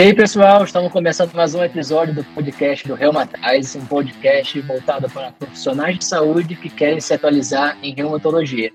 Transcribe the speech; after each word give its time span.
E 0.00 0.02
aí, 0.02 0.14
pessoal, 0.14 0.64
estamos 0.64 0.90
começando 0.90 1.34
mais 1.34 1.54
um 1.54 1.62
episódio 1.62 2.14
do 2.14 2.24
podcast 2.24 2.88
do 2.88 2.94
Reumatais, 2.94 3.76
um 3.76 3.84
podcast 3.84 4.58
voltado 4.62 5.10
para 5.10 5.30
profissionais 5.32 5.98
de 5.98 6.06
saúde 6.06 6.56
que 6.56 6.70
querem 6.70 7.02
se 7.02 7.12
atualizar 7.12 7.76
em 7.82 7.92
reumatologia. 7.94 8.72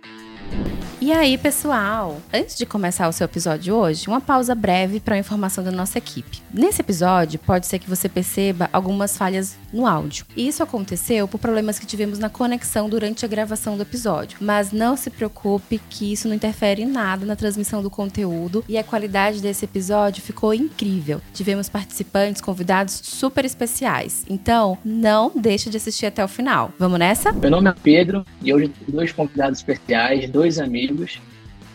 E 1.05 1.11
aí, 1.11 1.37
pessoal? 1.37 2.19
Antes 2.33 2.57
de 2.57 2.65
começar 2.65 3.07
o 3.07 3.11
seu 3.11 3.25
episódio 3.25 3.75
hoje, 3.75 4.07
uma 4.07 4.19
pausa 4.19 4.55
breve 4.55 4.99
para 4.99 5.13
a 5.13 5.19
informação 5.19 5.63
da 5.63 5.71
nossa 5.71 5.99
equipe. 5.99 6.41
Nesse 6.51 6.81
episódio, 6.81 7.37
pode 7.37 7.67
ser 7.67 7.77
que 7.77 7.87
você 7.87 8.09
perceba 8.09 8.67
algumas 8.73 9.15
falhas 9.15 9.55
no 9.71 9.85
áudio. 9.85 10.25
E 10.35 10.47
isso 10.47 10.63
aconteceu 10.63 11.27
por 11.27 11.37
problemas 11.37 11.77
que 11.77 11.85
tivemos 11.85 12.17
na 12.17 12.27
conexão 12.27 12.89
durante 12.89 13.23
a 13.23 13.27
gravação 13.27 13.75
do 13.75 13.83
episódio. 13.83 14.39
Mas 14.41 14.71
não 14.71 14.97
se 14.97 15.11
preocupe 15.11 15.79
que 15.91 16.11
isso 16.11 16.27
não 16.27 16.33
interfere 16.33 16.81
em 16.81 16.87
nada 16.87 17.23
na 17.23 17.35
transmissão 17.35 17.83
do 17.83 17.89
conteúdo 17.91 18.65
e 18.67 18.75
a 18.75 18.83
qualidade 18.83 19.43
desse 19.43 19.63
episódio 19.63 20.23
ficou 20.23 20.55
incrível. 20.55 21.21
Tivemos 21.35 21.69
participantes, 21.69 22.41
convidados 22.41 22.99
super 23.03 23.45
especiais. 23.45 24.25
Então, 24.27 24.75
não 24.83 25.31
deixe 25.35 25.69
de 25.69 25.77
assistir 25.77 26.07
até 26.07 26.25
o 26.25 26.27
final. 26.27 26.73
Vamos 26.79 26.97
nessa? 26.97 27.31
Meu 27.31 27.51
nome 27.51 27.69
é 27.69 27.75
Pedro 27.83 28.25
e 28.41 28.51
hoje 28.51 28.73
dois 28.87 29.11
convidados 29.11 29.59
especiais, 29.59 30.27
dois 30.31 30.57
amigos 30.57 30.94
amigos. 30.95 31.19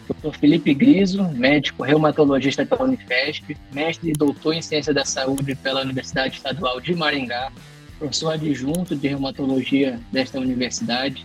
Dr. 0.08 0.36
Felipe 0.38 0.74
Griso, 0.74 1.22
médico 1.34 1.84
reumatologista 1.84 2.66
pela 2.66 2.84
Unifesp, 2.84 3.56
mestre 3.72 4.10
e 4.10 4.12
doutor 4.12 4.54
em 4.54 4.62
ciência 4.62 4.92
da 4.92 5.04
saúde 5.04 5.54
pela 5.54 5.82
Universidade 5.82 6.36
Estadual 6.36 6.80
de 6.80 6.94
Maringá, 6.94 7.52
professor 7.98 8.32
adjunto 8.32 8.96
de 8.96 9.06
reumatologia 9.06 10.00
desta 10.10 10.40
universidade, 10.40 11.24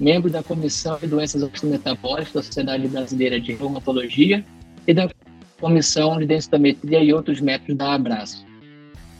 membro 0.00 0.30
da 0.30 0.42
Comissão 0.42 0.98
de 0.98 1.08
Doenças 1.08 1.42
Metabólicas 1.62 2.32
da 2.32 2.42
Sociedade 2.42 2.88
Brasileira 2.88 3.38
de 3.38 3.52
Reumatologia 3.52 4.42
e 4.86 4.94
da 4.94 5.10
Comissão 5.60 6.18
de 6.18 6.24
Densitometria 6.24 7.00
e 7.00 7.12
outros 7.12 7.40
métodos 7.40 7.76
da 7.76 7.92
Abraço. 7.92 8.46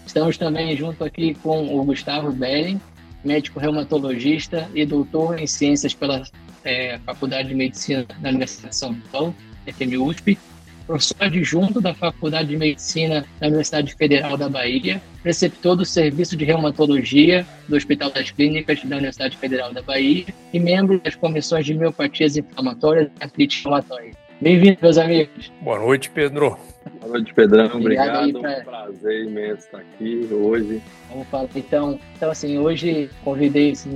Estamos 0.07 0.39
também 0.39 0.75
junto 0.75 1.05
aqui 1.05 1.35
com 1.35 1.79
o 1.79 1.85
Gustavo 1.85 2.33
Bellen, 2.33 2.81
médico 3.23 3.61
reumatologista 3.61 4.69
e 4.75 4.87
doutor 4.87 5.39
em 5.39 5.47
ciências 5.47 5.95
pela 5.95 6.25
é, 6.65 6.99
Faculdade 7.05 7.49
de 7.49 7.55
Medicina 7.55 8.07
da 8.21 8.29
Universidade 8.29 8.71
de 8.71 8.77
São 8.77 8.95
Paulo, 9.11 9.35
FMUSP, 9.67 10.39
professor 10.87 11.17
adjunto 11.21 11.81
da 11.81 11.95
Faculdade 11.95 12.49
de 12.49 12.57
Medicina 12.57 13.25
da 13.41 13.47
Universidade 13.47 13.95
Federal 13.95 14.37
da 14.37 14.49
Bahia, 14.49 15.01
preceptor 15.23 15.77
do 15.77 15.85
Serviço 15.85 16.37
de 16.37 16.45
Reumatologia 16.45 17.47
do 17.69 17.77
Hospital 17.77 18.11
das 18.11 18.31
Clínicas 18.31 18.83
da 18.85 18.97
Universidade 18.97 19.37
Federal 19.37 19.73
da 19.73 19.83
Bahia 19.83 20.27
e 20.53 20.59
membro 20.59 21.01
das 21.01 21.15
comissões 21.15 21.65
de 21.65 21.75
miopatias 21.75 22.37
inflamatórias 22.37 23.09
e 23.09 23.25
artrite 23.25 23.61
inflamatória. 23.61 24.13
Bem-vindo, 24.41 24.79
meus 24.83 24.99
amigos. 24.99 25.53
Boa 25.61 25.79
noite, 25.79 26.11
Pedro. 26.11 26.59
Boa 27.01 27.13
noite, 27.13 27.33
Pedrão. 27.33 27.67
Obrigado. 27.77 28.37
Obrigado. 28.37 28.41
Pra... 28.41 28.61
Um 28.61 28.65
prazer 28.65 29.27
imenso 29.27 29.67
estar 29.67 29.79
aqui 29.79 30.29
hoje. 30.33 30.83
Vamos 31.09 31.29
falar. 31.29 31.49
Então, 31.55 32.01
então 32.17 32.31
assim, 32.31 32.59
hoje 32.59 33.09
convidei 33.23 33.71
esses 33.71 33.93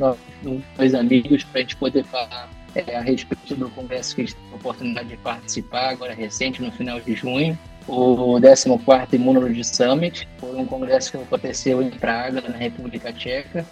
dois 0.77 0.94
amigos 0.94 1.42
para 1.42 1.59
a 1.59 1.62
gente 1.62 1.75
poder 1.77 2.05
falar 2.05 2.48
é, 2.77 2.96
a 2.96 3.00
respeito 3.00 3.55
do 3.55 3.70
congresso 3.70 4.14
que 4.14 4.22
a 4.22 4.24
gente 4.24 4.36
teve 4.36 4.52
a 4.52 4.56
oportunidade 4.56 5.08
de 5.08 5.16
participar, 5.16 5.91
agora 5.91 6.14
recente, 6.14 6.62
no 6.62 6.70
final 6.70 7.00
de 7.00 7.14
junho, 7.14 7.58
o 7.88 8.38
14º 8.41 9.14
Immunology 9.14 9.64
Summit, 9.64 10.28
foi 10.38 10.56
um 10.56 10.66
congresso 10.66 11.12
que 11.12 11.16
aconteceu 11.16 11.80
em 11.80 11.91
Praga, 11.91 12.41
na 12.41 12.56
República 12.56 13.12
Tcheca, 13.12 13.64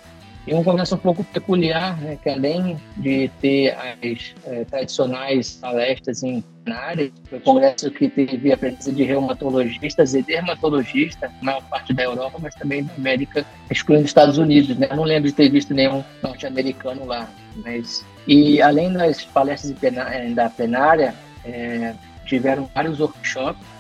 e 0.47 0.55
um 0.55 0.62
congresso 0.62 0.94
um 0.94 0.98
pouco 0.98 1.25
peculiar, 1.25 1.98
né, 2.00 2.19
que 2.22 2.28
além 2.28 2.78
de 2.98 3.30
ter 3.41 3.70
as 3.70 4.34
é, 4.44 4.64
tradicionais 4.64 5.52
palestras 5.52 6.22
em 6.22 6.44
área, 6.66 7.10
foi 7.28 7.38
um 7.38 7.42
congresso 7.42 7.91
que 7.91 8.08
teve 8.08 8.52
a 8.52 8.56
presença 8.56 8.92
de 8.92 9.05
reumatologistas 9.05 10.14
e 10.14 10.22
dermatologistas, 10.22 11.30
na 11.41 11.52
maior 11.52 11.62
parte 11.62 11.94
da 11.94 12.02
Europa, 12.02 12.38
mas 12.41 12.55
também 12.55 12.84
da 12.84 12.94
América, 12.94 13.44
excluindo 13.70 14.05
os 14.05 14.10
Estados 14.10 14.36
Unidos. 14.36 14.77
Né? 14.77 14.86
Eu 14.91 14.97
não 14.97 15.05
lembro 15.05 15.30
de 15.30 15.34
ter 15.34 15.48
visto 15.48 15.72
nenhum 15.72 16.05
norte-americano 16.22 17.06
lá. 17.06 17.28
Mas... 17.56 18.05
E 18.27 18.60
além 18.62 18.93
das 18.93 19.25
palestras 19.25 19.75
eh, 19.82 20.31
da 20.31 20.49
plenária, 20.49 21.15
é, 21.44 21.94
tiveram 22.25 22.69
vários 22.75 23.00
workshops 23.00 23.75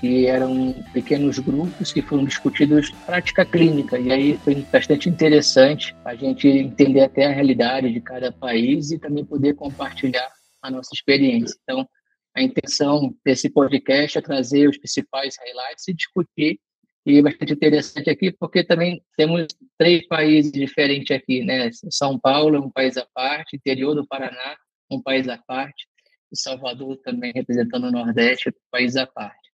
que 0.00 0.26
eram 0.26 0.72
pequenos 0.94 1.38
grupos 1.38 1.92
que 1.92 2.00
foram 2.00 2.24
discutidos 2.24 2.90
prática 3.04 3.44
clínica. 3.44 3.98
E 3.98 4.10
aí 4.10 4.38
foi 4.38 4.54
bastante 4.72 5.08
interessante 5.10 5.94
a 6.04 6.14
gente 6.14 6.48
entender 6.48 7.02
até 7.02 7.26
a 7.26 7.32
realidade 7.32 7.92
de 7.92 8.00
cada 8.00 8.32
país 8.32 8.90
e 8.90 8.98
também 8.98 9.24
poder 9.24 9.54
compartilhar 9.54 10.28
a 10.62 10.70
nossa 10.70 10.90
experiência. 10.94 11.54
Então, 11.62 11.86
a 12.34 12.42
intenção 12.42 13.14
desse 13.24 13.50
podcast 13.50 14.16
é 14.16 14.22
trazer 14.22 14.68
os 14.68 14.78
principais 14.78 15.36
highlights 15.38 15.86
e 15.88 15.94
discutir. 15.94 16.58
E 17.06 17.18
é 17.18 17.22
bastante 17.22 17.54
interessante 17.54 18.10
aqui, 18.10 18.30
porque 18.30 18.62
também 18.62 19.02
temos 19.16 19.46
três 19.78 20.06
países 20.06 20.52
diferentes 20.52 21.16
aqui, 21.16 21.42
né? 21.42 21.70
São 21.90 22.18
Paulo 22.18 22.56
é 22.56 22.60
um 22.60 22.70
país 22.70 22.96
à 22.96 23.06
parte, 23.14 23.56
interior 23.56 23.94
do 23.94 24.06
Paraná, 24.06 24.56
um 24.90 25.00
país 25.00 25.26
à 25.28 25.38
parte, 25.38 25.86
e 26.30 26.38
Salvador 26.38 26.98
também 26.98 27.32
representando 27.34 27.84
o 27.84 27.90
Nordeste, 27.90 28.50
um 28.50 28.52
país 28.70 28.96
à 28.96 29.06
parte 29.06 29.50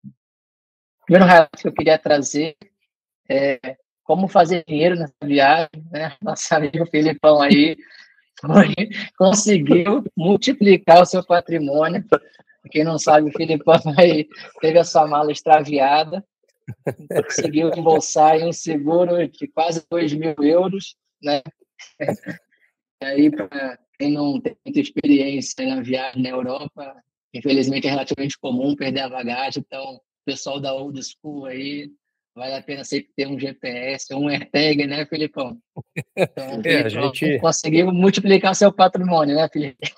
primeiro 1.06 1.24
relato 1.24 1.62
que 1.62 1.68
eu 1.68 1.72
queria 1.72 1.98
trazer 1.98 2.56
é 3.28 3.76
como 4.04 4.28
fazer 4.28 4.64
dinheiro 4.66 4.96
nessa 4.96 5.14
viagem, 5.24 5.84
né? 5.90 6.16
Nosso 6.22 6.54
amigo 6.54 6.86
Filipão 6.86 7.40
aí 7.40 7.76
foi, 8.40 8.74
conseguiu 9.16 10.04
multiplicar 10.16 11.02
o 11.02 11.06
seu 11.06 11.24
patrimônio. 11.24 12.04
Quem 12.70 12.84
não 12.84 12.98
sabe, 12.98 13.28
o 13.28 13.32
Filipão 13.32 13.80
aí 13.96 14.28
teve 14.60 14.78
a 14.78 14.84
sua 14.84 15.06
mala 15.06 15.32
extraviada, 15.32 16.24
conseguiu 17.24 17.70
embolsar 17.74 18.36
em 18.36 18.48
um 18.48 18.52
seguro 18.52 19.26
de 19.28 19.46
quase 19.48 19.84
2 19.90 20.12
mil 20.14 20.34
euros, 20.40 20.96
né? 21.22 21.42
E 23.02 23.04
aí, 23.04 23.30
para 23.30 23.78
quem 23.98 24.12
não 24.12 24.40
tem 24.40 24.56
muita 24.64 24.80
experiência 24.80 25.66
na 25.66 25.82
viagem 25.82 26.22
na 26.22 26.30
Europa, 26.30 26.96
infelizmente 27.34 27.86
é 27.86 27.90
relativamente 27.90 28.38
comum 28.38 28.74
perder 28.74 29.00
a 29.00 29.08
bagagem, 29.08 29.62
então 29.66 30.00
pessoal 30.24 30.60
da 30.60 30.74
old 30.74 31.00
school 31.02 31.46
aí, 31.46 31.90
vale 32.34 32.54
a 32.54 32.62
pena 32.62 32.84
sempre 32.84 33.12
ter 33.16 33.28
um 33.28 33.38
GPS, 33.38 34.12
um 34.12 34.28
AirTag, 34.28 34.86
né, 34.86 35.06
Filipão? 35.06 35.58
Então, 36.16 36.60
é, 36.66 36.82
a 36.82 36.88
gente... 36.88 37.38
conseguiu 37.38 37.92
multiplicar 37.92 38.54
seu 38.54 38.72
patrimônio, 38.72 39.36
né, 39.36 39.48
Felipe? 39.48 39.94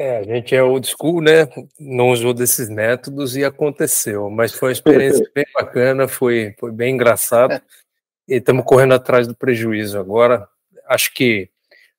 É, 0.00 0.16
a 0.16 0.22
gente 0.22 0.56
é 0.56 0.62
old 0.62 0.88
school, 0.88 1.20
né? 1.20 1.46
Não 1.78 2.08
usou 2.08 2.32
desses 2.32 2.70
métodos 2.70 3.36
e 3.36 3.44
aconteceu, 3.44 4.30
mas 4.30 4.50
foi 4.50 4.70
uma 4.70 4.72
experiência 4.72 5.30
bem 5.34 5.44
bacana, 5.52 6.08
foi, 6.08 6.54
foi 6.58 6.72
bem 6.72 6.94
engraçado 6.94 7.60
e 8.26 8.36
estamos 8.36 8.64
correndo 8.64 8.94
atrás 8.94 9.28
do 9.28 9.36
prejuízo 9.36 9.98
agora. 9.98 10.48
Acho 10.88 11.12
que 11.12 11.50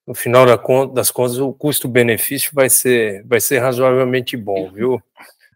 no 0.07 0.16
final 0.16 0.47
das 0.88 1.12
contas 1.12 1.38
o 1.38 1.53
custo-benefício 1.53 2.50
vai 2.56 2.72
ser, 2.72 3.23
vai 3.23 3.39
ser 3.39 3.59
razoavelmente 3.59 4.35
bom, 4.35 4.72
viu? 4.72 5.00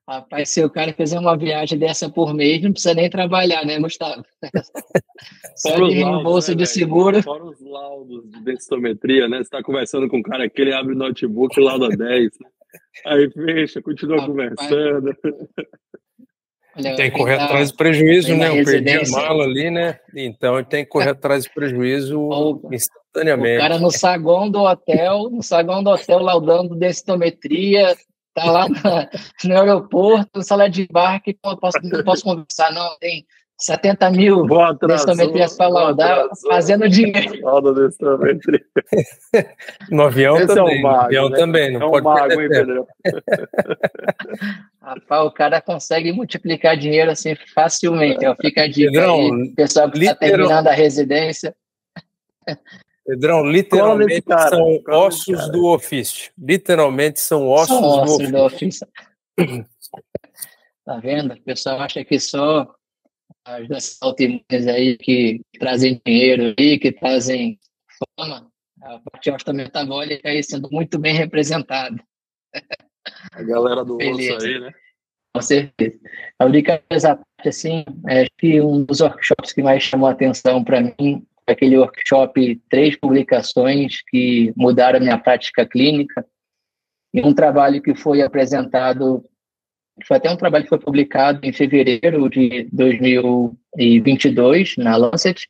Rapaz, 0.08 0.50
se 0.50 0.64
o 0.64 0.70
cara 0.70 0.94
fizer 0.94 1.18
uma 1.18 1.36
viagem 1.36 1.80
dessa 1.80 2.08
por 2.08 2.32
mês, 2.32 2.62
não 2.62 2.72
precisa 2.72 2.94
nem 2.94 3.10
trabalhar, 3.10 3.66
né, 3.66 3.80
Gustavo? 3.80 4.24
Só 5.58 5.76
de 5.76 5.96
reembolso 5.96 6.52
né, 6.52 6.58
de 6.58 6.68
seguro. 6.68 7.24
Fora 7.24 7.44
os 7.44 7.60
laudos 7.60 8.30
de 8.30 8.44
densitometria, 8.44 9.28
né? 9.28 9.38
Você 9.38 9.44
está 9.44 9.64
conversando 9.64 10.08
com 10.08 10.18
um 10.18 10.22
cara 10.22 10.46
aqui, 10.46 10.62
ele 10.62 10.74
abre 10.74 10.94
o 10.94 10.98
notebook, 10.98 11.60
lauda 11.60 11.90
10, 11.98 12.00
né? 12.40 12.50
aí 13.06 13.32
fecha, 13.32 13.82
continua 13.82 14.22
Rapaz. 14.22 14.32
conversando. 14.32 15.18
Olha, 16.78 16.96
tem 16.96 17.10
que 17.10 17.18
correr 17.18 17.38
tá 17.38 17.46
atrás 17.46 17.72
do 17.72 17.78
prejuízo, 17.78 18.36
né? 18.36 18.60
Eu 18.60 18.66
perdi 18.66 18.92
a 18.92 19.10
mala 19.10 19.44
ali, 19.46 19.72
né? 19.72 19.98
Então 20.16 20.56
ele 20.56 20.68
tem 20.68 20.84
que 20.84 20.90
correr 20.92 21.10
atrás 21.18 21.46
do 21.46 21.52
prejuízo 21.52 22.62
instantaneamente. 22.72 23.58
O 23.58 23.62
cara 23.62 23.80
no 23.80 23.90
saguão 23.90 24.52
do 24.52 24.60
hotel, 24.60 25.30
no 25.32 25.42
saguão 25.42 25.82
do 25.82 25.90
hotel, 25.90 26.20
laudando 26.20 26.76
densitometria, 26.76 27.96
tá 28.36 28.52
lá 28.52 28.68
na, 28.70 29.10
no 29.46 29.60
aeroporto, 29.62 30.44
sala 30.44 30.70
de 30.70 30.84
embarque, 30.84 31.38
posso, 31.42 31.80
não 31.82 32.04
posso 32.04 32.24
conversar, 32.24 32.72
não, 32.72 32.98
tem 33.00 33.26
70 33.58 34.12
mil 34.12 34.46
densitometrias 34.86 35.56
para 35.56 35.70
laudar, 35.70 36.28
fazendo 36.48 36.90
dinheiro. 36.90 37.42
Lauda. 37.42 37.72
No 39.90 40.04
avião 40.04 40.38
Esse 40.38 40.48
também, 40.48 40.76
é 40.76 40.80
um 40.80 40.82
mago, 40.82 40.98
no 40.98 41.06
avião 41.06 41.30
né? 41.30 41.38
também, 41.38 41.74
não 41.74 41.82
é 41.82 41.86
um 41.86 41.92
pode 41.92 42.06
mago, 42.06 42.42
hein, 42.42 42.50
Pedro? 42.50 42.88
Rapaz, 44.82 45.26
o 45.26 45.32
cara 45.32 45.62
consegue 45.62 46.12
multiplicar 46.12 46.78
dinheiro 46.78 47.12
assim 47.12 47.36
facilmente, 47.54 48.26
ó, 48.26 48.36
fica 48.36 48.64
a 48.64 48.68
dica 48.68 48.92
Pedrão, 48.92 49.16
aí, 49.16 49.54
pessoal 49.56 49.92
que 49.92 50.00
está 50.00 50.16
terminando 50.16 50.68
a 50.68 50.72
residência. 50.72 51.56
Pedrão, 53.06 53.46
literalmente 53.46 54.22
cara, 54.24 54.50
são 54.50 54.82
ossos 54.88 55.52
do 55.52 55.68
ofício. 55.68 56.32
Literalmente 56.38 57.20
são 57.20 57.48
ossos, 57.48 57.68
são 57.68 57.84
ossos 57.84 58.32
do 58.32 58.38
ofício. 58.40 58.88
tá 60.84 60.98
vendo? 60.98 61.34
O 61.34 61.42
pessoal 61.44 61.80
acha 61.82 62.04
que 62.04 62.20
só 62.20 62.74
as 63.46 63.68
doenças 63.68 63.98
autoimunes 64.02 64.68
aí 64.68 64.98
que 64.98 65.40
trazem 65.60 66.02
dinheiro 66.04 66.56
aí, 66.58 66.80
que 66.80 66.92
trazem 66.92 67.60
fama, 68.18 68.52
a 68.82 69.00
parte 69.00 69.30
osteometabólica 69.30 70.28
aí 70.28 70.42
sendo 70.44 70.68
muito 70.72 70.98
bem 70.98 71.14
representada. 71.14 72.04
A 73.34 73.44
galera 73.44 73.86
do 73.86 73.98
Beleza. 73.98 74.38
osso 74.38 74.46
aí, 74.48 74.60
né? 74.60 74.74
Com 75.36 75.42
certeza. 75.42 76.00
A 76.40 76.46
única 76.46 76.82
coisa, 76.90 77.20
assim, 77.46 77.86
é, 78.08 78.22
acho 78.22 78.32
que 78.40 78.62
um 78.62 78.84
dos 78.84 79.02
workshops 79.02 79.54
que 79.54 79.62
mais 79.62 79.84
chamou 79.84 80.08
a 80.08 80.12
atenção 80.14 80.64
para 80.64 80.82
mim 80.82 81.24
aquele 81.48 81.78
workshop 81.78 82.62
Três 82.70 82.96
Publicações 82.96 84.02
que 84.08 84.54
mudaram 84.56 85.00
minha 85.00 85.18
prática 85.18 85.66
clínica 85.66 86.24
e 87.14 87.22
um 87.22 87.34
trabalho 87.34 87.82
que 87.82 87.96
foi 87.96 88.22
apresentado, 88.22 89.24
foi 90.06 90.18
até 90.18 90.30
um 90.30 90.36
trabalho 90.36 90.66
que 90.66 90.70
foi 90.70 90.80
publicado 90.80 91.40
em 91.44 91.54
fevereiro 91.54 92.30
de 92.30 92.68
2022 92.74 94.76
na 94.78 94.98
Lancet, 94.98 95.48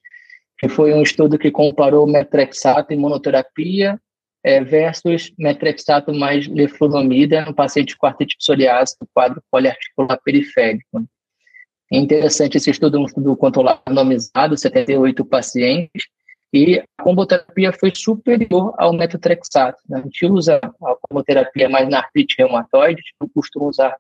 que 0.59 0.69
foi 0.69 0.94
um 0.94 1.01
estudo 1.01 1.39
que 1.39 1.50
comparou 1.50 2.06
metrexato 2.06 2.94
e 2.94 2.97
monoterapia 2.97 4.00
é, 4.44 4.63
versus 4.63 5.33
metrexato 5.39 6.13
mais 6.13 6.47
leflunomida 6.47 7.45
no 7.45 7.53
paciente 7.53 7.97
com 7.97 8.06
artrite 8.06 8.38
psoriásica 8.38 9.07
quadro 9.12 9.42
poliarticular 9.50 10.19
periférico. 10.24 11.03
É 11.95 11.97
interessante 11.97 12.57
esse 12.57 12.69
estudo, 12.69 13.00
um 13.00 13.06
estudo 13.06 13.38
controlado 13.38 13.80
randomizado, 13.88 14.57
78 14.57 15.24
pacientes, 15.24 16.07
e 16.53 16.80
a 16.97 17.03
comboterapia 17.03 17.71
foi 17.71 17.89
superior 17.95 18.74
ao 18.77 18.92
metotrexato. 18.92 19.81
Né? 19.88 20.00
A 20.00 20.01
gente 20.01 20.25
usa 20.25 20.57
a 20.57 20.95
comboterapia 21.07 21.69
mais 21.69 21.88
na 21.88 22.00
artrite 22.00 22.36
reumatoide, 22.38 23.01
não 23.19 23.30
costuma 23.30 23.68
usar 23.68 23.95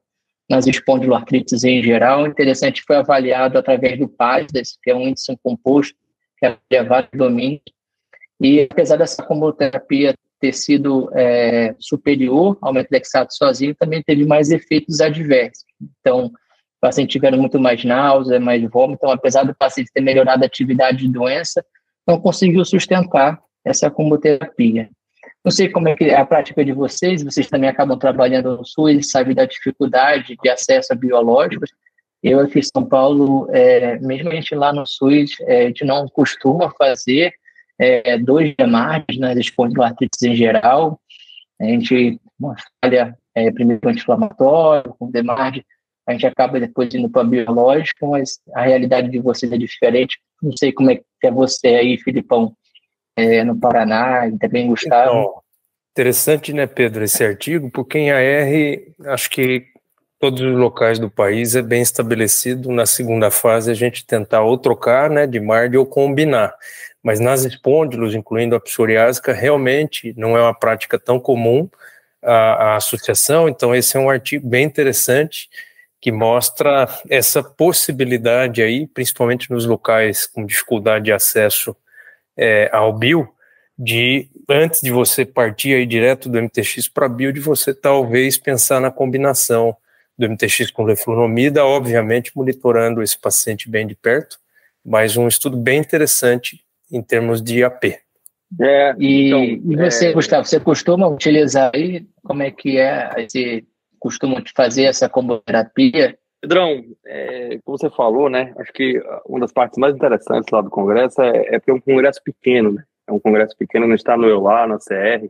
nas 0.49 0.67
espondiloartrites 0.67 1.63
em 1.63 1.81
geral. 1.81 2.27
Interessante, 2.27 2.83
foi 2.85 2.97
avaliado 2.97 3.57
através 3.57 3.97
do 3.97 4.09
PASDES, 4.09 4.77
que 4.83 4.91
é 4.91 4.95
um 4.95 5.07
índice 5.07 5.37
composto 5.41 5.95
que 6.37 6.45
avalia 6.45 6.83
vários 6.83 7.11
domínios, 7.13 7.63
e 8.41 8.67
apesar 8.69 8.97
dessa 8.97 9.23
comboterapia 9.23 10.13
ter 10.37 10.53
sido 10.53 11.09
é, 11.13 11.73
superior 11.79 12.57
ao 12.61 12.73
metrexato 12.73 13.33
sozinho, 13.33 13.73
também 13.73 14.03
teve 14.03 14.25
mais 14.25 14.51
efeitos 14.51 14.99
adversos. 14.99 15.63
Então, 16.01 16.29
paciente 16.85 17.09
tiveram 17.09 17.39
muito 17.39 17.59
mais 17.59 17.83
náusea, 17.83 18.39
mais 18.39 18.61
vômito, 18.69 18.99
então, 19.01 19.09
apesar 19.09 19.43
do 19.43 19.55
paciente 19.55 19.91
ter 19.91 20.01
melhorado 20.01 20.43
a 20.43 20.45
atividade 20.45 20.99
de 20.99 21.09
doença, 21.11 21.65
não 22.07 22.19
conseguiu 22.19 22.63
sustentar 22.63 23.39
essa 23.65 23.89
comboterapia. 23.89 24.87
Não 25.43 25.51
sei 25.51 25.67
como 25.69 25.87
é, 25.89 25.95
é 25.99 26.15
a 26.15 26.25
prática 26.25 26.63
de 26.63 26.71
vocês, 26.71 27.23
vocês 27.23 27.47
também 27.47 27.69
acabam 27.69 27.97
trabalhando 27.97 28.57
no 28.57 28.63
SUS, 28.65 29.09
sabem 29.09 29.33
da 29.33 29.45
dificuldade 29.45 30.35
de 30.41 30.49
acesso 30.49 30.93
a 30.93 30.95
biológicos. 30.95 31.71
Eu 32.21 32.39
aqui 32.39 32.59
em 32.59 32.63
São 32.63 32.85
Paulo, 32.85 33.47
é, 33.51 33.97
mesmo 33.99 34.29
a 34.29 34.35
gente 34.35 34.53
lá 34.53 34.71
no 34.71 34.85
SUS, 34.85 35.39
é, 35.41 35.63
a 35.63 35.67
gente 35.67 35.83
não 35.83 36.07
costuma 36.07 36.71
fazer 36.77 37.33
é, 37.79 38.17
dois 38.19 38.53
demarques 38.55 39.17
nas 39.17 39.35
espondiloartrites 39.37 40.21
em 40.21 40.35
geral. 40.35 40.99
A 41.59 41.65
gente 41.65 42.19
falha 42.83 43.17
é, 43.33 43.51
primeiro 43.51 43.87
anti-inflamatório, 43.89 44.95
com 44.99 45.09
demarque, 45.09 45.65
a 46.07 46.11
gente 46.11 46.27
acaba 46.27 46.59
depois 46.59 46.93
indo 46.93 47.09
para 47.09 47.23
biológico, 47.23 48.07
mas 48.07 48.39
a 48.53 48.61
realidade 48.61 49.09
de 49.09 49.19
vocês 49.19 49.51
é 49.51 49.57
diferente. 49.57 50.19
Não 50.41 50.55
sei 50.55 50.71
como 50.71 50.91
é 50.91 50.97
que 50.97 51.03
é 51.23 51.31
você 51.31 51.67
aí, 51.67 51.97
Filipão, 51.97 52.53
é, 53.15 53.43
no 53.43 53.59
Paraná, 53.59 54.27
e 54.27 54.37
também 54.37 54.67
Gustavo. 54.67 55.09
Então, 55.09 55.33
interessante, 55.91 56.53
né, 56.53 56.67
Pedro, 56.67 57.03
esse 57.03 57.23
artigo, 57.23 57.71
porque 57.71 57.97
em 57.97 58.11
AR, 58.11 59.11
acho 59.13 59.29
que 59.29 59.65
todos 60.19 60.41
os 60.41 60.55
locais 60.55 60.99
do 60.99 61.09
país 61.09 61.55
é 61.55 61.61
bem 61.61 61.81
estabelecido 61.81 62.71
na 62.71 62.85
segunda 62.85 63.31
fase 63.31 63.71
a 63.71 63.73
gente 63.73 64.05
tentar 64.05 64.41
ou 64.41 64.57
trocar, 64.57 65.09
né, 65.09 65.25
de 65.25 65.39
MARD 65.39 65.77
ou 65.77 65.85
combinar. 65.85 66.53
Mas 67.01 67.19
nas 67.19 67.45
espôndilos, 67.45 68.13
incluindo 68.13 68.55
a 68.55 68.59
psoriásica, 68.59 69.33
realmente 69.33 70.13
não 70.17 70.37
é 70.37 70.41
uma 70.41 70.53
prática 70.53 70.99
tão 70.99 71.19
comum 71.19 71.69
a, 72.21 72.33
a 72.33 72.75
associação, 72.75 73.47
então 73.49 73.75
esse 73.75 73.97
é 73.97 73.99
um 73.99 74.09
artigo 74.09 74.47
bem 74.47 74.65
interessante 74.65 75.49
que 76.05 76.11
mostra 76.11 76.87
essa 77.09 77.41
possibilidade 77.41 78.61
aí, 78.61 78.85
principalmente 78.85 79.49
nos 79.49 79.65
locais 79.65 80.27
com 80.27 80.45
dificuldade 80.45 81.05
de 81.05 81.11
acesso 81.11 81.75
é, 82.37 82.69
ao 82.71 82.93
bio, 82.93 83.27
de 83.75 84.29
antes 84.47 84.81
de 84.81 84.91
você 84.91 85.25
partir 85.25 85.73
aí 85.73 85.83
direto 85.83 86.29
do 86.29 86.39
MTX 86.39 86.87
para 86.89 87.09
bio, 87.09 87.33
de 87.33 87.39
você 87.39 87.73
talvez 87.73 88.37
pensar 88.37 88.79
na 88.79 88.91
combinação 88.91 89.75
do 90.15 90.29
MTX 90.29 90.69
com 90.69 90.83
leflunomida, 90.83 91.65
obviamente 91.65 92.31
monitorando 92.35 93.01
esse 93.01 93.17
paciente 93.17 93.67
bem 93.67 93.87
de 93.87 93.95
perto, 93.95 94.37
mas 94.85 95.17
um 95.17 95.27
estudo 95.27 95.57
bem 95.57 95.79
interessante 95.79 96.63
em 96.91 97.01
termos 97.01 97.41
de 97.41 97.63
AP. 97.63 97.83
É, 98.61 98.95
e, 98.99 99.27
então, 99.29 99.43
e 99.43 99.75
você, 99.75 100.09
é... 100.09 100.13
Gustavo, 100.13 100.45
você 100.45 100.59
costuma 100.59 101.07
utilizar 101.07 101.71
aí? 101.73 102.05
Como 102.23 102.43
é 102.43 102.51
que 102.51 102.77
é? 102.77 103.27
Você 103.27 103.63
costuma 104.05 104.39
fazer 104.55 104.83
essa 104.83 105.09
comboterapia? 105.09 106.15
Pedrão, 106.39 106.83
é, 107.07 107.59
como 107.65 107.75
você 107.75 107.89
falou, 107.89 108.29
né? 108.29 108.53
Acho 108.59 108.71
que 108.71 109.01
uma 109.25 109.39
das 109.39 109.51
partes 109.51 109.79
mais 109.79 109.95
interessantes 109.95 110.51
lá 110.51 110.61
do 110.61 110.69
congresso 110.69 111.19
é, 111.23 111.55
é 111.55 111.61
é 111.65 111.73
um 111.73 111.81
congresso 111.81 112.21
pequeno, 112.23 112.73
né? 112.73 112.83
É 113.07 113.11
um 113.11 113.19
congresso 113.19 113.57
pequeno, 113.57 113.87
não 113.87 113.95
está 113.95 114.15
no 114.15 114.27
eu 114.27 114.39
lá, 114.39 114.67
na 114.67 114.77
CR. 114.77 115.25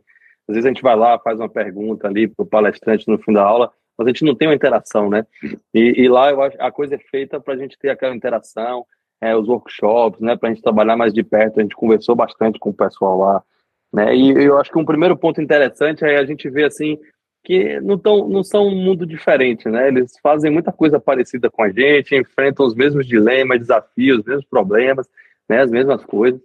Às 0.46 0.54
vezes 0.54 0.66
a 0.66 0.68
gente 0.68 0.82
vai 0.82 0.94
lá, 0.94 1.18
faz 1.18 1.40
uma 1.40 1.48
pergunta 1.48 2.06
ali 2.06 2.28
para 2.28 2.42
o 2.42 2.46
palestrante 2.46 3.08
no 3.08 3.18
fim 3.18 3.32
da 3.32 3.42
aula, 3.42 3.72
mas 3.96 4.06
a 4.06 4.10
gente 4.10 4.26
não 4.26 4.34
tem 4.34 4.46
uma 4.46 4.54
interação, 4.54 5.08
né? 5.08 5.26
E, 5.72 6.02
e 6.02 6.06
lá 6.06 6.30
eu 6.30 6.42
acho 6.42 6.56
a 6.60 6.70
coisa 6.70 6.96
é 6.96 6.98
feita 6.98 7.40
para 7.40 7.54
a 7.54 7.56
gente 7.56 7.78
ter 7.78 7.88
aquela 7.88 8.14
interação, 8.14 8.84
é, 9.22 9.34
os 9.34 9.48
workshops, 9.48 10.20
né, 10.20 10.36
para 10.36 10.50
a 10.50 10.52
gente 10.52 10.62
trabalhar 10.62 10.98
mais 10.98 11.14
de 11.14 11.22
perto. 11.22 11.60
A 11.60 11.62
gente 11.62 11.74
conversou 11.74 12.14
bastante 12.14 12.58
com 12.58 12.68
o 12.68 12.74
pessoal 12.74 13.18
lá, 13.18 13.42
né? 13.90 14.14
E 14.14 14.32
eu 14.32 14.58
acho 14.58 14.70
que 14.70 14.78
um 14.78 14.84
primeiro 14.84 15.16
ponto 15.16 15.40
interessante 15.40 16.04
é 16.04 16.18
a 16.18 16.26
gente 16.26 16.50
ver 16.50 16.66
assim 16.66 16.98
que 17.46 17.78
não, 17.78 17.96
tão, 17.96 18.28
não 18.28 18.42
são 18.42 18.66
um 18.66 18.74
mundo 18.74 19.06
diferente, 19.06 19.68
né? 19.68 19.86
Eles 19.86 20.18
fazem 20.20 20.50
muita 20.50 20.72
coisa 20.72 20.98
parecida 20.98 21.48
com 21.48 21.62
a 21.62 21.70
gente, 21.70 22.16
enfrentam 22.16 22.66
os 22.66 22.74
mesmos 22.74 23.06
dilemas, 23.06 23.60
desafios, 23.60 24.18
os 24.18 24.24
mesmos 24.24 24.44
problemas, 24.46 25.08
né? 25.48 25.60
As 25.60 25.70
mesmas 25.70 26.04
coisas. 26.04 26.40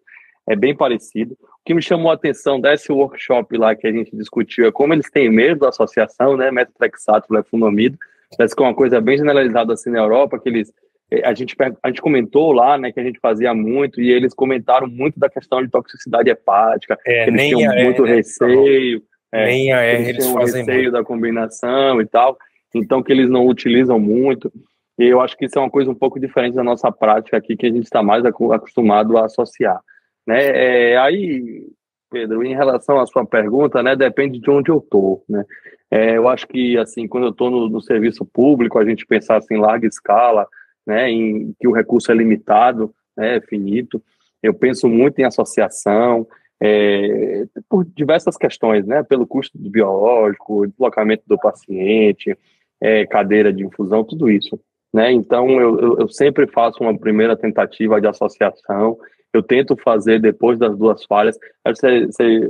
É 0.47 0.55
bem 0.55 0.75
parecido. 0.75 1.33
O 1.41 1.65
que 1.65 1.73
me 1.73 1.81
chamou 1.81 2.11
a 2.11 2.13
atenção 2.13 2.61
desse 2.61 2.91
workshop 2.91 3.57
lá 3.57 3.75
que 3.75 3.87
a 3.87 3.91
gente 3.91 4.15
discutiu 4.15 4.67
é 4.67 4.71
como 4.71 4.93
eles 4.93 5.09
têm 5.09 5.27
medo 5.27 5.61
da 5.61 5.69
associação, 5.69 6.37
né? 6.37 6.51
Metotrexato, 6.51 7.33
lefunomido. 7.33 7.97
Parece 8.37 8.55
que 8.55 8.61
é 8.61 8.65
uma 8.67 8.75
coisa 8.75 9.01
bem 9.01 9.17
generalizada 9.17 9.73
assim 9.73 9.89
na 9.89 9.99
Europa, 9.99 10.39
que 10.39 10.49
eles 10.49 10.71
é, 11.09 11.27
a 11.27 11.33
gente, 11.33 11.55
a 11.81 11.87
gente 11.87 12.01
comentou 12.01 12.53
lá, 12.53 12.77
né, 12.77 12.91
que 12.91 12.99
a 12.99 13.03
gente 13.03 13.19
fazia 13.19 13.55
muito, 13.55 13.99
e 13.99 14.11
eles 14.11 14.35
comentaram 14.35 14.87
muito 14.87 15.19
da 15.19 15.29
questão 15.29 15.61
de 15.63 15.69
toxicidade 15.69 16.29
hepática, 16.29 16.97
é, 17.05 17.27
eles 17.27 17.41
tinham 17.41 17.71
a 17.71 17.75
muito 17.83 18.05
R, 18.05 18.15
receio, 18.15 19.03
é, 19.31 19.45
nem 19.45 19.73
a 19.73 19.81
R 19.81 20.09
eles, 20.09 20.25
eles 20.25 20.31
fazem 20.31 20.61
receio 20.61 20.83
muito. 20.83 20.91
da 20.93 21.03
combinação 21.03 22.01
e 22.01 22.05
tal, 22.05 22.37
então 22.73 23.01
que 23.01 23.11
eles 23.11 23.29
não 23.29 23.47
utilizam 23.47 23.99
muito, 23.99 24.51
e 24.97 25.05
eu 25.05 25.21
acho 25.21 25.37
que 25.37 25.45
isso 25.45 25.57
é 25.57 25.61
uma 25.61 25.69
coisa 25.69 25.89
um 25.89 25.95
pouco 25.95 26.19
diferente 26.19 26.55
da 26.55 26.63
nossa 26.63 26.91
prática 26.91 27.37
aqui, 27.37 27.55
que 27.55 27.65
a 27.65 27.71
gente 27.71 27.83
está 27.83 28.03
mais 28.03 28.23
acostumado 28.25 29.17
a 29.17 29.25
associar, 29.25 29.79
né, 30.27 30.91
é, 30.93 30.97
aí, 30.97 31.65
Pedro, 32.09 32.43
em 32.43 32.53
relação 32.53 32.99
à 32.99 33.05
sua 33.05 33.25
pergunta, 33.25 33.81
né, 33.81 33.95
depende 33.95 34.39
de 34.39 34.49
onde 34.49 34.69
eu 34.69 34.79
tô, 34.81 35.23
né, 35.27 35.45
é, 35.91 36.17
eu 36.17 36.29
acho 36.29 36.47
que, 36.47 36.77
assim, 36.77 37.05
quando 37.05 37.25
eu 37.25 37.31
estou 37.31 37.51
no, 37.51 37.67
no 37.67 37.81
serviço 37.81 38.25
público, 38.25 38.79
a 38.79 38.85
gente 38.85 39.05
pensar 39.05 39.37
assim, 39.37 39.55
em 39.55 39.59
larga 39.59 39.85
escala, 39.85 40.47
né, 40.87 41.09
em 41.11 41.53
que 41.59 41.67
o 41.67 41.73
recurso 41.73 42.09
é 42.11 42.15
limitado, 42.15 42.93
né, 43.15 43.35
é 43.35 43.41
finito. 43.41 44.01
Eu 44.41 44.53
penso 44.53 44.87
muito 44.87 45.19
em 45.19 45.25
associação, 45.25 46.25
é, 46.61 47.45
por 47.67 47.83
diversas 47.83 48.37
questões, 48.37 48.85
né, 48.85 49.01
pelo 49.03 49.25
custo 49.25 49.57
do 49.57 49.69
biológico, 49.69 50.67
deslocamento 50.67 51.23
do 51.25 51.37
paciente, 51.37 52.37
é, 52.79 53.05
cadeira 53.07 53.51
de 53.51 53.65
infusão, 53.65 54.03
tudo 54.03 54.29
isso. 54.29 54.59
Né? 54.93 55.11
Então, 55.11 55.49
eu, 55.59 55.99
eu 55.99 56.09
sempre 56.09 56.45
faço 56.47 56.83
uma 56.83 56.97
primeira 56.97 57.35
tentativa 57.35 57.99
de 57.99 58.07
associação, 58.07 58.97
eu 59.33 59.41
tento 59.41 59.77
fazer 59.77 60.19
depois 60.19 60.59
das 60.59 60.77
duas 60.77 61.05
falhas. 61.05 61.37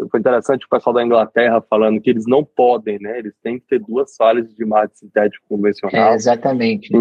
foi 0.10 0.20
interessante 0.20 0.65
o 0.65 0.70
pessoal 0.70 0.96
da 0.96 1.03
Inglaterra 1.03 1.63
falando 1.70 2.01
que 2.01 2.10
eles 2.10 2.25
não 2.27 2.44
podem, 2.44 2.98
né? 3.00 3.20
Eles 3.20 3.36
têm 3.44 3.60
que 3.60 3.68
ter 3.68 3.80
duas 3.80 4.15
falhas 4.15 4.51
de 4.56 4.65
mate 4.65 4.98
sintético 4.98 5.46
convencional. 5.48 6.12
É, 6.12 6.15
exatamente. 6.15 6.91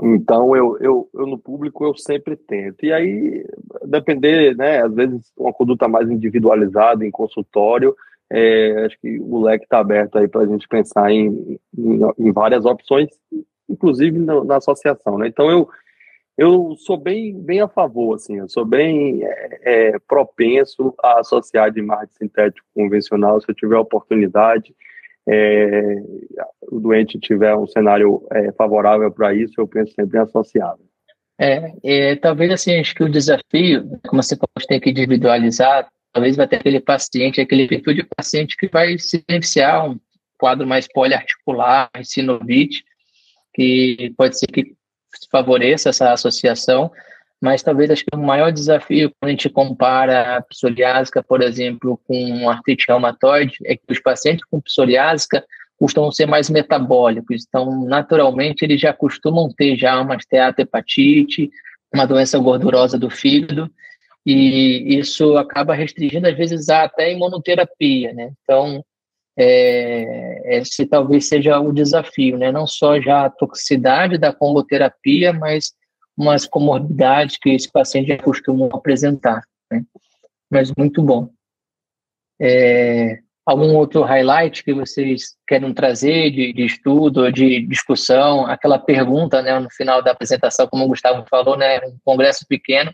Então, 0.00 0.56
eu, 0.56 0.78
eu, 0.78 1.10
eu 1.12 1.26
no 1.26 1.38
público 1.38 1.84
eu 1.84 1.94
sempre 1.94 2.36
tento. 2.36 2.84
E 2.84 2.92
aí, 2.92 3.44
depender, 3.84 4.56
né? 4.56 4.82
Às 4.82 4.94
vezes, 4.94 5.32
uma 5.36 5.52
conduta 5.52 5.86
mais 5.86 6.10
individualizada 6.10 7.04
em 7.04 7.10
consultório, 7.10 7.94
é, 8.30 8.86
acho 8.86 8.98
que 8.98 9.20
o 9.20 9.42
leque 9.42 9.64
está 9.64 9.78
aberto 9.80 10.16
aí 10.16 10.26
para 10.26 10.42
a 10.42 10.46
gente 10.46 10.66
pensar 10.66 11.10
em, 11.10 11.58
em, 11.76 12.00
em, 12.18 12.32
várias 12.32 12.64
opções, 12.64 13.08
inclusive 13.68 14.18
na, 14.18 14.42
na, 14.42 14.56
associação, 14.56 15.18
né? 15.18 15.28
Então, 15.28 15.50
eu, 15.50 15.68
eu 16.38 16.74
sou 16.78 16.96
bem, 16.96 17.38
bem 17.38 17.60
a 17.60 17.68
favor, 17.68 18.14
assim, 18.14 18.38
eu 18.38 18.48
sou 18.48 18.64
bem 18.64 19.22
é, 19.22 19.60
é, 19.62 19.98
propenso 20.08 20.94
a 21.02 21.20
associar 21.20 21.70
de 21.70 21.82
marketing 21.82 22.14
sintético 22.14 22.66
convencional 22.74 23.38
se 23.38 23.50
eu 23.50 23.54
tiver 23.54 23.76
oportunidade 23.76 24.74
é, 25.28 25.96
o 26.70 26.80
doente 26.80 27.18
tiver 27.18 27.54
um 27.54 27.66
cenário 27.66 28.26
é, 28.32 28.52
favorável 28.52 29.10
para 29.10 29.34
isso, 29.34 29.54
eu 29.58 29.68
penso 29.68 29.92
sempre 29.94 30.18
em 30.18 30.22
associado. 30.22 30.80
É, 31.38 31.72
é, 31.82 32.16
talvez 32.16 32.50
assim, 32.52 32.78
acho 32.78 32.94
que 32.94 33.04
o 33.04 33.10
desafio, 33.10 33.98
como 34.06 34.22
você 34.22 34.36
pode 34.36 34.66
ter 34.66 34.80
que 34.80 34.90
individualizar, 34.90 35.88
talvez 36.12 36.36
vai 36.36 36.46
ter 36.46 36.56
aquele 36.56 36.80
paciente, 36.80 37.40
aquele 37.40 37.66
perfil 37.66 37.94
de 37.94 38.06
paciente 38.16 38.56
que 38.56 38.68
vai 38.68 38.98
se 38.98 39.24
beneficiar 39.26 39.88
um 39.88 39.98
quadro 40.38 40.66
mais 40.66 40.86
poliarticular, 40.92 41.90
sinovite, 42.02 42.84
que 43.54 44.12
pode 44.16 44.38
ser 44.38 44.46
que 44.46 44.74
favoreça 45.30 45.90
essa 45.90 46.12
associação, 46.12 46.90
mas 47.42 47.60
talvez 47.60 47.90
acho 47.90 48.04
que 48.04 48.16
o 48.16 48.22
maior 48.22 48.52
desafio 48.52 49.10
quando 49.18 49.28
a 49.28 49.32
gente 49.32 49.50
compara 49.50 50.36
a 50.36 50.42
psoriásica, 50.42 51.24
por 51.24 51.42
exemplo, 51.42 52.00
com 52.06 52.48
artrite 52.48 52.86
reumatoide, 52.88 53.56
é 53.64 53.74
que 53.74 53.82
os 53.90 53.98
pacientes 53.98 54.44
com 54.44 54.60
psoriásica 54.60 55.44
costumam 55.76 56.12
ser 56.12 56.26
mais 56.26 56.48
metabólicos, 56.48 57.44
então 57.44 57.84
naturalmente 57.84 58.64
eles 58.64 58.80
já 58.80 58.92
costumam 58.92 59.52
ter 59.52 59.76
já 59.76 60.00
uma 60.00 60.14
esteatohepatite, 60.14 61.50
uma 61.92 62.06
doença 62.06 62.38
gordurosa 62.38 62.96
do 62.96 63.10
fígado, 63.10 63.68
e 64.24 64.96
isso 64.96 65.36
acaba 65.36 65.74
restringindo 65.74 66.28
às 66.28 66.36
vezes 66.36 66.68
até 66.68 67.06
a 67.06 67.10
imunoterapia, 67.10 68.12
né? 68.12 68.30
Então, 68.44 68.84
é, 69.36 70.58
esse 70.58 70.86
talvez 70.86 71.26
seja 71.26 71.58
o 71.58 71.72
desafio, 71.72 72.38
né? 72.38 72.52
Não 72.52 72.68
só 72.68 73.00
já 73.00 73.24
a 73.24 73.30
toxicidade 73.30 74.16
da 74.16 74.32
comboterapia, 74.32 75.32
mas 75.32 75.72
umas 76.16 76.46
comorbidades 76.46 77.38
que 77.38 77.50
esse 77.50 77.70
paciente 77.70 78.08
já 78.08 78.18
costumam 78.18 78.68
apresentar, 78.72 79.42
né? 79.70 79.82
Mas 80.50 80.72
muito 80.76 81.02
bom. 81.02 81.30
É, 82.40 83.20
algum 83.46 83.74
outro 83.74 84.02
highlight 84.02 84.62
que 84.62 84.74
vocês 84.74 85.36
querem 85.46 85.72
trazer 85.72 86.30
de, 86.30 86.52
de 86.52 86.64
estudo, 86.64 87.30
de 87.32 87.66
discussão? 87.66 88.46
Aquela 88.46 88.78
pergunta, 88.78 89.40
né, 89.42 89.58
no 89.58 89.70
final 89.70 90.02
da 90.02 90.12
apresentação, 90.12 90.66
como 90.66 90.84
o 90.84 90.88
Gustavo 90.88 91.24
falou, 91.28 91.56
né, 91.56 91.78
um 91.86 91.96
congresso 92.04 92.46
pequeno, 92.46 92.92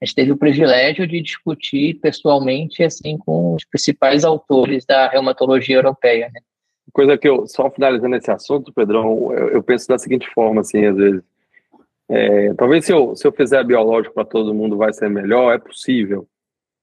a 0.00 0.04
gente 0.04 0.14
teve 0.14 0.32
o 0.32 0.36
privilégio 0.36 1.06
de 1.06 1.20
discutir 1.20 1.94
pessoalmente 1.94 2.84
assim 2.84 3.18
com 3.18 3.54
os 3.54 3.64
principais 3.64 4.24
autores 4.24 4.84
da 4.84 5.08
reumatologia 5.08 5.76
europeia, 5.76 6.30
né? 6.32 6.40
Coisa 6.92 7.18
que 7.18 7.28
eu 7.28 7.46
só 7.46 7.70
finalizando 7.70 8.16
esse 8.16 8.30
assunto, 8.30 8.72
Pedrão, 8.72 9.32
eu, 9.32 9.48
eu 9.48 9.62
penso 9.62 9.88
da 9.88 9.98
seguinte 9.98 10.26
forma, 10.32 10.62
assim, 10.62 10.86
às 10.86 10.96
vezes, 10.96 11.22
é, 12.08 12.54
talvez 12.54 12.84
se 12.84 12.92
eu, 12.92 13.14
se 13.14 13.26
eu 13.26 13.32
fizer 13.32 13.62
biológico 13.64 14.14
para 14.14 14.24
todo 14.24 14.54
mundo 14.54 14.76
vai 14.76 14.92
ser 14.92 15.10
melhor, 15.10 15.54
é 15.54 15.58
possível, 15.58 16.26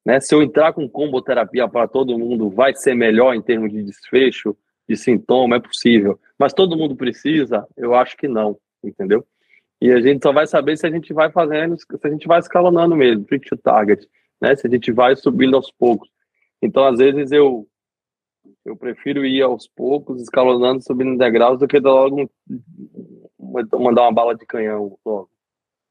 né? 0.06 0.20
Se 0.20 0.36
eu 0.36 0.44
entrar 0.44 0.74
com 0.74 0.88
comboterapia 0.88 1.68
para 1.68 1.88
todo 1.88 2.18
mundo 2.18 2.50
vai 2.50 2.76
ser 2.76 2.94
melhor 2.94 3.34
em 3.34 3.42
termos 3.42 3.72
de 3.72 3.84
desfecho, 3.84 4.56
de 4.88 4.96
sintoma, 4.96 5.56
é 5.56 5.60
possível, 5.60 6.20
mas 6.38 6.54
todo 6.54 6.78
mundo 6.78 6.96
precisa, 6.96 7.68
eu 7.76 7.96
acho 7.96 8.16
que 8.16 8.28
não, 8.28 8.58
entendeu? 8.84 9.26
E 9.82 9.92
a 9.92 10.00
gente 10.00 10.24
só 10.24 10.32
vai 10.32 10.46
saber 10.46 10.78
se 10.78 10.86
a 10.86 10.92
gente 10.92 11.12
vai 11.12 11.32
fazendo, 11.32 11.76
se 11.78 11.86
a 12.04 12.10
gente 12.10 12.28
vai 12.28 12.40
escalonando 12.40 12.96
mesmo, 12.96 13.26
treat 13.26 13.50
to 13.50 13.58
target, 13.58 14.08
né? 14.40 14.56
Se 14.56 14.68
a 14.68 14.70
gente 14.70 14.92
vai 14.92 15.16
subindo 15.16 15.56
aos 15.56 15.72
poucos. 15.72 16.10
Então, 16.62 16.86
às 16.86 17.00
vezes, 17.00 17.32
eu 17.32 17.68
eu 18.64 18.76
prefiro 18.76 19.26
ir 19.26 19.42
aos 19.42 19.68
poucos, 19.68 20.22
escalonando, 20.22 20.84
subindo 20.84 21.18
degraus, 21.18 21.60
do 21.60 21.68
que 21.68 21.80
logo 21.80 22.30
mandar 23.80 24.04
uma 24.04 24.14
bala 24.14 24.36
de 24.36 24.46
canhão 24.46 24.98
logo. 25.06 25.30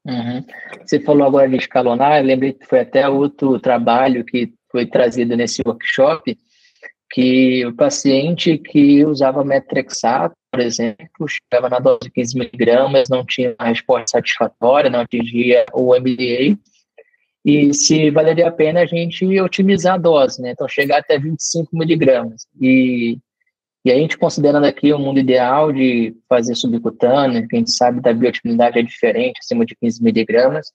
Uhum. 0.05 0.45
Você 0.85 0.99
falou 0.99 1.25
agora 1.25 1.49
de 1.49 1.55
escalonar, 1.55 2.19
eu 2.19 2.25
lembrei 2.25 2.53
que 2.53 2.65
foi 2.65 2.81
até 2.81 3.09
outro 3.09 3.59
trabalho 3.59 4.23
que 4.23 4.53
foi 4.71 4.85
trazido 4.85 5.35
nesse 5.35 5.63
workshop, 5.65 6.37
que 7.11 7.65
o 7.65 7.75
paciente 7.75 8.57
que 8.57 9.03
usava 9.03 9.43
metrexato 9.43 10.35
por 10.55 10.61
exemplo, 10.61 11.27
chegava 11.27 11.69
na 11.69 11.79
dose 11.79 11.99
de 12.03 12.11
15 12.11 12.37
miligramas, 12.37 13.09
não 13.09 13.25
tinha 13.25 13.53
uma 13.59 13.67
resposta 13.67 14.11
satisfatória, 14.11 14.89
não 14.89 15.01
atingia 15.01 15.65
o 15.73 15.93
MDA, 15.93 16.57
e 17.43 17.73
se 17.73 18.09
valeria 18.09 18.47
a 18.47 18.51
pena 18.51 18.79
a 18.81 18.85
gente 18.85 19.25
otimizar 19.41 19.95
a 19.95 19.97
dose, 19.97 20.41
né? 20.41 20.51
Então, 20.51 20.67
chegar 20.67 20.99
até 20.99 21.19
25 21.19 21.77
miligramas. 21.77 22.47
E, 22.59 23.19
e 23.85 23.91
a 23.91 23.95
gente 23.95 24.17
considerando 24.17 24.65
aqui 24.65 24.91
o 24.91 24.97
mundo 24.97 25.19
ideal 25.19 25.71
de 25.71 26.15
fazer 26.27 26.55
subcutâneo, 26.55 27.47
que 27.47 27.55
a 27.55 27.59
gente 27.59 27.71
sabe 27.71 28.01
da 28.01 28.11
bioatividade 28.11 28.79
é 28.79 28.81
diferente, 28.81 29.39
acima 29.39 29.63
de 29.63 29.75
15 29.75 30.03
miligramas, 30.03 30.71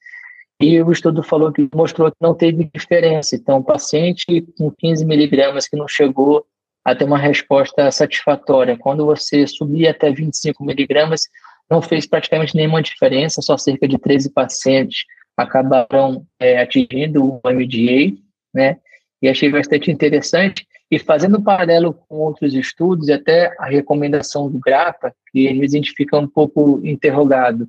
e 0.60 0.80
o 0.80 0.92
estudo 0.92 1.20
falou 1.20 1.50
que 1.52 1.68
mostrou 1.74 2.08
que 2.08 2.16
não 2.20 2.34
teve 2.34 2.70
diferença. 2.72 3.34
Então, 3.34 3.62
paciente 3.62 4.24
com 4.56 4.70
15 4.70 5.04
miligramas 5.04 5.66
que 5.66 5.76
não 5.76 5.88
chegou 5.88 6.46
a 6.84 6.94
ter 6.94 7.04
uma 7.04 7.18
resposta 7.18 7.90
satisfatória. 7.90 8.78
Quando 8.78 9.04
você 9.04 9.46
subia 9.46 9.90
até 9.90 10.12
25 10.12 10.62
miligramas, 10.64 11.22
não 11.68 11.82
fez 11.82 12.06
praticamente 12.06 12.54
nenhuma 12.54 12.82
diferença, 12.82 13.42
só 13.42 13.56
cerca 13.56 13.88
de 13.88 13.98
13 13.98 14.30
pacientes 14.30 15.04
acabaram 15.36 16.24
é, 16.38 16.60
atingindo 16.60 17.24
o 17.24 17.40
MDA, 17.44 18.16
né? 18.54 18.76
E 19.22 19.28
achei 19.28 19.50
bastante 19.50 19.90
interessante. 19.90 20.66
E 20.90 20.98
fazendo 20.98 21.38
um 21.38 21.42
paralelo 21.42 21.94
com 21.94 22.16
outros 22.16 22.52
estudos, 22.54 23.08
e 23.08 23.12
até 23.12 23.54
a 23.58 23.66
recomendação 23.66 24.50
do 24.50 24.58
GRAPA, 24.58 25.14
que 25.30 25.46
gente 25.46 25.92
fica 25.92 26.18
um 26.18 26.26
pouco 26.26 26.80
interrogado. 26.84 27.68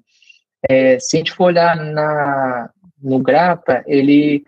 É, 0.68 1.00
se 1.00 1.18
a 1.18 1.20
gente 1.20 1.32
for 1.32 1.46
olhar 1.46 1.75
na, 1.75 2.70
no 3.01 3.20
GRAPA, 3.20 3.84
ele 3.86 4.44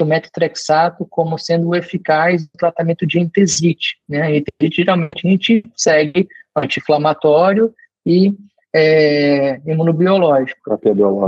o 0.00 0.04
metotrexato 0.04 1.06
como 1.08 1.38
sendo 1.38 1.74
eficaz 1.74 2.42
no 2.42 2.58
tratamento 2.58 3.06
de 3.06 3.20
entesite. 3.20 3.96
Né? 4.08 4.38
Entesite, 4.38 4.76
geralmente, 4.82 5.26
a 5.26 5.30
gente 5.30 5.64
segue 5.76 6.28
anti-inflamatório 6.56 7.72
e 8.04 8.34
é, 8.74 9.60
imunobiológico. 9.66 10.60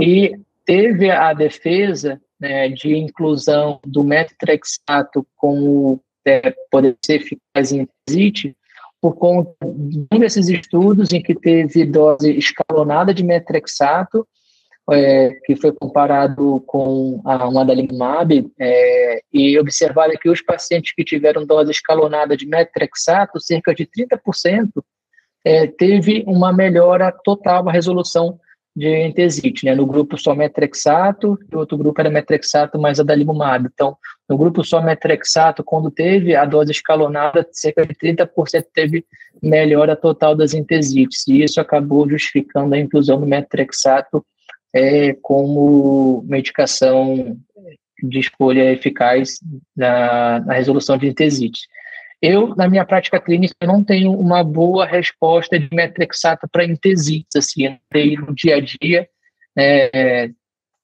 E 0.01 0.37
teve 0.65 1.09
a 1.09 1.33
defesa 1.33 2.21
né, 2.39 2.69
de 2.69 2.95
inclusão 2.95 3.79
do 3.85 4.03
metotrexato 4.03 5.25
como 5.35 6.01
é, 6.27 6.53
poder 6.69 6.97
ser 7.05 7.15
eficaz 7.15 7.71
em 7.71 7.87
entesite 8.07 8.55
por 9.01 9.15
conta 9.15 9.53
de 9.63 10.05
um 10.11 10.19
desses 10.19 10.49
estudos 10.49 11.13
em 11.13 11.21
que 11.21 11.35
teve 11.35 11.85
dose 11.85 12.31
escalonada 12.31 13.13
de 13.13 13.23
metrexato 13.23 14.27
é, 14.91 15.31
que 15.45 15.55
foi 15.55 15.71
comparado 15.73 16.61
com 16.65 17.21
a, 17.25 17.47
um 17.47 17.59
adalimumab 17.59 18.49
é, 18.59 19.21
e 19.33 19.59
observaram 19.59 20.15
que 20.19 20.29
os 20.29 20.41
pacientes 20.41 20.93
que 20.93 21.03
tiveram 21.03 21.45
dose 21.45 21.71
escalonada 21.71 22.37
de 22.37 22.45
metrexato, 22.47 23.39
cerca 23.39 23.73
de 23.73 23.85
30%, 23.85 24.69
é, 25.43 25.67
teve 25.67 26.23
uma 26.25 26.53
melhora 26.53 27.11
total, 27.23 27.67
a 27.67 27.71
resolução 27.71 28.39
de 28.77 29.07
entesite, 29.07 29.65
né? 29.65 29.73
No 29.73 29.87
grupo 29.87 30.19
só 30.19 30.35
metrexato, 30.35 31.35
e 31.51 31.55
outro 31.55 31.75
grupo 31.75 31.99
era 31.99 32.11
metrexato 32.11 32.77
mais 32.77 32.99
adalimumab. 32.99 33.67
Então, 33.73 33.97
no 34.29 34.37
grupo 34.37 34.63
só 34.63 34.79
metrexato, 34.79 35.63
quando 35.63 35.89
teve 35.89 36.35
a 36.35 36.45
dose 36.45 36.73
escalonada, 36.73 37.47
cerca 37.51 37.83
de 37.83 37.95
30% 37.95 38.27
teve 38.71 39.03
melhora 39.41 39.95
total 39.95 40.35
das 40.35 40.53
entesites, 40.53 41.27
e 41.27 41.41
isso 41.41 41.59
acabou 41.59 42.07
justificando 42.07 42.75
a 42.75 42.77
inclusão 42.77 43.19
do 43.19 43.25
metrexato 43.25 44.23
é, 44.71 45.13
como 45.23 46.23
medicação 46.27 47.35
de 48.03 48.19
escolha 48.19 48.71
eficaz 48.71 49.39
na, 49.75 50.39
na 50.41 50.53
resolução 50.53 50.99
de 50.99 51.07
entesite. 51.07 51.61
Eu, 52.21 52.55
na 52.55 52.67
minha 52.67 52.85
prática 52.85 53.19
clínica, 53.19 53.53
não 53.61 53.83
tenho 53.83 54.11
uma 54.11 54.43
boa 54.43 54.85
resposta 54.85 55.59
de 55.59 55.69
metrexato 55.71 56.47
para 56.51 56.65
entesites, 56.65 57.35
assim, 57.35 57.77
no 58.19 58.33
dia 58.33 58.55
a 58.55 58.59
dia, 58.59 59.07
é, 59.55 60.29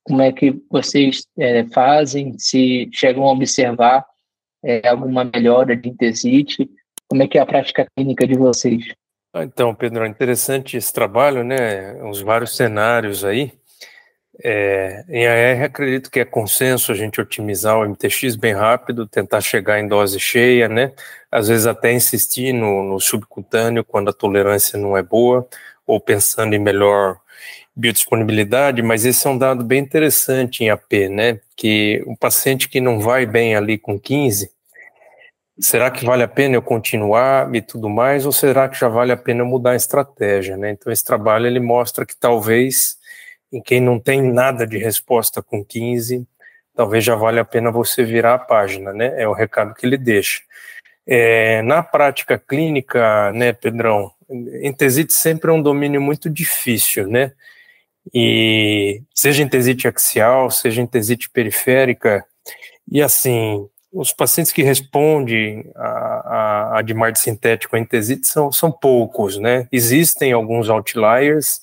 como 0.03 0.21
é 0.21 0.31
que 0.31 0.53
vocês 0.69 1.25
é, 1.39 1.65
fazem, 1.65 2.37
se 2.37 2.89
chegam 2.93 3.23
a 3.23 3.31
observar 3.31 4.05
é, 4.63 4.87
alguma 4.87 5.23
melhora 5.23 5.75
de 5.75 5.89
entesite, 5.89 6.69
como 7.07 7.23
é 7.23 7.27
que 7.27 7.37
é 7.37 7.41
a 7.41 7.45
prática 7.45 7.87
clínica 7.95 8.27
de 8.27 8.35
vocês? 8.35 8.93
Ah, 9.33 9.43
então, 9.43 9.73
Pedro, 9.73 10.05
é 10.05 10.07
interessante 10.07 10.77
esse 10.77 10.93
trabalho, 10.93 11.43
né, 11.43 11.93
uns 12.03 12.21
vários 12.21 12.55
cenários 12.55 13.25
aí, 13.25 13.51
é, 14.41 15.03
em 15.09 15.27
AR, 15.27 15.63
acredito 15.63 16.09
que 16.09 16.19
é 16.19 16.25
consenso 16.25 16.91
a 16.91 16.95
gente 16.95 17.21
otimizar 17.21 17.77
o 17.77 17.85
MTX 17.87 18.35
bem 18.35 18.53
rápido, 18.53 19.07
tentar 19.07 19.41
chegar 19.41 19.79
em 19.79 19.87
dose 19.87 20.19
cheia, 20.19 20.67
né? 20.67 20.91
Às 21.33 21.47
vezes 21.47 21.65
até 21.65 21.91
insistir 21.91 22.53
no, 22.53 22.83
no 22.83 22.99
subcutâneo 22.99 23.83
quando 23.83 24.09
a 24.09 24.13
tolerância 24.13 24.77
não 24.77 24.95
é 24.95 25.01
boa, 25.01 25.47
ou 25.85 25.99
pensando 25.99 26.53
em 26.53 26.59
melhor 26.59 27.17
biodisponibilidade, 27.75 28.81
mas 28.81 29.03
esse 29.03 29.25
é 29.25 29.29
um 29.29 29.37
dado 29.37 29.63
bem 29.63 29.79
interessante 29.79 30.63
em 30.63 30.69
AP, 30.69 31.09
né? 31.09 31.39
Que 31.55 32.03
um 32.05 32.15
paciente 32.15 32.69
que 32.69 32.79
não 32.79 32.99
vai 32.99 33.25
bem 33.25 33.55
ali 33.55 33.77
com 33.77 33.99
15, 33.99 34.51
será 35.59 35.89
que 35.91 36.05
vale 36.05 36.23
a 36.23 36.27
pena 36.27 36.55
eu 36.55 36.61
continuar 36.61 37.53
e 37.53 37.61
tudo 37.61 37.89
mais, 37.89 38.25
ou 38.25 38.31
será 38.31 38.69
que 38.69 38.79
já 38.79 38.87
vale 38.87 39.11
a 39.11 39.17
pena 39.17 39.43
mudar 39.43 39.71
a 39.71 39.75
estratégia, 39.75 40.57
né? 40.57 40.71
Então 40.71 40.91
esse 40.91 41.03
trabalho 41.03 41.47
ele 41.47 41.59
mostra 41.59 42.05
que 42.05 42.15
talvez 42.15 42.97
em 43.51 43.61
quem 43.61 43.79
não 43.79 43.99
tem 43.99 44.21
nada 44.21 44.65
de 44.65 44.77
resposta 44.77 45.41
com 45.41 45.63
15, 45.63 46.27
talvez 46.75 47.03
já 47.03 47.15
valha 47.15 47.41
a 47.41 47.45
pena 47.45 47.71
você 47.71 48.03
virar 48.03 48.35
a 48.35 48.39
página, 48.39 48.93
né? 48.93 49.13
É 49.21 49.27
o 49.27 49.33
recado 49.33 49.73
que 49.73 49.85
ele 49.85 49.97
deixa. 49.97 50.41
É, 51.05 51.61
na 51.63 51.83
prática 51.83 52.37
clínica, 52.37 53.31
né, 53.33 53.51
Pedrão, 53.53 54.11
entesite 54.61 55.13
sempre 55.13 55.51
é 55.51 55.53
um 55.53 55.61
domínio 55.61 56.01
muito 56.01 56.29
difícil, 56.29 57.07
né? 57.07 57.33
E 58.13 59.01
seja 59.13 59.43
entesite 59.43 59.87
axial, 59.87 60.49
seja 60.49 60.81
entesite 60.81 61.29
periférica, 61.29 62.25
e 62.91 63.01
assim, 63.01 63.67
os 63.91 64.11
pacientes 64.11 64.51
que 64.51 64.63
respondem 64.63 65.71
a, 65.75 66.79
a, 66.79 66.79
a 66.79 67.15
sintético, 67.15 67.75
a 67.75 67.79
intesite, 67.79 68.27
são, 68.27 68.51
são 68.51 68.71
poucos, 68.71 69.37
né? 69.37 69.67
Existem 69.71 70.31
alguns 70.31 70.69
outliers, 70.69 71.61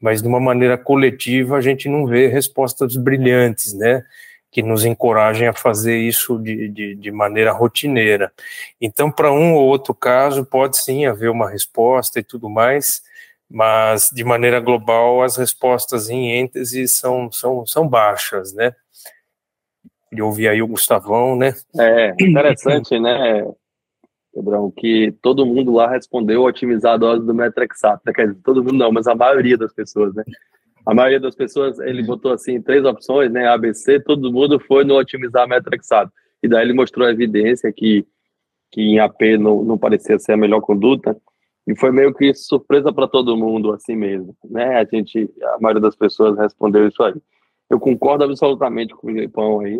mas 0.00 0.22
de 0.22 0.28
uma 0.28 0.40
maneira 0.40 0.78
coletiva 0.78 1.56
a 1.56 1.60
gente 1.60 1.88
não 1.88 2.06
vê 2.06 2.28
respostas 2.28 2.96
brilhantes, 2.96 3.74
né? 3.74 4.04
Que 4.50 4.62
nos 4.62 4.84
encorajem 4.84 5.48
a 5.48 5.52
fazer 5.52 5.98
isso 5.98 6.38
de, 6.38 6.68
de, 6.68 6.94
de 6.94 7.10
maneira 7.10 7.52
rotineira. 7.52 8.32
Então, 8.80 9.10
para 9.10 9.32
um 9.32 9.54
ou 9.54 9.66
outro 9.66 9.94
caso, 9.94 10.44
pode 10.44 10.78
sim 10.78 11.06
haver 11.06 11.30
uma 11.30 11.50
resposta 11.50 12.18
e 12.18 12.22
tudo 12.22 12.48
mais, 12.48 13.02
mas 13.50 14.10
de 14.12 14.24
maneira 14.24 14.60
global 14.60 15.22
as 15.22 15.36
respostas 15.36 16.08
em 16.08 16.32
êntese 16.32 16.88
são, 16.88 17.30
são, 17.30 17.66
são 17.66 17.86
baixas, 17.86 18.52
né? 18.52 18.74
de 20.12 20.22
ouvir 20.22 20.48
aí 20.48 20.62
o 20.62 20.66
Gustavão, 20.66 21.36
né? 21.36 21.52
É, 21.78 22.14
interessante, 22.20 22.98
né, 22.98 23.46
Pedrão, 24.34 24.70
que 24.70 25.14
todo 25.22 25.46
mundo 25.46 25.72
lá 25.72 25.90
respondeu 25.90 26.42
otimizar 26.42 26.94
a 26.94 26.96
dose 26.96 27.24
do 27.24 27.34
metrexato, 27.34 28.02
quer 28.12 28.28
dizer, 28.28 28.40
todo 28.42 28.62
mundo 28.62 28.76
não, 28.76 28.92
mas 28.92 29.06
a 29.06 29.14
maioria 29.14 29.56
das 29.56 29.72
pessoas, 29.72 30.14
né? 30.14 30.24
A 30.86 30.94
maioria 30.94 31.20
das 31.20 31.34
pessoas, 31.34 31.78
ele 31.78 32.02
botou 32.02 32.32
assim, 32.32 32.60
três 32.60 32.84
opções, 32.84 33.30
né, 33.30 33.46
ABC, 33.46 34.00
todo 34.00 34.32
mundo 34.32 34.58
foi 34.60 34.84
no 34.84 34.96
otimizar 34.96 35.48
metrexato. 35.48 36.12
E 36.42 36.48
daí 36.48 36.64
ele 36.64 36.72
mostrou 36.72 37.06
a 37.06 37.10
evidência 37.10 37.72
que, 37.72 38.06
que 38.72 38.80
em 38.80 38.98
AP 38.98 39.20
não, 39.38 39.62
não 39.62 39.76
parecia 39.78 40.18
ser 40.18 40.32
a 40.32 40.36
melhor 40.36 40.60
conduta, 40.60 41.16
e 41.68 41.76
foi 41.76 41.92
meio 41.92 42.14
que 42.14 42.32
surpresa 42.32 42.90
para 42.90 43.06
todo 43.06 43.36
mundo, 43.36 43.72
assim 43.74 43.94
mesmo, 43.94 44.34
né? 44.42 44.78
A 44.78 44.84
gente, 44.84 45.30
a 45.42 45.58
maioria 45.60 45.82
das 45.82 45.94
pessoas 45.94 46.38
respondeu 46.38 46.88
isso 46.88 47.02
aí. 47.02 47.14
Eu 47.68 47.78
concordo 47.78 48.24
absolutamente 48.24 48.94
com 48.94 49.12
o 49.12 49.14
Japão 49.14 49.60
aí. 49.60 49.78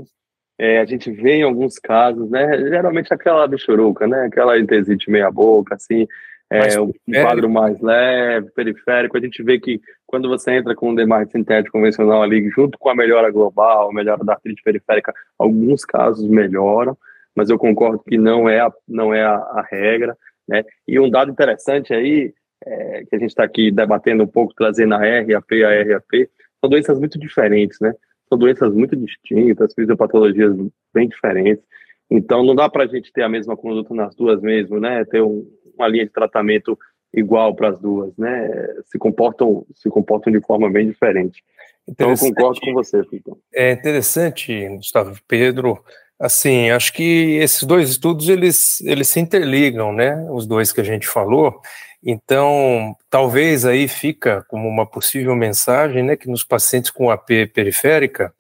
É, 0.59 0.81
a 0.81 0.85
gente 0.85 1.11
vê 1.11 1.37
em 1.37 1.45
alguns 1.45 1.79
casos, 1.79 2.29
né? 2.29 2.59
Geralmente 2.59 3.15
aquela 3.15 3.47
bichuruca, 3.47 4.07
né? 4.07 4.27
Aquela 4.27 4.59
intesite 4.59 5.11
meia 5.11 5.31
boca, 5.31 5.77
assim, 5.77 6.07
é, 6.51 6.81
um 6.81 6.93
quadro 7.23 7.49
mais 7.49 7.81
leve, 7.81 8.51
periférico. 8.51 9.17
A 9.17 9.21
gente 9.21 9.43
vê 9.43 9.59
que 9.59 9.81
quando 10.07 10.29
você 10.29 10.53
entra 10.53 10.75
com 10.75 10.91
um 10.91 10.95
demais 10.95 11.31
sintético 11.31 11.77
convencional 11.77 12.23
ali, 12.23 12.49
junto 12.51 12.79
com 12.79 12.89
a 12.89 12.95
melhora 12.95 13.31
global, 13.31 13.91
a 13.91 13.95
melhora 13.95 14.25
da 14.25 14.35
artrite 14.35 14.63
periférica, 14.63 15.13
alguns 15.39 15.85
casos 15.85 16.29
melhoram, 16.29 16.97
mas 17.35 17.51
eu 17.51 17.59
concordo 17.59 18.03
que 18.07 18.17
não 18.17 18.49
é 18.49 18.61
a, 18.61 18.73
não 18.89 19.13
é 19.13 19.23
a, 19.23 19.35
a 19.35 19.67
regra, 19.71 20.17
né? 20.49 20.65
E 20.87 20.99
um 20.99 21.11
dado 21.11 21.31
interessante 21.31 21.93
aí, 21.93 22.33
é, 22.65 23.05
que 23.05 23.17
a 23.17 23.19
gente 23.19 23.31
está 23.31 23.45
aqui 23.45 23.71
debatendo 23.71 24.25
um 24.25 24.27
pouco, 24.27 24.55
trazendo 24.55 24.95
a 24.95 24.99
RAP 24.99 25.53
a 25.53 25.93
RAP, 25.93 26.29
são 26.61 26.71
doenças 26.71 26.99
muito 26.99 27.19
diferentes, 27.19 27.79
né? 27.81 27.93
são 28.29 28.39
doenças 28.39 28.73
muito 28.75 28.95
distintas, 28.95 29.75
fisiopatologias 29.75 30.55
bem 30.93 31.09
diferentes. 31.09 31.65
Então, 32.11 32.43
não 32.43 32.55
dá 32.55 32.69
para 32.69 32.85
a 32.85 32.87
gente 32.87 33.13
ter 33.13 33.23
a 33.23 33.29
mesma 33.29 33.57
conduta 33.57 33.95
nas 33.95 34.15
duas 34.15 34.41
mesmo, 34.41 34.79
né? 34.79 35.05
Ter 35.05 35.23
um, 35.23 35.47
uma 35.79 35.89
linha 35.89 36.05
de 36.05 36.13
tratamento 36.13 36.79
igual 37.13 37.55
para 37.55 37.71
as 37.71 37.79
duas, 37.79 38.17
né? 38.17 38.49
Se 38.87 38.99
comportam, 38.99 39.65
se 39.75 39.89
comportam 39.89 40.33
de 40.33 40.41
forma 40.41 40.71
bem 40.71 40.87
diferente. 40.87 41.43
Então, 41.89 42.11
eu 42.11 42.19
concordo 42.19 42.61
com 42.61 42.73
você, 42.75 43.03
Felipe. 43.05 43.33
É 43.55 43.73
interessante, 43.73 44.69
Gustavo 44.77 45.19
Pedro. 45.27 45.83
Assim, 46.21 46.71
acho 46.71 46.93
que 46.93 47.37
esses 47.37 47.63
dois 47.63 47.89
estudos 47.89 48.29
eles, 48.29 48.81
eles 48.83 49.09
se 49.09 49.21
interligam, 49.21 49.93
né? 49.93 50.27
Os 50.31 50.47
dois 50.47 50.73
que 50.73 50.81
a 50.81 50.85
gente 50.85 51.07
falou. 51.07 51.61
Então, 52.03 52.97
talvez 53.11 53.65
aí 53.65 53.89
fica 53.89 54.45
como 54.49 54.69
uma 54.69 54.87
possível 54.87 55.35
mensagem, 55.35 56.03
né, 56.03 56.17
que 56.17 56.29
nos 56.29 56.45
pacientes 56.45 56.91
com 56.91 57.11
AP 57.11 57.29
periférica, 57.53 58.33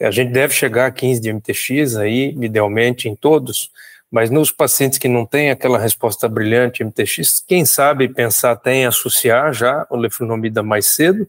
a 0.00 0.10
gente 0.10 0.32
deve 0.32 0.54
chegar 0.54 0.86
a 0.86 0.90
15 0.90 1.20
de 1.20 1.32
MTX 1.32 1.96
aí, 1.96 2.34
idealmente 2.40 3.08
em 3.08 3.16
todos, 3.16 3.70
mas 4.12 4.28
nos 4.28 4.52
pacientes 4.52 4.98
que 4.98 5.08
não 5.08 5.24
têm 5.24 5.50
aquela 5.50 5.78
resposta 5.78 6.28
brilhante 6.28 6.84
MTX, 6.84 7.42
quem 7.48 7.64
sabe 7.64 8.12
pensar 8.12 8.50
até 8.50 8.74
em 8.74 8.86
associar 8.86 9.54
já 9.54 9.86
o 9.88 9.96
leflunomida 9.96 10.62
mais 10.62 10.86
cedo, 10.86 11.26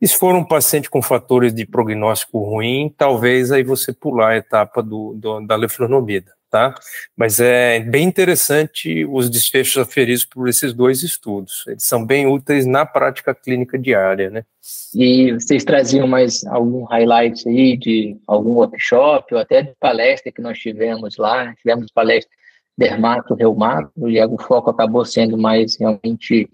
e 0.00 0.08
se 0.08 0.18
for 0.18 0.34
um 0.34 0.44
paciente 0.44 0.90
com 0.90 1.00
fatores 1.00 1.54
de 1.54 1.64
prognóstico 1.64 2.40
ruim, 2.40 2.92
talvez 2.98 3.52
aí 3.52 3.62
você 3.62 3.92
pular 3.92 4.30
a 4.30 4.36
etapa 4.36 4.82
do, 4.82 5.14
do 5.14 5.40
da 5.46 5.54
leflunomida 5.54 6.34
tá? 6.54 6.72
Mas 7.16 7.40
é 7.40 7.80
bem 7.80 8.06
interessante 8.06 9.04
os 9.06 9.28
desfechos 9.28 9.76
aferidos 9.76 10.24
por 10.24 10.48
esses 10.48 10.72
dois 10.72 11.02
estudos. 11.02 11.64
Eles 11.66 11.82
são 11.82 12.06
bem 12.06 12.28
úteis 12.28 12.64
na 12.64 12.86
prática 12.86 13.34
clínica 13.34 13.76
diária, 13.76 14.30
né? 14.30 14.44
E 14.94 15.32
vocês 15.32 15.64
traziam 15.64 16.06
mais 16.06 16.46
algum 16.46 16.84
highlight 16.84 17.48
aí 17.48 17.76
de 17.76 18.16
algum 18.24 18.52
workshop 18.52 19.34
ou 19.34 19.40
até 19.40 19.62
de 19.62 19.72
palestra 19.80 20.30
que 20.30 20.40
nós 20.40 20.56
tivemos 20.56 21.16
lá? 21.16 21.52
Tivemos 21.56 21.90
palestra 21.92 22.30
dermato, 22.78 23.34
reumato, 23.34 24.08
e 24.08 24.24
o 24.24 24.38
foco 24.38 24.70
acabou 24.70 25.04
sendo 25.04 25.36
mais 25.36 25.76
realmente 25.76 26.48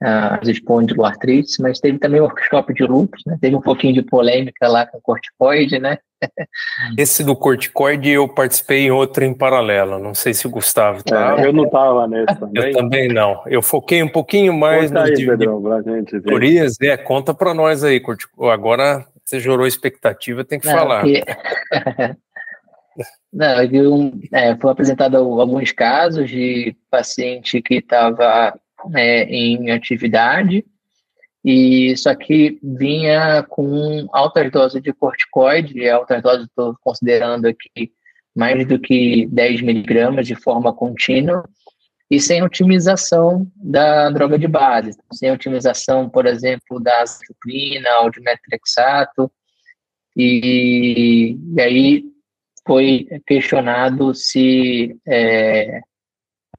as 0.00 0.48
espondiloartrites, 0.48 1.58
mas 1.58 1.78
teve 1.78 1.98
também 1.98 2.20
o 2.20 2.24
workshop 2.24 2.72
de 2.72 2.84
lúpus, 2.84 3.22
né? 3.26 3.36
Teve 3.40 3.54
um 3.54 3.60
pouquinho 3.60 3.92
de 3.92 4.02
polêmica 4.02 4.66
lá 4.66 4.86
com 4.86 4.96
o 4.96 5.00
corticoide, 5.02 5.78
né? 5.78 5.98
Esse 6.96 7.22
do 7.22 7.36
corticoide 7.36 8.10
eu 8.10 8.26
participei 8.26 8.86
em 8.86 8.90
outro 8.90 9.24
em 9.24 9.34
paralelo, 9.34 9.98
não 9.98 10.14
sei 10.14 10.32
se 10.32 10.46
o 10.46 10.50
Gustavo 10.50 11.04
tá. 11.04 11.36
É, 11.38 11.46
eu 11.46 11.52
não 11.52 11.64
estava 11.64 12.08
nesse 12.08 12.38
também. 12.38 12.64
Eu 12.64 12.72
também 12.72 13.08
não. 13.08 13.42
Eu 13.46 13.60
foquei 13.60 14.02
um 14.02 14.08
pouquinho 14.08 14.54
mais 14.54 14.90
conta 14.90 15.04
aí, 15.04 15.26
Pedrão, 15.26 15.62
pra 15.62 15.82
gente 15.82 16.20
teorias. 16.20 16.80
É, 16.80 16.96
conta 16.96 17.34
para 17.34 17.52
nós 17.52 17.84
aí, 17.84 18.00
corticoide. 18.00 18.52
Agora 18.52 19.06
você 19.22 19.38
gerou 19.38 19.66
expectativa, 19.66 20.44
tem 20.44 20.58
que 20.58 20.66
não, 20.66 20.74
falar. 20.74 21.04
Que... 21.04 21.22
não, 23.32 23.94
um, 23.94 24.20
é, 24.32 24.56
foi 24.56 24.70
apresentado 24.70 25.16
alguns 25.18 25.72
casos 25.72 26.28
de 26.28 26.74
paciente 26.90 27.60
que 27.60 27.76
estava 27.76 28.58
é, 28.94 29.24
em 29.24 29.70
atividade, 29.70 30.64
e 31.44 31.96
só 31.96 32.14
que 32.14 32.58
vinha 32.62 33.42
com 33.48 34.06
altas 34.12 34.50
doses 34.50 34.82
de 34.82 34.92
corticoide, 34.92 35.88
altas 35.88 36.22
doses 36.22 36.46
estou 36.46 36.76
considerando 36.82 37.46
aqui 37.46 37.92
mais 38.34 38.66
do 38.66 38.78
que 38.78 39.26
10 39.26 39.62
miligramas 39.62 40.26
de 40.26 40.34
forma 40.34 40.72
contínua, 40.72 41.44
e 42.10 42.20
sem 42.20 42.42
otimização 42.42 43.46
da 43.54 44.10
droga 44.10 44.38
de 44.38 44.48
base, 44.48 44.98
sem 45.12 45.30
otimização, 45.30 46.08
por 46.08 46.26
exemplo, 46.26 46.80
da 46.80 47.02
azathioprina 47.02 48.00
ou 48.00 48.10
de 48.10 48.20
metrexato, 48.20 49.30
e, 50.16 51.38
e 51.54 51.60
aí 51.60 52.04
foi 52.66 53.06
questionado 53.26 54.14
se 54.14 54.96
é, 55.06 55.80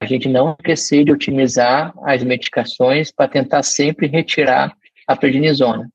a 0.02 0.06
gente 0.08 0.28
não 0.28 0.56
esquecer 0.60 1.06
de 1.06 1.12
otimizar 1.12 1.94
as 2.04 2.24
medicações 2.24 3.12
para 3.12 3.28
tentar 3.28 3.62
sempre 3.62 4.08
retirar 4.08 4.76
a 5.08 5.16
prednisona. 5.16 5.88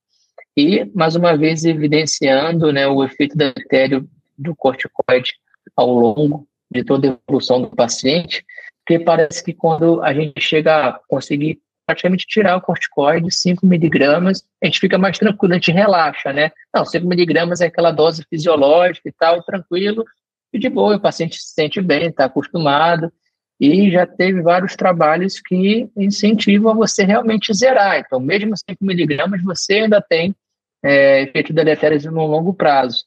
E, 0.57 0.85
mais 0.95 1.17
uma 1.17 1.37
vez, 1.37 1.65
evidenciando 1.65 2.73
né, 2.73 2.87
o 2.87 3.03
efeito 3.03 3.37
deletério 3.37 4.09
do 4.39 4.55
corticoide 4.55 5.33
ao 5.75 5.91
longo 5.91 6.47
de 6.71 6.85
toda 6.85 7.09
a 7.09 7.19
evolução 7.29 7.61
do 7.61 7.69
paciente, 7.69 8.45
porque 8.87 9.03
parece 9.03 9.43
que 9.43 9.53
quando 9.53 10.01
a 10.03 10.15
gente 10.15 10.41
chega 10.41 10.89
a 10.89 11.01
conseguir 11.09 11.61
praticamente 11.85 12.27
tirar 12.27 12.57
o 12.57 12.61
corticoide, 12.61 13.31
5 13.31 13.67
miligramas, 13.67 14.45
a 14.63 14.67
gente 14.67 14.79
fica 14.79 14.97
mais 14.97 15.19
tranquilo, 15.19 15.53
a 15.53 15.57
gente 15.57 15.73
relaxa, 15.73 16.33
né? 16.33 16.53
Não, 16.73 16.85
5 16.85 17.05
miligramas 17.07 17.61
é 17.61 17.67
aquela 17.67 17.91
dose 17.91 18.25
fisiológica 18.31 19.09
e 19.09 19.13
tal, 19.13 19.43
tranquilo, 19.43 20.05
e 20.53 20.59
de 20.61 20.69
boa, 20.69 20.97
o 20.97 21.01
paciente 21.01 21.41
se 21.41 21.55
sente 21.55 21.81
bem, 21.81 22.07
está 22.07 22.27
acostumado, 22.27 23.13
e 23.59 23.91
já 23.91 24.07
teve 24.07 24.43
vários 24.43 24.77
trabalhos 24.77 25.41
que 25.41 25.89
incentivam 25.97 26.75
você 26.75 27.05
realmente 27.05 27.53
zerar. 27.55 27.99
Então, 27.99 28.21
mesmo 28.21 28.55
5 28.57 28.85
miligramas, 28.85 29.43
você 29.43 29.75
ainda 29.75 30.01
tem 30.01 30.35
é, 30.83 31.23
efeito 31.23 31.53
deletério 31.53 32.11
no 32.13 32.27
longo 32.27 32.53
prazo. 32.53 33.05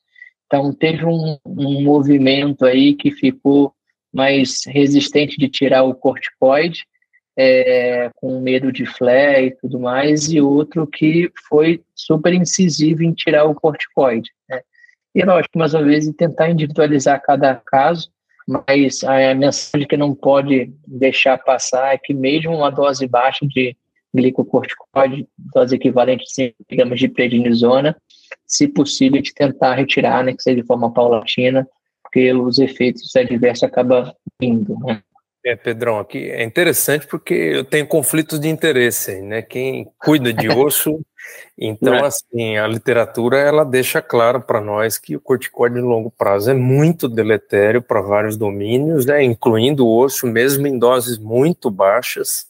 Então, 0.47 0.73
teve 0.73 1.05
um, 1.05 1.37
um 1.45 1.83
movimento 1.83 2.65
aí 2.65 2.95
que 2.95 3.11
ficou 3.11 3.73
mais 4.11 4.61
resistente 4.65 5.37
de 5.37 5.47
tirar 5.47 5.83
o 5.83 5.93
corticoide, 5.93 6.83
é, 7.37 8.09
com 8.15 8.41
medo 8.41 8.71
de 8.71 8.85
flare 8.85 9.47
e 9.47 9.55
tudo 9.61 9.79
mais, 9.79 10.31
e 10.31 10.41
outro 10.41 10.87
que 10.87 11.31
foi 11.47 11.81
super 11.95 12.33
incisivo 12.33 13.03
em 13.03 13.13
tirar 13.13 13.45
o 13.45 13.53
corticoide. 13.53 14.31
Né? 14.49 14.61
E, 15.13 15.23
lógico, 15.23 15.59
mais 15.59 15.75
uma 15.75 15.83
vez, 15.83 16.09
tentar 16.17 16.49
individualizar 16.49 17.21
cada 17.21 17.55
caso, 17.55 18.09
mas 18.49 19.03
a 19.03 19.35
mensagem 19.35 19.87
que 19.87 19.95
não 19.95 20.15
pode 20.15 20.73
deixar 20.87 21.37
passar 21.37 21.93
é 21.93 21.99
que 21.99 22.15
mesmo 22.15 22.55
uma 22.55 22.71
dose 22.71 23.05
baixa 23.07 23.45
de 23.45 23.77
glicocorticoide, 24.11 25.27
dose 25.53 25.75
equivalente 25.75 26.23
a 26.23 26.27
5 26.27 26.55
gramas 26.71 26.99
de 26.99 27.07
prednisona, 27.09 27.95
se 28.47 28.67
possível, 28.67 29.21
de 29.21 29.31
tentar 29.35 29.75
retirar, 29.75 30.23
né, 30.23 30.33
que 30.33 30.41
seja 30.41 30.55
de 30.55 30.65
forma 30.65 30.91
paulatina, 30.91 31.67
porque 32.01 32.33
os 32.33 32.57
efeitos 32.57 33.15
adversos 33.15 33.65
acabam 33.65 34.11
vindo. 34.41 34.75
Né? 34.79 34.99
É, 35.49 35.55
Pedrão, 35.55 35.97
aqui 35.97 36.29
é 36.29 36.43
interessante 36.43 37.07
porque 37.07 37.33
eu 37.33 37.63
tenho 37.63 37.87
conflitos 37.87 38.39
de 38.39 38.47
interesse, 38.47 39.19
né? 39.19 39.41
Quem 39.41 39.91
cuida 39.97 40.31
de 40.31 40.47
osso, 40.47 41.03
então 41.57 41.95
é. 41.95 42.05
assim, 42.05 42.55
a 42.57 42.67
literatura 42.67 43.39
ela 43.39 43.65
deixa 43.65 43.99
claro 43.99 44.41
para 44.41 44.61
nós 44.61 44.99
que 44.99 45.15
o 45.15 45.19
corticoide 45.19 45.73
de 45.73 45.81
longo 45.81 46.11
prazo 46.11 46.51
é 46.51 46.53
muito 46.53 47.09
deletério 47.09 47.81
para 47.81 47.99
vários 47.99 48.37
domínios, 48.37 49.07
né? 49.07 49.23
Incluindo 49.23 49.87
o 49.87 49.97
osso, 49.97 50.27
mesmo 50.27 50.67
em 50.67 50.77
doses 50.77 51.17
muito 51.17 51.71
baixas. 51.71 52.45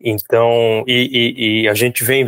Então, 0.00 0.82
e, 0.88 1.08
e, 1.12 1.62
e 1.62 1.68
a 1.68 1.74
gente 1.74 2.02
vem 2.02 2.26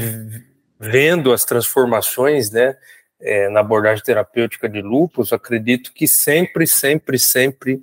vendo 0.78 1.32
as 1.32 1.44
transformações, 1.44 2.52
né? 2.52 2.76
É, 3.18 3.48
na 3.48 3.58
abordagem 3.58 4.04
terapêutica 4.04 4.68
de 4.68 4.80
lúpus, 4.80 5.32
acredito 5.32 5.92
que 5.92 6.06
sempre, 6.06 6.64
sempre, 6.64 7.18
sempre, 7.18 7.82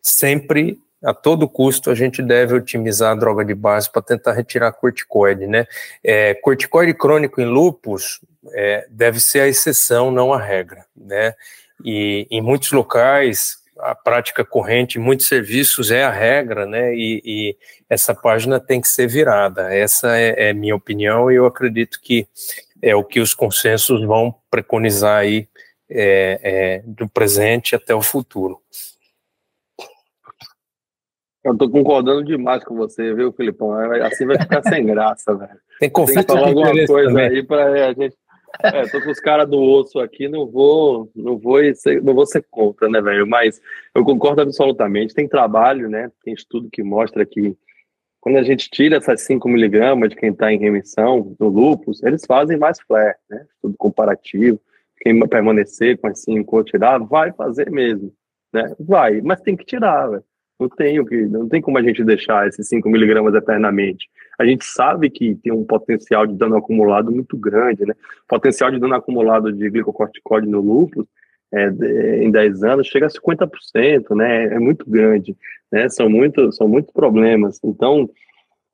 sempre 0.00 0.80
a 1.02 1.14
todo 1.14 1.48
custo 1.48 1.90
a 1.90 1.94
gente 1.94 2.22
deve 2.22 2.54
otimizar 2.54 3.12
a 3.12 3.14
droga 3.14 3.44
de 3.44 3.54
base 3.54 3.90
para 3.90 4.02
tentar 4.02 4.32
retirar 4.32 4.72
corticoide, 4.72 5.46
né? 5.46 5.66
É, 6.02 6.34
corticoide 6.34 6.92
crônico 6.94 7.40
em 7.40 7.44
lúpus 7.44 8.20
é, 8.52 8.86
deve 8.90 9.20
ser 9.20 9.40
a 9.40 9.48
exceção, 9.48 10.10
não 10.10 10.32
a 10.32 10.40
regra, 10.40 10.84
né? 10.96 11.34
E 11.84 12.26
em 12.30 12.40
muitos 12.40 12.72
locais 12.72 13.58
a 13.78 13.94
prática 13.94 14.44
corrente, 14.44 14.98
em 14.98 15.00
muitos 15.00 15.28
serviços 15.28 15.92
é 15.92 16.02
a 16.02 16.10
regra, 16.10 16.66
né? 16.66 16.94
E, 16.94 17.22
e 17.24 17.56
essa 17.88 18.14
página 18.14 18.58
tem 18.58 18.80
que 18.80 18.88
ser 18.88 19.06
virada. 19.06 19.72
Essa 19.72 20.16
é, 20.18 20.48
é 20.48 20.52
minha 20.52 20.74
opinião 20.74 21.30
e 21.30 21.36
eu 21.36 21.46
acredito 21.46 22.00
que 22.00 22.26
é 22.82 22.94
o 22.94 23.04
que 23.04 23.20
os 23.20 23.34
consensos 23.34 24.04
vão 24.04 24.34
preconizar 24.50 25.18
aí 25.18 25.48
é, 25.90 26.40
é, 26.42 26.82
do 26.84 27.08
presente 27.08 27.74
até 27.74 27.94
o 27.94 28.02
futuro. 28.02 28.60
Eu 31.48 31.56
tô 31.56 31.70
concordando 31.70 32.22
demais 32.22 32.62
com 32.62 32.76
você, 32.76 33.14
viu, 33.14 33.32
Filipão? 33.32 33.72
Assim 34.02 34.26
vai 34.26 34.38
ficar 34.38 34.62
sem 34.62 34.84
graça, 34.84 35.34
velho. 35.34 35.58
Tem 35.80 35.90
Tem 35.90 36.06
que 36.24 36.32
falar 36.32 36.48
alguma 36.48 36.86
coisa 36.86 37.08
também. 37.08 37.26
aí 37.28 37.42
para 37.42 37.78
é, 37.78 37.84
a 37.88 37.92
gente. 37.92 38.16
É, 38.62 38.86
tô 38.86 39.00
com 39.02 39.10
os 39.10 39.20
caras 39.20 39.48
do 39.48 39.60
osso 39.60 40.00
aqui, 40.00 40.26
não 40.26 40.46
vou, 40.46 41.10
não 41.14 41.38
vou 41.38 41.58
ser, 41.74 42.02
não 42.02 42.14
vou 42.14 42.26
ser 42.26 42.44
contra, 42.50 42.88
né, 42.88 43.00
velho? 43.00 43.26
Mas 43.26 43.60
eu 43.94 44.04
concordo 44.04 44.40
absolutamente. 44.42 45.14
Tem 45.14 45.28
trabalho, 45.28 45.88
né? 45.88 46.10
Tem 46.24 46.34
estudo 46.34 46.68
que 46.70 46.82
mostra 46.82 47.24
que 47.24 47.56
quando 48.20 48.36
a 48.36 48.42
gente 48.42 48.68
tira 48.70 48.96
essas 48.96 49.22
5 49.22 49.48
miligramas 49.48 50.10
de 50.10 50.16
quem 50.16 50.30
está 50.30 50.52
em 50.52 50.58
remissão 50.58 51.34
do 51.38 51.48
lúpus, 51.48 52.02
eles 52.02 52.24
fazem 52.26 52.58
mais 52.58 52.80
flare, 52.80 53.16
né? 53.30 53.46
Estudo 53.54 53.74
comparativo. 53.78 54.60
Quem 55.00 55.18
permanecer 55.28 55.96
com 55.98 56.08
as 56.08 56.22
5 56.22 56.56
ou 56.56 56.64
tirar, 56.64 56.98
vai 56.98 57.32
fazer 57.32 57.70
mesmo, 57.70 58.12
né? 58.52 58.74
Vai, 58.80 59.20
mas 59.20 59.40
tem 59.40 59.56
que 59.56 59.64
tirar, 59.64 60.08
velho. 60.08 60.24
Não 60.58 60.68
tem, 60.68 61.04
que, 61.04 61.16
não 61.26 61.48
tem 61.48 61.62
como 61.62 61.78
a 61.78 61.82
gente 61.82 62.02
deixar 62.02 62.48
esses 62.48 62.68
5 62.68 62.88
miligramas 62.88 63.34
eternamente. 63.34 64.08
A 64.38 64.44
gente 64.44 64.64
sabe 64.64 65.08
que 65.08 65.36
tem 65.36 65.52
um 65.52 65.64
potencial 65.64 66.26
de 66.26 66.34
dano 66.34 66.56
acumulado 66.56 67.12
muito 67.12 67.36
grande, 67.36 67.84
né? 67.86 67.94
Potencial 68.26 68.70
de 68.70 68.78
dano 68.78 68.94
acumulado 68.94 69.52
de 69.52 69.70
glicocorticoide 69.70 70.48
no 70.48 70.60
lúpus 70.60 71.06
é, 71.52 72.22
em 72.22 72.30
10 72.30 72.62
anos 72.62 72.86
chega 72.88 73.06
a 73.06 73.10
50%, 73.10 74.14
né? 74.16 74.46
É 74.46 74.58
muito 74.58 74.88
grande, 74.88 75.36
né? 75.70 75.88
São, 75.88 76.08
muito, 76.08 76.52
são 76.52 76.68
muitos 76.68 76.92
problemas. 76.92 77.58
Então, 77.64 78.08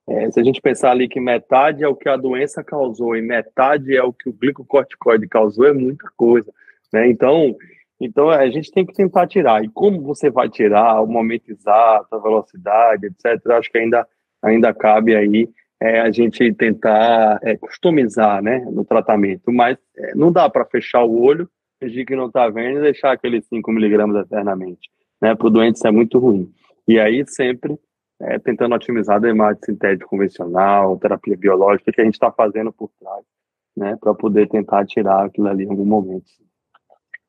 é, 0.08 0.30
se 0.30 0.40
a 0.40 0.42
gente 0.42 0.60
pensar 0.60 0.90
ali 0.90 1.08
que 1.08 1.20
metade 1.20 1.84
é 1.84 1.88
o 1.88 1.96
que 1.96 2.08
a 2.08 2.16
doença 2.16 2.62
causou 2.62 3.16
e 3.16 3.22
metade 3.22 3.96
é 3.96 4.02
o 4.02 4.12
que 4.12 4.28
o 4.28 4.32
glicocorticoide 4.32 5.28
causou, 5.28 5.66
é 5.66 5.72
muita 5.72 6.08
coisa, 6.16 6.52
né? 6.92 7.08
Então, 7.08 7.56
então 8.04 8.28
a 8.28 8.46
gente 8.50 8.70
tem 8.70 8.84
que 8.84 8.92
tentar 8.92 9.26
tirar. 9.26 9.64
E 9.64 9.68
como 9.68 10.02
você 10.02 10.30
vai 10.30 10.48
tirar, 10.48 11.00
o 11.00 11.06
momento 11.06 11.50
exato, 11.50 12.14
a 12.14 12.18
velocidade, 12.18 13.06
etc., 13.06 13.50
acho 13.52 13.70
que 13.70 13.78
ainda, 13.78 14.06
ainda 14.42 14.74
cabe 14.74 15.16
aí 15.16 15.48
é, 15.80 16.00
a 16.00 16.10
gente 16.10 16.52
tentar 16.52 17.38
é, 17.42 17.56
customizar 17.56 18.42
né, 18.42 18.58
no 18.70 18.84
tratamento. 18.84 19.50
Mas 19.50 19.78
é, 19.96 20.14
não 20.14 20.30
dá 20.30 20.50
para 20.50 20.66
fechar 20.66 21.02
o 21.02 21.18
olho, 21.18 21.48
fingir 21.80 22.04
que 22.04 22.14
não 22.14 22.26
está 22.26 22.48
vendo 22.48 22.78
e 22.78 22.82
deixar 22.82 23.12
aqueles 23.12 23.46
5 23.46 23.72
miligramas 23.72 24.26
eternamente. 24.26 24.90
Né, 25.20 25.34
para 25.34 25.46
o 25.46 25.50
doente 25.50 25.76
isso 25.76 25.86
é 25.86 25.90
muito 25.90 26.18
ruim. 26.18 26.52
E 26.86 27.00
aí 27.00 27.24
sempre 27.26 27.78
é, 28.20 28.38
tentando 28.38 28.74
otimizar 28.74 29.24
a 29.24 29.28
imagem 29.28 29.60
sintética 29.64 30.06
convencional, 30.06 30.98
terapia 30.98 31.36
biológica, 31.36 31.90
que 31.90 32.00
a 32.00 32.04
gente 32.04 32.14
está 32.14 32.30
fazendo 32.30 32.70
por 32.70 32.90
trás, 33.00 33.24
né, 33.74 33.96
para 33.98 34.14
poder 34.14 34.46
tentar 34.48 34.84
tirar 34.84 35.24
aquilo 35.24 35.48
ali 35.48 35.64
em 35.64 35.70
algum 35.70 35.86
momento 35.86 36.26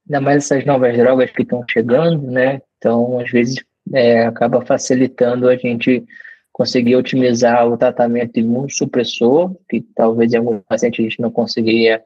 ainda 0.08 0.22
mais 0.22 0.46
essas 0.46 0.66
novas 0.66 0.96
drogas 0.96 1.32
que 1.32 1.42
estão 1.42 1.64
chegando, 1.70 2.30
né? 2.30 2.62
Então, 2.78 3.20
às 3.20 3.30
vezes, 3.30 3.64
é, 3.94 4.26
acaba 4.26 4.66
facilitando 4.66 5.50
a 5.50 5.56
gente 5.56 6.04
conseguir 6.52 6.96
otimizar 6.96 7.68
o 7.68 7.78
tratamento 7.78 8.40
imunossupressor, 8.40 9.56
que 9.70 9.82
talvez 9.96 10.34
em 10.34 10.38
alguns 10.38 10.62
pacientes 10.68 11.00
a 11.00 11.04
gente 11.04 11.22
não 11.22 11.30
conseguiria 11.30 12.02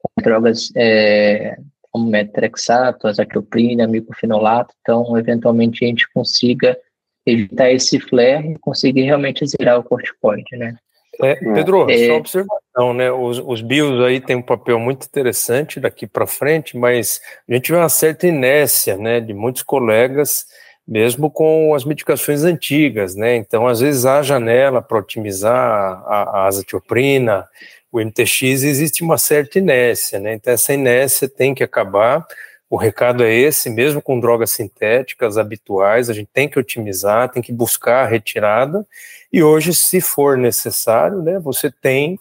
com 0.00 0.22
drogas 0.22 0.70
é, 0.76 1.56
como 1.90 2.08
metrexato, 2.08 3.08
azatioprina, 3.08 3.86
micofenolato, 3.86 4.74
então, 4.80 5.16
eventualmente, 5.18 5.84
a 5.84 5.88
gente 5.88 6.08
consiga 6.12 6.78
evitar 7.26 7.70
esse 7.70 7.98
flare 7.98 8.52
e 8.52 8.58
conseguir 8.58 9.02
realmente 9.02 9.44
zerar 9.46 9.78
o 9.78 9.84
corticoide, 9.84 10.56
né? 10.56 10.76
É, 11.20 11.34
Pedro, 11.34 11.90
é, 11.90 12.06
só 12.06 12.16
observação, 12.16 12.94
né? 12.94 13.10
Os, 13.10 13.42
os 13.44 13.60
bios 13.60 14.04
aí 14.04 14.20
têm 14.20 14.36
um 14.36 14.42
papel 14.42 14.78
muito 14.78 15.06
interessante 15.06 15.80
daqui 15.80 16.06
para 16.06 16.26
frente, 16.26 16.76
mas 16.76 17.20
a 17.48 17.54
gente 17.54 17.72
vê 17.72 17.76
uma 17.76 17.88
certa 17.88 18.26
inércia, 18.26 18.96
né, 18.96 19.20
de 19.20 19.34
muitos 19.34 19.62
colegas, 19.62 20.46
mesmo 20.86 21.30
com 21.30 21.74
as 21.74 21.84
medicações 21.84 22.44
antigas, 22.44 23.14
né? 23.14 23.36
Então, 23.36 23.66
às 23.66 23.80
vezes 23.80 24.06
há 24.06 24.22
janela 24.22 24.80
para 24.80 24.98
otimizar 24.98 25.54
a, 25.54 26.42
a 26.42 26.46
azatioprina, 26.46 27.46
o 27.90 28.00
MTX, 28.00 28.42
existe 28.62 29.02
uma 29.02 29.18
certa 29.18 29.58
inércia, 29.58 30.18
né? 30.20 30.34
Então, 30.34 30.52
essa 30.52 30.72
inércia 30.72 31.28
tem 31.28 31.54
que 31.54 31.64
acabar. 31.64 32.26
O 32.70 32.76
recado 32.76 33.24
é 33.24 33.32
esse, 33.34 33.70
mesmo 33.70 34.02
com 34.02 34.20
drogas 34.20 34.50
sintéticas 34.50 35.38
habituais, 35.38 36.10
a 36.10 36.12
gente 36.12 36.28
tem 36.32 36.48
que 36.48 36.58
otimizar, 36.58 37.30
tem 37.30 37.42
que 37.42 37.52
buscar 37.52 38.04
a 38.04 38.06
retirada 38.06 38.86
e 39.32 39.42
hoje, 39.42 39.74
se 39.74 40.00
for 40.00 40.36
necessário, 40.36 41.22
né, 41.22 41.38
você 41.38 41.70
tem 41.70 42.18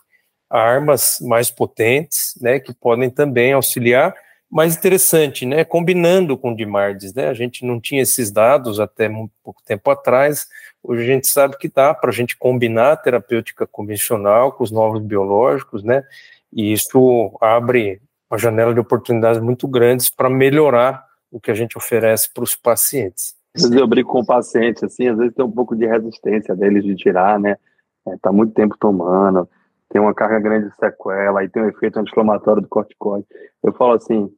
armas 0.49 1.17
mais 1.21 1.51
potentes, 1.51 2.33
né, 2.39 2.60
que 2.60 2.73
podem 2.73 3.10
também 3.10 3.51
auxiliar. 3.51 4.13
Mais 4.49 4.77
interessante, 4.77 5.45
né, 5.45 5.65
combinando 5.65 6.38
com 6.38 6.51
o 6.51 6.55
Dimardes, 6.55 7.13
né, 7.13 7.27
a 7.27 7.33
gente 7.33 7.65
não 7.65 7.81
tinha 7.81 8.01
esses 8.01 8.31
dados 8.31 8.79
até 8.79 9.10
muito 9.10 9.33
pouco 9.43 9.62
tempo 9.65 9.91
atrás, 9.91 10.47
hoje 10.81 11.03
a 11.03 11.05
gente 11.05 11.27
sabe 11.27 11.57
que 11.57 11.67
dá 11.67 11.93
para 11.93 12.10
a 12.10 12.13
gente 12.13 12.38
combinar 12.38 12.93
a 12.93 12.97
terapêutica 12.97 13.67
convencional 13.67 14.53
com 14.53 14.63
os 14.63 14.71
novos 14.71 15.01
biológicos, 15.01 15.83
né, 15.83 16.05
e 16.53 16.71
isso 16.71 17.38
abre 17.41 17.99
uma 18.29 18.37
janela 18.37 18.73
de 18.73 18.79
oportunidades 18.79 19.41
muito 19.41 19.67
grandes 19.67 20.09
para 20.09 20.29
melhorar 20.29 21.05
o 21.31 21.39
que 21.39 21.51
a 21.51 21.53
gente 21.53 21.77
oferece 21.77 22.31
para 22.33 22.43
os 22.43 22.55
pacientes. 22.55 23.35
Eu 23.71 23.87
brinco 23.87 24.11
com 24.11 24.19
o 24.19 24.25
paciente, 24.25 24.85
assim, 24.85 25.07
às 25.07 25.17
vezes 25.17 25.33
tem 25.33 25.43
um 25.43 25.51
pouco 25.51 25.75
de 25.75 25.85
resistência 25.85 26.55
deles 26.55 26.83
de 26.83 26.95
tirar, 26.95 27.39
né? 27.39 27.57
É, 28.07 28.17
tá 28.21 28.31
muito 28.31 28.53
tempo 28.53 28.75
tomando, 28.79 29.49
tem 29.89 29.99
uma 29.99 30.13
carga 30.13 30.39
grande 30.39 30.69
de 30.69 30.75
sequela, 30.75 31.39
aí 31.39 31.49
tem 31.49 31.63
um 31.63 31.69
efeito 31.69 31.99
anti-inflamatório 31.99 32.61
do 32.61 32.67
corticoide. 32.67 33.25
Eu 33.63 33.73
falo 33.73 33.93
assim, 33.93 34.31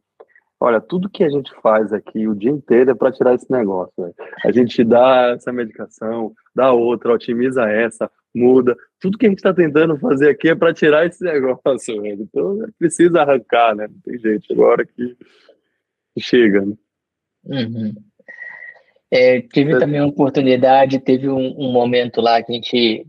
olha, 0.59 0.79
tudo 0.79 1.09
que 1.09 1.23
a 1.23 1.29
gente 1.29 1.53
faz 1.61 1.91
aqui 1.91 2.27
o 2.27 2.35
dia 2.35 2.51
inteiro 2.51 2.91
é 2.91 2.95
para 2.95 3.11
tirar 3.11 3.35
esse 3.35 3.51
negócio. 3.51 3.93
Véio. 3.97 4.13
A 4.45 4.51
gente 4.51 4.83
dá 4.83 5.33
essa 5.35 5.51
medicação, 5.51 6.33
dá 6.55 6.71
outra, 6.71 7.13
otimiza 7.13 7.69
essa, 7.69 8.09
muda. 8.33 8.75
Tudo 8.99 9.17
que 9.17 9.25
a 9.25 9.29
gente 9.29 9.39
está 9.39 9.53
tentando 9.53 9.97
fazer 9.97 10.29
aqui 10.29 10.49
é 10.49 10.55
para 10.55 10.73
tirar 10.73 11.05
esse 11.05 11.23
negócio, 11.25 12.01
velho. 12.01 12.21
Então 12.21 12.59
precisa 12.77 13.21
arrancar, 13.21 13.75
né? 13.75 13.87
Não 13.87 13.99
tem 14.01 14.19
jeito. 14.19 14.51
Agora 14.51 14.85
que 14.85 15.15
chega, 16.19 16.65
né? 16.65 16.75
Uhum. 17.45 17.93
É, 19.11 19.41
tive 19.41 19.73
é. 19.73 19.79
também 19.79 19.99
uma 20.01 20.09
oportunidade, 20.09 20.99
teve 20.99 21.27
um, 21.29 21.55
um, 21.57 21.71
momento 21.71 22.21
lá 22.21 22.43
que 22.43 22.51
a 22.51 22.55
gente 22.55 23.07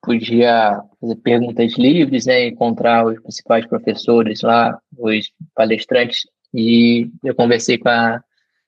podia 0.00 0.80
fazer 1.00 1.16
perguntas 1.16 1.76
livres, 1.76 2.26
né, 2.26 2.46
encontrar 2.46 3.06
os 3.06 3.20
principais 3.20 3.66
professores 3.66 4.42
lá, 4.42 4.78
os 4.96 5.32
palestrantes, 5.54 6.28
e 6.54 7.10
eu 7.24 7.34
conversei 7.34 7.78
com 7.78 7.88
a 7.88 8.22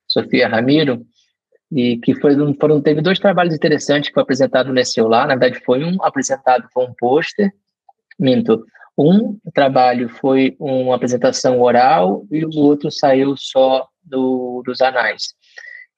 Sofia 0.07 0.49
Ramiro, 0.49 1.05
e 1.75 1.99
que 1.99 2.15
foi, 2.15 2.35
foram, 2.61 2.81
teve 2.81 3.03
dois 3.03 3.19
trabalhos 3.19 3.55
interessantes 3.55 4.09
que 4.09 4.15
foi 4.15 4.23
apresentado 4.23 4.73
nesse 4.73 5.01
lá, 5.01 5.27
na 5.27 5.35
verdade 5.35 5.65
foi 5.65 5.85
um 5.85 6.03
apresentado 6.03 6.69
com 6.73 6.85
um 6.85 6.95
pôster, 6.95 7.53
minto, 8.19 8.65
um 8.97 9.37
trabalho 9.53 10.09
foi 10.09 10.55
uma 10.61 10.95
apresentação 10.95 11.61
oral 11.61 12.25
e 12.31 12.45
o 12.45 12.51
outro 12.59 12.93
saiu 12.93 13.35
só 13.37 13.89
do, 14.05 14.63
dos 14.65 14.81
anais 14.81 15.35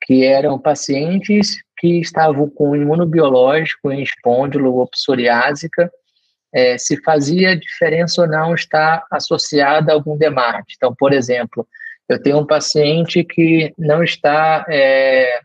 que 0.02 0.24
eram 0.24 0.58
pacientes 0.58 1.56
que 1.78 2.00
estavam 2.00 2.48
com 2.48 2.74
imunobiológico 2.74 3.90
em 3.90 4.02
espôndilo 4.02 4.74
ou 4.74 4.88
psoriásica, 4.88 5.90
é, 6.54 6.78
se 6.78 7.02
fazia 7.02 7.56
diferença 7.56 8.22
ou 8.22 8.28
não 8.28 8.54
estar 8.54 9.04
associada 9.10 9.92
a 9.92 9.94
algum 9.94 10.16
demate. 10.16 10.74
Então, 10.76 10.94
por 10.94 11.12
exemplo, 11.12 11.66
eu 12.08 12.22
tenho 12.22 12.38
um 12.38 12.46
paciente 12.46 13.22
que 13.24 13.74
não 13.76 14.02
está 14.02 14.64
é, 14.70 15.40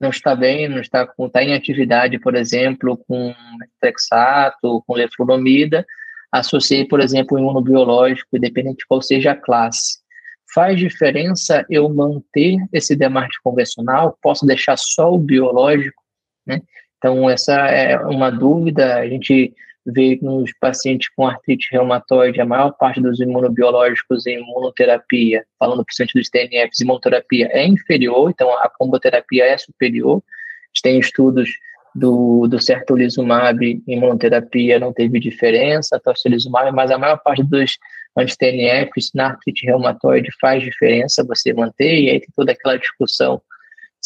não 0.00 0.10
está 0.10 0.34
bem, 0.34 0.68
não 0.68 0.80
está, 0.80 1.08
está 1.18 1.42
em 1.42 1.54
atividade, 1.54 2.18
por 2.18 2.34
exemplo, 2.34 2.96
com 3.08 3.34
trexato, 3.80 4.82
com 4.86 4.94
leflunomida, 4.94 5.86
associei, 6.30 6.84
por 6.84 7.00
exemplo, 7.00 7.38
imunobiológico, 7.38 8.36
independente 8.36 8.78
de 8.78 8.86
qual 8.86 9.00
seja 9.00 9.32
a 9.32 9.36
classe. 9.36 9.98
Faz 10.54 10.78
diferença 10.78 11.64
eu 11.68 11.88
manter 11.88 12.56
esse 12.72 12.94
demarte 12.94 13.38
convencional? 13.42 14.16
Posso 14.22 14.46
deixar 14.46 14.76
só 14.76 15.12
o 15.12 15.18
biológico? 15.18 16.02
Né? 16.46 16.60
Então, 16.98 17.28
essa 17.28 17.52
é 17.52 17.98
uma 17.98 18.30
dúvida. 18.30 18.96
A 18.96 19.08
gente 19.08 19.54
vê 19.86 20.18
nos 20.20 20.52
pacientes 20.60 21.08
com 21.14 21.26
artrite 21.26 21.68
reumatoide, 21.70 22.40
a 22.40 22.44
maior 22.44 22.72
parte 22.72 23.00
dos 23.00 23.20
imunobiológicos 23.20 24.26
em 24.26 24.40
imunoterapia, 24.40 25.44
falando 25.58 25.84
principalmente 25.84 26.18
dos 26.18 26.28
TNFs, 26.28 26.80
imunoterapia 26.80 27.48
é 27.52 27.66
inferior, 27.66 28.30
então 28.30 28.52
a 28.58 28.68
comboterapia 28.68 29.44
é 29.44 29.56
superior. 29.56 30.16
A 30.16 30.66
gente 30.68 30.82
tem 30.82 30.98
estudos 30.98 31.50
do, 31.94 32.46
do 32.48 32.60
certolizumab 32.60 33.82
imunoterapia, 33.86 34.78
não 34.78 34.92
teve 34.92 35.20
diferença, 35.20 36.00
tocilizumab, 36.02 36.70
mas 36.72 36.90
a 36.90 36.98
maior 36.98 37.18
parte 37.18 37.42
dos 37.42 37.78
anti-TNFs 38.16 39.12
na 39.14 39.28
artrite 39.28 39.64
reumatoide 39.66 40.30
faz 40.40 40.62
diferença 40.62 41.24
você 41.24 41.52
manter, 41.52 42.00
e 42.00 42.10
aí 42.10 42.20
tem 42.20 42.28
toda 42.34 42.52
aquela 42.52 42.76
discussão 42.76 43.40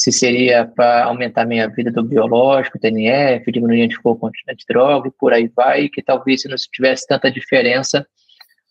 se 0.01 0.11
seria 0.11 0.65
para 0.65 1.05
aumentar 1.05 1.43
a 1.43 1.47
minha 1.47 1.69
vida 1.69 1.91
do 1.91 2.03
biológico, 2.03 2.79
TNF, 2.79 3.53
diminuir 3.53 3.83
anticorpo 3.83 4.31
de 4.31 4.65
droga 4.67 5.09
e 5.09 5.13
por 5.13 5.31
aí 5.35 5.53
vai, 5.55 5.91
que 5.91 6.01
talvez 6.01 6.41
se 6.41 6.49
não 6.49 6.57
tivesse 6.57 7.07
tanta 7.07 7.31
diferença 7.31 8.07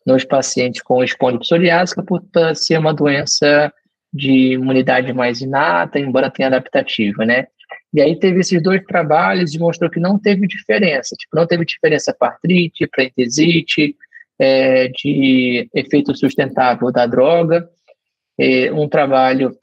nos 0.04 0.26
pacientes 0.26 0.82
com 0.82 1.04
espondilo 1.04 1.42
psoriásica, 1.42 2.02
por 2.02 2.24
ser 2.56 2.80
uma 2.80 2.96
doença 2.96 3.72
de 4.12 4.54
imunidade 4.54 5.14
mais 5.14 5.40
inata, 5.40 6.00
embora 6.00 6.32
tenha 6.32 6.48
adaptativa, 6.48 7.24
né? 7.24 7.46
E 7.94 8.02
aí 8.02 8.18
teve 8.18 8.40
esses 8.40 8.60
dois 8.64 8.84
trabalhos 8.86 9.54
e 9.54 9.60
mostrou 9.60 9.88
que 9.88 10.00
não 10.00 10.18
teve 10.18 10.48
diferença, 10.48 11.16
tipo, 11.16 11.36
não 11.36 11.46
teve 11.46 11.64
diferença 11.64 12.12
para 12.12 12.30
artrite, 12.30 12.88
para 12.88 13.04
entesite, 13.04 13.96
é, 14.40 14.88
de 14.88 15.70
efeito 15.76 16.18
sustentável 16.18 16.92
da 16.92 17.06
droga. 17.06 17.70
É, 18.36 18.72
um 18.72 18.90
trabalho 18.90 19.56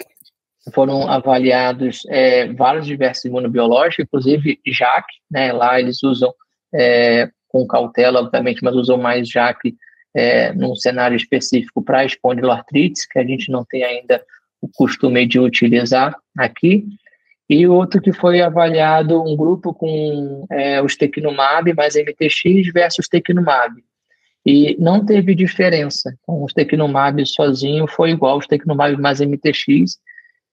foram 0.75 1.09
avaliados 1.09 2.03
é, 2.09 2.53
vários 2.53 2.87
diversos 2.87 3.25
imunobiológicos, 3.25 4.05
inclusive 4.05 4.61
JAK, 4.67 5.07
né, 5.31 5.53
lá 5.53 5.79
eles 5.81 6.03
usam 6.03 6.33
é, 6.75 7.31
com 7.49 7.67
cautela, 7.67 8.21
obviamente, 8.21 8.63
mas 8.63 8.75
usam 8.75 8.99
mais 8.99 9.29
JAK 9.29 9.75
é, 10.15 10.53
num 10.53 10.75
cenário 10.75 11.17
específico 11.17 11.83
para 11.83 12.05
espondiloartrite, 12.05 13.07
que 13.09 13.19
a 13.19 13.25
gente 13.25 13.51
não 13.51 13.65
tem 13.65 13.85
ainda 13.85 14.23
o 14.61 14.69
costume 14.69 15.27
de 15.27 15.39
utilizar 15.39 16.17
aqui, 16.37 16.87
e 17.49 17.67
outro 17.67 18.01
que 18.01 18.13
foi 18.13 18.41
avaliado 18.41 19.23
um 19.23 19.37
grupo 19.37 19.73
com 19.73 20.47
é, 20.51 20.83
o 20.83 20.89
Stequinumab 20.89 21.73
mais 21.75 21.95
MTX 21.95 22.73
versus 22.73 23.07
Stequinumab, 23.07 23.75
e 24.45 24.77
não 24.79 25.05
teve 25.05 25.35
diferença. 25.35 26.17
Então, 26.23 26.43
o 26.43 26.49
Stequinumab 26.49 27.25
sozinho 27.27 27.87
foi 27.87 28.11
igual 28.11 28.35
ao 28.35 28.43
Stequinumab 28.43 28.97
mais 28.97 29.21
MTX, 29.21 29.99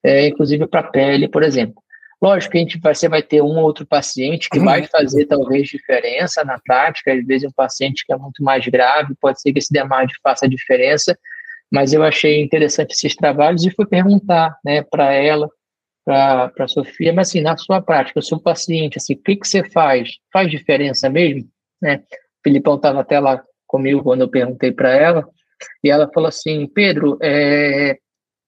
é, 0.04 0.28
inclusive 0.28 0.68
para 0.68 0.84
pele, 0.84 1.28
por 1.28 1.44
exemplo. 1.44 1.82
Lógico 2.22 2.54
que 2.54 2.58
a 2.58 2.62
gente 2.62 2.80
vai, 2.80 2.96
você 2.96 3.10
vai 3.10 3.22
ter 3.22 3.42
um 3.42 3.58
ou 3.58 3.64
outro 3.64 3.86
paciente 3.86 4.50
que 4.50 4.58
vai 4.58 4.84
fazer 4.88 5.26
talvez 5.26 5.68
diferença 5.68 6.44
na 6.46 6.58
prática, 6.58 7.14
às 7.14 7.26
vezes 7.26 7.50
um 7.50 7.52
paciente 7.52 8.06
que 8.06 8.14
é 8.14 8.18
muito 8.18 8.42
mais 8.42 8.66
grave, 8.66 9.14
pode 9.20 9.42
ser 9.42 9.52
que 9.52 9.60
esse 9.60 9.74
DMARD 9.74 10.14
faça 10.24 10.48
diferença, 10.48 11.18
mas 11.70 11.92
eu 11.92 12.02
achei 12.02 12.42
interessante 12.42 12.94
esses 12.94 13.14
trabalhos 13.14 13.66
e 13.66 13.72
fui 13.72 13.86
perguntar 13.86 14.58
né, 14.64 14.84
para 14.84 15.12
ela, 15.12 15.50
para 16.06 16.52
a 16.60 16.68
Sofia, 16.68 17.12
mas 17.12 17.28
assim, 17.28 17.42
na 17.42 17.58
sua 17.58 17.82
prática, 17.82 18.20
o 18.20 18.24
seu 18.24 18.40
paciente, 18.40 18.98
assim, 18.98 19.16
o 19.16 19.22
que, 19.22 19.36
que 19.36 19.48
você 19.48 19.70
faz? 19.70 20.12
Faz 20.32 20.50
diferença 20.50 21.10
mesmo? 21.10 21.46
Né? 21.82 21.98
O 21.98 22.44
Filipão 22.44 22.76
estava 22.76 23.02
até 23.02 23.20
lá 23.20 23.44
comigo 23.68 24.02
quando 24.02 24.22
eu 24.22 24.30
perguntei 24.30 24.72
para 24.72 24.94
ela, 24.94 25.28
e 25.84 25.90
ela 25.90 26.10
falou 26.14 26.30
assim, 26.30 26.68
Pedro, 26.68 27.18
é, 27.22 27.98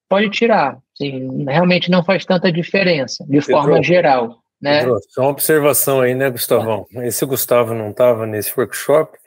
pode 0.09 0.29
tirar, 0.29 0.77
Sim, 0.97 1.43
realmente 1.45 1.91
não 1.91 2.03
faz 2.03 2.23
tanta 2.25 2.51
diferença, 2.51 3.23
de 3.25 3.39
Pedro, 3.39 3.51
forma 3.51 3.83
geral. 3.83 4.37
Né? 4.61 4.79
Pedro, 4.79 4.97
só 5.09 5.21
uma 5.23 5.31
observação 5.31 5.99
aí, 5.99 6.15
né, 6.15 6.29
Gustavão? 6.29 6.87
Esse 7.03 7.25
Gustavo 7.25 7.73
não 7.73 7.89
estava 7.89 8.25
nesse 8.25 8.53
workshop. 8.57 9.17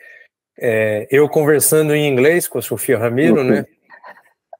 É, 0.58 1.06
eu 1.10 1.28
conversando 1.28 1.94
em 1.94 2.08
inglês 2.08 2.48
com 2.48 2.58
a 2.58 2.62
Sofia 2.62 2.98
Ramiro, 2.98 3.44
né? 3.44 3.66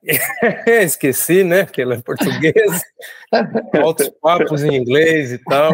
Esqueci, 0.66 1.42
né? 1.42 1.64
Que 1.66 1.82
ela 1.82 1.94
é 1.94 2.00
portuguesa, 2.00 2.82
altos 3.82 4.10
papos 4.20 4.62
em 4.62 4.76
inglês 4.76 5.32
e 5.32 5.38
tal. 5.38 5.72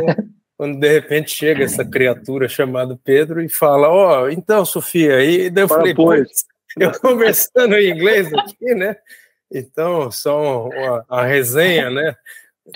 Quando 0.57 0.79
de 0.79 0.89
repente 0.89 1.33
chega 1.33 1.65
essa 1.65 1.85
criatura 1.85 2.49
chamada 2.49 2.99
Pedro 3.05 3.43
e 3.43 3.49
fala: 3.49 3.89
Ó, 3.89 4.23
oh, 4.23 4.31
então, 4.31 4.65
Sofia, 4.65 5.23
e 5.23 5.51
daí 5.51 5.65
eu 5.65 5.69
Para 5.69 5.79
falei: 5.79 5.95
Pois, 5.95 6.45
eu 6.79 6.93
conversando 7.01 7.77
em 7.77 7.91
inglês 7.91 8.33
aqui, 8.33 8.75
né? 8.75 8.97
Então, 9.55 10.11
só 10.11 10.69
uma, 10.69 11.05
a 11.09 11.25
resenha, 11.25 11.89
né? 11.89 12.15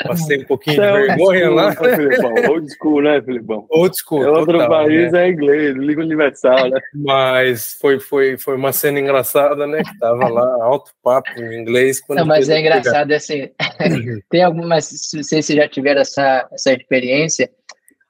Passei 0.04 0.42
um 0.42 0.44
pouquinho 0.44 0.76
de 0.76 0.82
é 0.82 0.92
vergonha 0.92 1.50
lá. 1.50 1.70
Né, 1.70 1.96
Filipão? 1.96 2.34
Old 2.50 2.74
school, 2.74 3.02
né, 3.02 3.22
Filipão? 3.22 3.66
Old 3.70 3.96
school. 3.98 4.22
É 4.22 4.30
outro 4.30 4.52
total, 4.52 4.68
país, 4.68 5.12
né? 5.12 5.24
é 5.24 5.30
inglês, 5.30 5.76
Liga 5.76 6.02
Universal, 6.02 6.68
né? 6.68 6.80
Mas 6.94 7.76
foi, 7.80 7.98
foi, 7.98 8.36
foi 8.36 8.54
uma 8.54 8.70
cena 8.70 9.00
engraçada, 9.00 9.66
né? 9.66 9.82
Que 9.82 9.98
tava 9.98 10.28
lá, 10.28 10.64
alto 10.64 10.92
papo 11.02 11.30
em 11.40 11.62
inglês. 11.62 12.02
Não, 12.10 12.26
mas 12.26 12.50
é 12.50 12.60
engraçado, 12.60 13.12
assim, 13.12 13.50
tem 14.28 14.42
algumas, 14.42 14.84
se 14.84 15.22
vocês 15.22 15.46
já 15.46 15.66
tiveram 15.66 16.02
essa, 16.02 16.46
essa 16.52 16.72
experiência, 16.72 17.50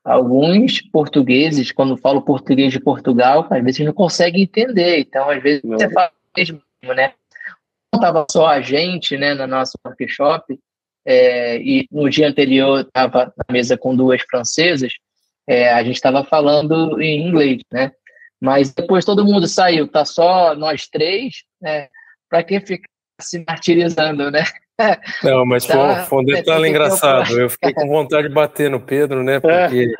alguns 0.04 0.82
portugueses, 0.82 1.70
quando 1.70 1.96
falam 1.96 2.20
português 2.20 2.72
de 2.72 2.80
Portugal, 2.80 3.46
às 3.48 3.62
vezes 3.62 3.86
não 3.86 3.92
conseguem 3.92 4.42
entender, 4.42 4.98
então 4.98 5.30
às 5.30 5.40
vezes 5.40 5.62
não. 5.62 5.78
você 5.78 5.88
fala 5.90 6.10
mesmo, 6.36 6.60
né? 6.82 7.12
Estava 7.98 8.26
só 8.30 8.46
a 8.46 8.60
gente 8.60 9.16
né, 9.16 9.34
no 9.34 9.46
nosso 9.46 9.78
workshop, 9.84 10.58
é, 11.04 11.58
e 11.58 11.86
no 11.90 12.08
dia 12.10 12.28
anterior 12.28 12.80
estava 12.80 13.32
na 13.36 13.52
mesa 13.52 13.78
com 13.78 13.96
duas 13.96 14.20
francesas, 14.22 14.92
é, 15.46 15.72
a 15.72 15.82
gente 15.82 15.96
estava 15.96 16.22
falando 16.24 17.00
em 17.00 17.26
inglês, 17.26 17.62
né? 17.72 17.90
Mas 18.40 18.72
depois 18.72 19.04
todo 19.04 19.24
mundo 19.24 19.48
saiu, 19.48 19.88
tá 19.88 20.04
só 20.04 20.54
nós 20.54 20.86
três, 20.86 21.42
né? 21.60 21.88
Para 22.28 22.44
que 22.44 22.60
ficar 22.60 22.88
se 23.20 23.42
martirizando, 23.48 24.30
né? 24.30 24.44
Não, 25.24 25.44
mas 25.44 25.66
tá, 25.66 26.04
foi, 26.04 26.20
um 26.20 26.24
detalhe 26.24 26.68
engraçado. 26.68 27.38
Eu 27.38 27.50
fiquei 27.50 27.72
com 27.72 27.86
vontade 27.88 28.28
de 28.28 28.34
bater 28.34 28.70
no 28.70 28.80
Pedro, 28.80 29.22
né? 29.22 29.40
Porque 29.40 29.92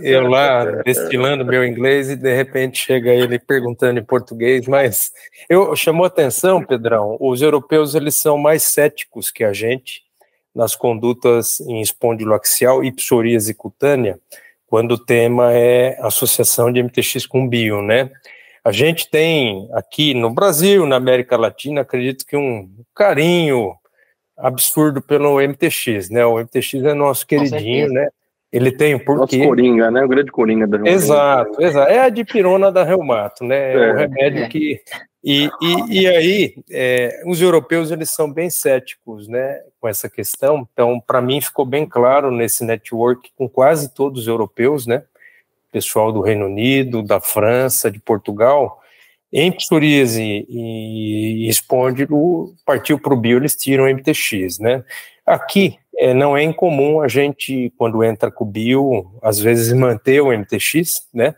eu 0.00 0.26
lá 0.26 0.64
destilando 0.82 1.44
meu 1.44 1.64
inglês 1.64 2.10
e 2.10 2.16
de 2.16 2.34
repente 2.34 2.78
chega 2.78 3.10
ele 3.10 3.38
perguntando 3.38 4.00
em 4.00 4.04
português, 4.04 4.66
mas 4.66 5.12
eu 5.48 5.76
chamou 5.76 6.06
atenção, 6.06 6.64
Pedrão, 6.64 7.16
os 7.20 7.42
europeus 7.42 7.94
eles 7.94 8.16
são 8.16 8.38
mais 8.38 8.62
céticos 8.62 9.30
que 9.30 9.44
a 9.44 9.52
gente 9.52 10.06
nas 10.54 10.74
condutas 10.74 11.60
em 11.60 11.82
espondiloaxial 11.82 12.82
e 12.82 12.90
psoríase 12.90 13.52
cutânea, 13.52 14.18
quando 14.66 14.92
o 14.92 14.98
tema 14.98 15.52
é 15.52 15.98
associação 16.00 16.72
de 16.72 16.82
MTX 16.82 17.26
com 17.26 17.46
bio, 17.46 17.82
né? 17.82 18.10
A 18.64 18.72
gente 18.72 19.08
tem 19.08 19.68
aqui 19.74 20.14
no 20.14 20.30
Brasil, 20.30 20.86
na 20.86 20.96
América 20.96 21.36
Latina, 21.36 21.82
acredito 21.82 22.24
que 22.26 22.36
um 22.36 22.68
carinho 22.94 23.76
absurdo 24.36 25.00
pelo 25.00 25.40
MTX, 25.40 26.10
né? 26.10 26.24
O 26.26 26.38
MTX 26.38 26.74
é 26.74 26.94
nosso 26.94 27.26
queridinho, 27.26 27.88
né? 27.88 28.08
Ele 28.52 28.70
tem 28.70 28.94
um 28.94 28.98
porquê. 28.98 29.38
Nosso 29.38 29.48
coringa, 29.48 29.90
né? 29.90 30.04
O 30.04 30.08
grande 30.08 30.30
coringa 30.30 30.66
da 30.66 30.76
reumato. 30.76 30.94
Exato, 30.96 31.62
exato. 31.62 31.90
É 31.90 32.00
a 32.00 32.08
dipirona 32.08 32.70
da 32.70 32.84
reumato, 32.84 33.44
né? 33.44 33.72
É, 33.72 33.92
o 33.92 33.96
remédio 33.96 34.44
é. 34.44 34.48
que... 34.48 34.80
E, 35.22 35.50
e, 35.60 36.02
e 36.02 36.06
aí, 36.06 36.54
é, 36.70 37.20
os 37.26 37.42
europeus, 37.42 37.90
eles 37.90 38.10
são 38.10 38.32
bem 38.32 38.48
céticos, 38.48 39.26
né? 39.26 39.60
Com 39.80 39.88
essa 39.88 40.08
questão. 40.08 40.66
Então, 40.72 41.00
para 41.04 41.20
mim, 41.20 41.40
ficou 41.40 41.66
bem 41.66 41.84
claro 41.84 42.30
nesse 42.30 42.64
network 42.64 43.30
com 43.36 43.48
quase 43.48 43.92
todos 43.92 44.22
os 44.22 44.28
europeus, 44.28 44.86
né? 44.86 45.02
Pessoal 45.72 46.12
do 46.12 46.20
Reino 46.20 46.46
Unido, 46.46 47.02
da 47.02 47.20
França, 47.20 47.90
de 47.90 47.98
Portugal, 47.98 48.80
em 49.32 49.50
psoríase 49.52 50.46
e 50.48 51.48
espôndilo, 51.48 52.54
partiu 52.64 52.98
para 52.98 53.14
o 53.14 53.16
bio, 53.16 53.38
eles 53.38 53.56
tiram 53.56 53.88
MTX, 53.88 54.58
né? 54.58 54.84
Aqui 55.24 55.78
é, 55.98 56.14
não 56.14 56.36
é 56.36 56.42
incomum 56.42 57.00
a 57.00 57.08
gente, 57.08 57.72
quando 57.76 58.04
entra 58.04 58.30
com 58.30 58.44
o 58.44 58.46
bio, 58.46 59.18
às 59.22 59.38
vezes 59.38 59.72
manter 59.72 60.20
o 60.20 60.30
MTX, 60.36 61.08
né? 61.12 61.34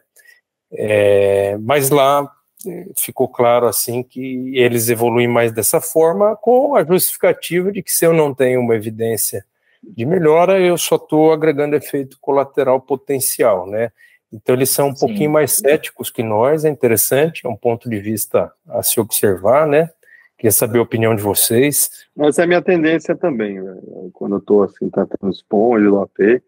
É, 0.71 1.57
mas 1.59 1.91
lá 1.91 2.31
é, 2.67 2.87
ficou 2.97 3.29
claro 3.29 3.67
assim 3.67 4.03
que 4.03 4.53
eles 4.55 4.89
evoluem 4.89 5.29
mais 5.29 5.53
dessa 5.53 5.81
forma, 5.81 6.37
com 6.37 6.75
a 6.75 6.85
justificativa 6.85 7.73
de 7.73 7.83
que 7.83 7.91
se 7.91 8.05
eu 8.05 8.13
não 8.13 8.35
tenho 8.35 8.61
uma 8.61 8.75
evidência 8.75 9.45
de 9.83 10.05
melhora, 10.05 10.61
eu 10.61 10.77
só 10.77 10.97
estou 10.97 11.33
agregando 11.33 11.77
efeito 11.77 12.19
colateral 12.21 12.81
potencial, 12.81 13.67
né? 13.67 13.93
Então, 14.33 14.55
eles 14.55 14.71
são 14.71 14.89
um 14.89 14.95
Sim. 14.95 15.07
pouquinho 15.07 15.31
mais 15.31 15.53
céticos 15.53 16.11
que 16.11 16.23
nós, 16.23 16.65
é 16.65 16.69
interessante, 16.69 17.47
é 17.47 17.49
um 17.49 17.57
ponto 17.57 17.89
de 17.89 17.99
vista 17.99 18.53
a 18.69 18.83
se 18.83 19.01
observar, 19.01 19.67
né? 19.67 19.91
Queria 20.37 20.53
saber 20.53 20.79
a 20.79 20.83
opinião 20.83 21.17
de 21.17 21.23
vocês. 21.23 22.07
Essa 22.17 22.43
é 22.43 22.45
a 22.45 22.47
minha 22.47 22.63
tendência 22.63 23.17
também. 23.17 23.61
Né? 23.61 23.77
Quando 24.13 24.37
eu 24.37 24.39
estou 24.39 24.63
assim, 24.63 24.89
tratando 24.89 25.33
esponja, 25.33 25.91
o 25.91 26.01
AP, 26.01 26.41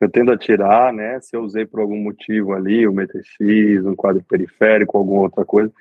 eu 0.00 0.10
tendo 0.10 0.32
a 0.32 0.38
tirar, 0.38 0.92
né? 0.92 1.20
Se 1.20 1.36
eu 1.36 1.42
usei 1.42 1.64
por 1.64 1.80
algum 1.80 1.96
motivo 1.96 2.52
ali, 2.52 2.86
o 2.86 2.92
MTX, 2.92 3.84
um 3.84 3.94
quadro 3.94 4.22
periférico, 4.28 4.98
alguma 4.98 5.20
outra 5.22 5.44
coisa, 5.44 5.72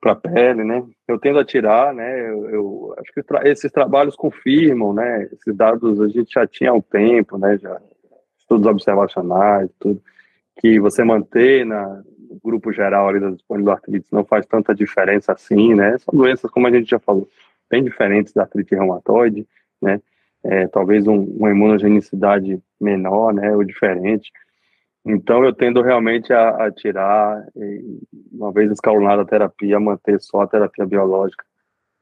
para 0.00 0.12
a 0.12 0.16
pele, 0.16 0.62
né? 0.62 0.84
Eu 1.08 1.18
tendo 1.18 1.40
a 1.40 1.44
tirar, 1.44 1.92
né? 1.92 2.30
Eu, 2.30 2.50
eu 2.50 2.94
acho 2.98 3.12
que 3.12 3.22
tra 3.22 3.48
esses 3.48 3.72
trabalhos 3.72 4.14
confirmam, 4.14 4.92
né? 4.92 5.28
Esses 5.32 5.56
dados 5.56 6.00
a 6.00 6.06
gente 6.08 6.32
já 6.32 6.46
tinha 6.46 6.70
há 6.70 6.74
um 6.74 6.80
tempo, 6.80 7.36
né? 7.36 7.58
Já 7.58 7.80
estudos 8.38 8.66
observacionais, 8.66 9.68
tudo 9.80 10.00
que 10.60 10.78
você 10.80 11.04
manter 11.04 11.64
na 11.66 12.02
no 12.34 12.40
grupo 12.42 12.72
geral 12.72 13.08
ali 13.08 13.20
das 13.20 13.34
espondiloartrites 13.36 14.10
não 14.10 14.24
faz 14.24 14.44
tanta 14.46 14.74
diferença 14.74 15.32
assim, 15.32 15.74
né? 15.74 15.96
São 15.98 16.12
doenças 16.12 16.50
como 16.50 16.66
a 16.66 16.70
gente 16.70 16.90
já 16.90 16.98
falou, 16.98 17.28
bem 17.70 17.84
diferentes 17.84 18.32
da 18.32 18.42
artrite 18.42 18.74
reumatoide, 18.74 19.46
né? 19.80 20.00
É, 20.42 20.66
talvez 20.66 21.06
um, 21.06 21.22
uma 21.22 21.50
imunogenicidade 21.50 22.60
menor, 22.80 23.32
né? 23.32 23.54
Ou 23.54 23.64
diferente. 23.64 24.30
Então, 25.06 25.44
eu 25.44 25.52
tendo 25.52 25.82
realmente 25.82 26.32
a, 26.32 26.66
a 26.66 26.72
tirar, 26.72 27.46
uma 28.32 28.52
vez 28.52 28.70
escalonada 28.70 29.22
a 29.22 29.26
terapia, 29.26 29.78
manter 29.78 30.20
só 30.20 30.42
a 30.42 30.46
terapia 30.46 30.86
biológica 30.86 31.44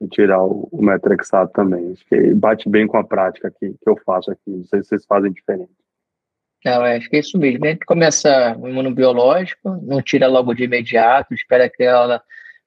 e 0.00 0.08
tirar 0.08 0.42
o, 0.42 0.68
o 0.72 0.82
metrexato 0.82 1.52
também. 1.52 1.92
Acho 1.92 2.04
que 2.06 2.34
bate 2.34 2.68
bem 2.68 2.86
com 2.86 2.96
a 2.96 3.04
prática 3.04 3.50
que, 3.50 3.70
que 3.70 3.88
eu 3.88 3.96
faço 4.04 4.30
aqui. 4.30 4.50
Não 4.50 4.64
sei 4.64 4.82
se 4.82 4.88
vocês 4.88 5.06
fazem 5.06 5.32
diferente. 5.32 5.70
Não, 6.64 6.82
acho 6.82 7.10
que 7.10 7.16
é 7.16 7.20
isso 7.20 7.38
mesmo. 7.38 7.64
A 7.64 7.68
gente 7.68 7.84
começa 7.84 8.56
o 8.58 8.68
imunobiológico, 8.68 9.80
não 9.82 10.00
tira 10.00 10.28
logo 10.28 10.54
de 10.54 10.64
imediato, 10.64 11.34
espera 11.34 11.64
aquela 11.64 12.22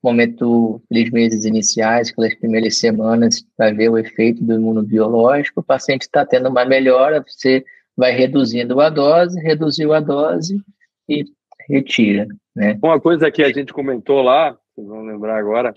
momento, 0.05 0.81
aqueles 0.85 1.09
meses 1.09 1.45
iniciais, 1.45 2.09
aquelas 2.09 2.35
primeiras 2.35 2.79
semanas, 2.79 3.43
para 3.57 3.73
ver 3.73 3.89
o 3.89 3.97
efeito 3.97 4.43
do 4.43 4.53
imunobiológico. 4.53 5.61
O 5.61 5.63
paciente 5.63 6.03
está 6.03 6.23
tendo 6.23 6.47
uma 6.47 6.63
melhora, 6.63 7.23
você 7.25 7.65
vai 7.97 8.11
reduzindo 8.11 8.79
a 8.79 8.89
dose, 8.89 9.39
reduziu 9.41 9.93
a 9.93 9.99
dose 9.99 10.61
e 11.09 11.25
retira. 11.67 12.27
Né? 12.55 12.77
Uma 12.83 12.99
coisa 12.99 13.31
que 13.31 13.41
a 13.41 13.51
gente 13.51 13.73
comentou 13.73 14.21
lá, 14.21 14.55
vocês 14.75 14.87
vão 14.87 15.03
lembrar 15.03 15.39
agora, 15.39 15.73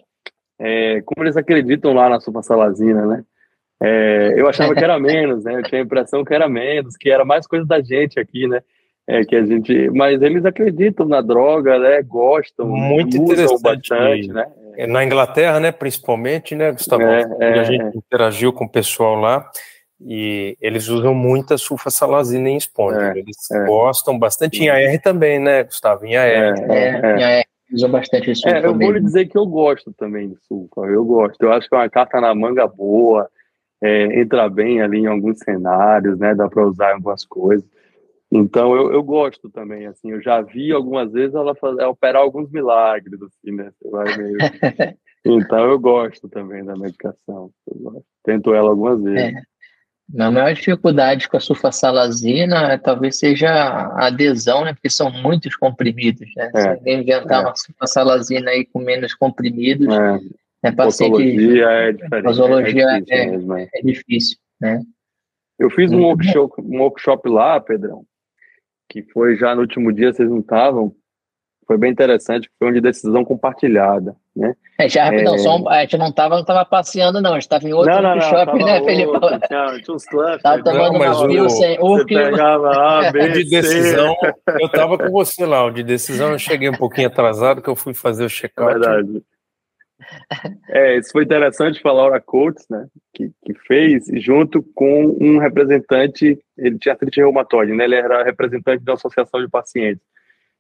é 0.59 1.01
como 1.03 1.25
eles 1.25 1.37
acreditam 1.37 1.95
lá 1.95 2.11
na 2.11 2.21
sulfasalazina, 2.21 3.07
né? 3.07 3.25
É, 3.81 4.35
eu 4.37 4.49
achava 4.49 4.75
que 4.75 4.83
era 4.83 4.99
menos, 5.01 5.45
né? 5.45 5.55
Eu 5.55 5.63
tinha 5.63 5.81
a 5.81 5.85
impressão 5.85 6.25
que 6.25 6.35
era 6.35 6.49
menos, 6.49 6.97
que 6.97 7.11
era 7.11 7.25
mais 7.25 7.47
coisa 7.47 7.65
da 7.67 7.81
gente 7.81 8.19
aqui, 8.19 8.47
né? 8.47 8.61
É, 9.07 9.25
que 9.25 9.35
a 9.35 9.45
gente, 9.45 9.89
mas 9.91 10.21
eles 10.21 10.45
acreditam 10.45 11.07
na 11.07 11.23
droga, 11.23 11.79
né? 11.79 12.03
Gostam, 12.03 12.67
muito 12.67 13.17
interessante, 13.17 13.63
bastante, 13.63 14.29
né? 14.29 14.47
Na 14.87 15.03
Inglaterra, 15.03 15.59
né? 15.59 15.73
Principalmente, 15.73 16.55
né, 16.55 16.73
Gustavo? 16.73 17.03
É, 17.03 17.27
é, 17.41 17.59
a 17.61 17.65
gente 17.65 17.97
interagiu 17.97 18.53
com 18.53 18.65
o 18.65 18.69
pessoal 18.69 19.15
lá 19.15 19.51
e 20.01 20.57
eles 20.61 20.89
usam 20.89 21.15
muita 21.15 21.57
sulfasalazina 21.57 22.51
em 22.51 22.57
esponja. 22.57 23.15
É, 23.15 23.19
eles 23.19 23.51
é. 23.51 23.65
gostam 23.65 24.19
bastante 24.19 24.63
em 24.63 24.69
AR 24.69 25.01
também, 25.01 25.39
né, 25.39 25.65
Gustavo? 25.65 26.05
Em 26.05 26.15
AR. 26.15 26.29
É, 26.29 26.55
é, 26.69 27.19
em 27.19 27.25
AR 27.25 27.45
usam 27.73 27.91
bastante 27.91 28.35
sulfa. 28.35 28.57
É, 28.57 28.67
eu 28.67 28.77
vou 28.77 28.93
lhe 28.93 29.01
dizer 29.01 29.27
que 29.27 29.37
eu 29.37 29.47
gosto 29.47 29.93
também 29.93 30.29
de 30.29 30.37
sulfa. 30.47 30.83
Eu 30.83 31.05
gosto. 31.05 31.43
Eu 31.43 31.53
acho 31.53 31.69
que 31.69 31.75
é 31.75 31.79
uma 31.79 31.89
carta 31.89 32.21
na 32.21 32.35
manga 32.35 32.67
boa. 32.67 33.29
É, 33.81 34.21
entra 34.21 34.49
bem 34.49 34.83
ali 34.83 34.99
em 34.99 35.07
alguns 35.07 35.39
cenários, 35.39 36.19
né? 36.19 36.35
Dá 36.35 36.49
para 36.49 36.67
usar 36.67 36.95
algumas 36.95 37.25
coisas. 37.25 37.69
Então 38.31 38.77
eu, 38.77 38.93
eu 38.93 39.03
gosto 39.03 39.49
também, 39.49 39.87
assim, 39.87 40.11
eu 40.11 40.21
já 40.21 40.43
vi 40.43 40.71
algumas 40.71 41.11
vezes 41.13 41.35
ela 41.35 41.55
fazer, 41.55 41.83
operar 41.85 42.21
alguns 42.21 42.51
milagres, 42.51 43.21
assim, 43.23 43.53
né? 43.53 43.71
Meio... 44.17 44.37
então 45.25 45.71
eu 45.71 45.79
gosto 45.79 46.29
também 46.29 46.63
da 46.63 46.77
medicação. 46.77 47.51
Tento 48.23 48.55
ela 48.55 48.69
algumas 48.69 49.03
vezes. 49.03 49.35
É. 49.35 49.43
A 50.19 50.31
maior 50.31 50.55
dificuldade 50.55 51.29
com 51.29 51.37
a 51.37 51.41
sulfasalazina 51.41 52.79
talvez 52.79 53.19
seja 53.19 53.51
a 53.51 54.07
adesão, 54.07 54.65
né? 54.65 54.73
Porque 54.73 54.89
são 54.89 55.11
muitos 55.11 55.55
comprimidos, 55.57 56.29
né? 56.35 56.51
É, 56.55 56.77
Se 56.77 56.91
inventar 56.91 57.43
é. 57.43 57.47
uma 57.47 57.57
sulfasalazina 57.57 58.51
aí 58.51 58.65
com 58.67 58.79
menos 58.81 59.15
comprimidos, 59.15 59.87
é, 60.63 60.69
é 60.69 61.89
é 61.89 61.93
diferente. 61.93 62.25
Posologia 62.25 62.85
é, 62.85 63.01
difícil, 63.01 63.17
é, 63.17 63.27
mesmo, 63.31 63.57
é. 63.57 63.69
é 63.73 63.83
difícil, 63.83 64.37
né? 64.61 64.83
Eu 65.59 65.71
fiz 65.71 65.93
um 65.93 66.03
workshop, 66.03 66.61
um 66.61 66.81
workshop 66.83 67.29
lá, 67.29 67.61
Pedrão, 67.61 68.05
que 68.89 69.03
foi 69.03 69.37
já 69.37 69.55
no 69.55 69.63
último 69.63 69.93
dia, 69.93 70.13
vocês 70.13 70.31
não 70.31 70.39
estavam, 70.39 70.95
foi 71.67 71.77
bem 71.77 71.91
interessante, 71.91 72.49
foi 72.59 72.71
um 72.71 72.73
de 72.73 72.81
decisão 72.81 73.25
compartilhada, 73.25 74.17
né? 74.35 74.55
É, 74.79 74.89
já 74.89 75.05
rapidão, 75.05 75.35
é... 75.35 75.39
Só, 75.39 75.69
a 75.69 75.81
gente 75.81 75.99
não 75.99 76.09
estava 76.09 76.37
não 76.37 76.45
tava 76.45 76.65
passeando 76.65 77.21
não, 77.21 77.33
a 77.33 77.35
gente 77.35 77.43
estava 77.43 77.69
em 77.69 77.73
outro 77.73 77.93
não, 77.93 78.15
não, 78.15 78.21
shopping, 78.21 78.65
né, 78.65 78.85
Felipe? 78.85 79.21
Tinha, 79.21 79.81
tinha 79.83 79.95
uns 79.97 80.05
clusters. 80.07 80.43
Tava 80.43 80.63
tomando 80.63 80.93
não, 80.93 81.27
uma 81.27 81.45
o, 81.45 81.49
sem, 81.51 81.79
o 81.81 82.05
que... 82.05 82.15
pegava 82.15 82.71
A, 82.71 83.13
B, 83.13 83.29
de 83.31 83.51
decisão, 83.51 84.17
eu 84.61 84.67
estava 84.67 84.97
com 84.97 85.11
você 85.11 85.45
lá, 85.45 85.65
o 85.65 85.71
de 85.71 85.83
decisão 85.83 86.31
eu 86.31 86.39
cheguei 86.39 86.69
um 86.69 86.77
pouquinho 86.77 87.09
atrasado, 87.09 87.61
que 87.61 87.69
eu 87.69 87.77
fui 87.77 87.95
fazer 87.95 88.25
o 88.25 88.31
check-out. 88.31 88.71
É 88.71 88.79
verdade. 88.79 89.23
É, 90.69 90.97
isso 90.97 91.11
foi 91.11 91.25
interessante 91.25 91.81
a 91.85 91.93
Laura 91.93 92.21
Coates, 92.21 92.65
né, 92.71 92.87
que, 93.13 93.33
que 93.45 93.55
fez, 93.67 94.07
junto 94.15 94.63
com 94.75 95.17
um 95.21 95.39
representante, 95.39 96.39
ele 96.57 96.79
tinha 96.79 96.93
artrite 96.93 97.21
reumatoide, 97.21 97.73
né, 97.73 97.85
ele 97.85 97.97
era 97.97 98.23
representante 98.23 98.85
da 98.85 98.95
associação 98.95 99.41
de 99.41 99.49
pacientes. 99.49 100.03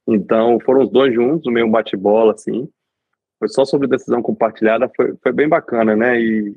Então, 0.08 0.58
foram 0.64 0.82
os 0.82 0.90
dois 0.90 1.14
juntos, 1.14 1.52
meio 1.52 1.68
bate-bola, 1.68 2.32
assim. 2.32 2.66
Foi 3.38 3.46
só 3.48 3.66
sobre 3.66 3.86
decisão 3.86 4.22
compartilhada, 4.22 4.90
foi, 4.96 5.14
foi 5.22 5.32
bem 5.32 5.46
bacana, 5.46 5.94
né? 5.94 6.18
E, 6.18 6.56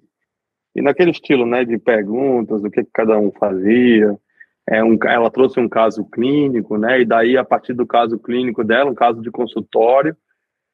e 0.74 0.82
naquele 0.82 1.12
estilo, 1.12 1.46
né, 1.46 1.65
de 1.65 1.78
perguntas, 1.78 2.62
do 2.62 2.72
que 2.72 2.82
cada 2.94 3.20
um 3.20 3.30
fazia. 3.30 4.17
É 4.65 4.82
um, 4.82 4.98
ela 5.06 5.30
trouxe 5.30 5.60
um 5.60 5.67
caso 5.67 6.06
clínico, 6.06 6.78
né? 6.78 7.02
E 7.02 7.06
daí, 7.06 7.36
a 7.36 7.44
partir 7.44 7.74
do 7.74 7.86
caso 7.86 8.17
clínico 8.17 8.63
dela, 8.63 8.89
um 8.89 8.96
caso 8.96 9.22
de 9.22 9.30
consultório, 9.30 10.15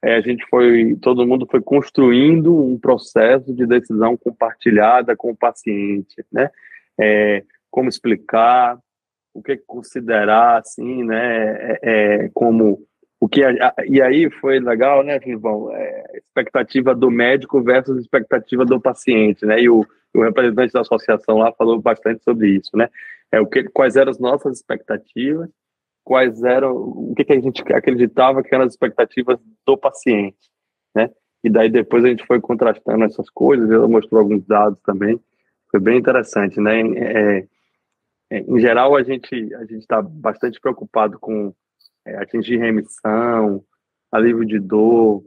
é, 0.03 0.15
a 0.15 0.21
gente 0.21 0.45
foi, 0.49 0.95
todo 1.01 1.25
mundo 1.25 1.47
foi 1.49 1.61
construindo 1.61 2.55
um 2.55 2.77
processo 2.77 3.53
de 3.53 3.65
decisão 3.65 4.15
compartilhada 4.15 5.15
com 5.15 5.31
o 5.31 5.37
paciente, 5.37 6.23
né? 6.31 6.49
É, 6.99 7.43
como 7.69 7.89
explicar, 7.89 8.77
o 9.33 9.41
que 9.41 9.57
considerar, 9.57 10.59
assim, 10.59 11.03
né, 11.03 11.47
é, 11.73 11.79
é, 11.83 12.29
como 12.33 12.87
o 13.19 13.27
que 13.27 13.43
a, 13.43 13.73
e 13.87 14.01
aí 14.01 14.29
foi 14.29 14.59
legal, 14.59 15.03
né, 15.03 15.19
Filipão? 15.19 15.71
É, 15.73 16.17
expectativa 16.17 16.93
do 16.93 17.09
médico 17.09 17.61
versus 17.61 17.99
expectativa 17.99 18.63
do 18.63 18.79
paciente, 18.79 19.45
né? 19.45 19.59
E 19.61 19.69
o, 19.69 19.85
o, 20.13 20.21
representante 20.21 20.73
da 20.73 20.81
associação 20.81 21.37
lá 21.37 21.51
falou 21.51 21.79
bastante 21.81 22.23
sobre 22.23 22.49
isso, 22.49 22.75
né? 22.75 22.89
É 23.31 23.41
o 23.41 23.47
que, 23.47 23.63
quais 23.63 23.95
eram 23.95 24.11
as 24.11 24.19
nossas 24.19 24.57
expectativas, 24.57 25.49
quais 26.07 26.41
eram 26.41 26.73
o 26.73 27.13
que, 27.13 27.25
que 27.25 27.33
a 27.33 27.39
gente 27.41 27.61
acreditava 27.73 28.41
que 28.41 28.55
eram 28.55 28.63
as 28.63 28.71
expectativas 28.71 29.37
do 29.65 29.77
paciente, 29.77 30.49
né? 30.95 31.09
E 31.43 31.49
daí 31.49 31.69
depois 31.69 32.05
a 32.05 32.07
gente 32.07 32.25
foi 32.25 32.39
contrastando 32.39 33.03
essas 33.03 33.29
coisas. 33.29 33.69
Ela 33.69 33.89
mostrou 33.89 34.21
alguns 34.21 34.45
dados 34.45 34.79
também, 34.85 35.19
foi 35.69 35.81
bem 35.81 35.97
interessante, 35.97 36.61
né? 36.61 36.79
É, 36.79 37.47
é, 38.31 38.39
em 38.39 38.57
geral, 38.61 38.95
a 38.95 39.03
gente 39.03 39.53
a 39.55 39.65
gente 39.65 39.79
está 39.79 40.01
bastante 40.01 40.61
preocupado 40.61 41.19
com 41.19 41.53
é, 42.05 42.15
atingir 42.15 42.57
remissão, 42.57 43.61
alívio 44.09 44.45
de 44.45 44.59
dor, 44.59 45.25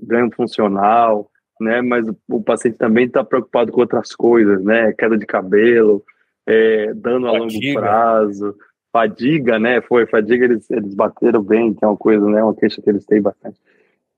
ganho 0.00 0.30
funcional, 0.32 1.28
né? 1.60 1.82
Mas 1.82 2.08
o, 2.08 2.16
o 2.28 2.40
paciente 2.44 2.78
também 2.78 3.06
está 3.06 3.24
preocupado 3.24 3.72
com 3.72 3.80
outras 3.80 4.14
coisas, 4.14 4.62
né? 4.62 4.92
Queda 4.92 5.18
de 5.18 5.26
cabelo, 5.26 6.04
é, 6.46 6.94
dano 6.94 7.26
a 7.26 7.32
longo 7.32 7.72
prazo, 7.74 8.56
fadiga, 8.92 9.58
né? 9.58 9.80
Foi 9.80 10.06
fadiga, 10.06 10.44
eles, 10.44 10.70
eles 10.70 10.94
bateram 10.94 11.42
bem, 11.42 11.72
que 11.72 11.84
é 11.84 11.88
uma 11.88 11.96
coisa, 11.96 12.28
né? 12.28 12.44
Uma 12.44 12.54
queixa 12.54 12.82
que 12.82 12.90
eles 12.90 13.06
têm 13.06 13.22
bastante. 13.22 13.58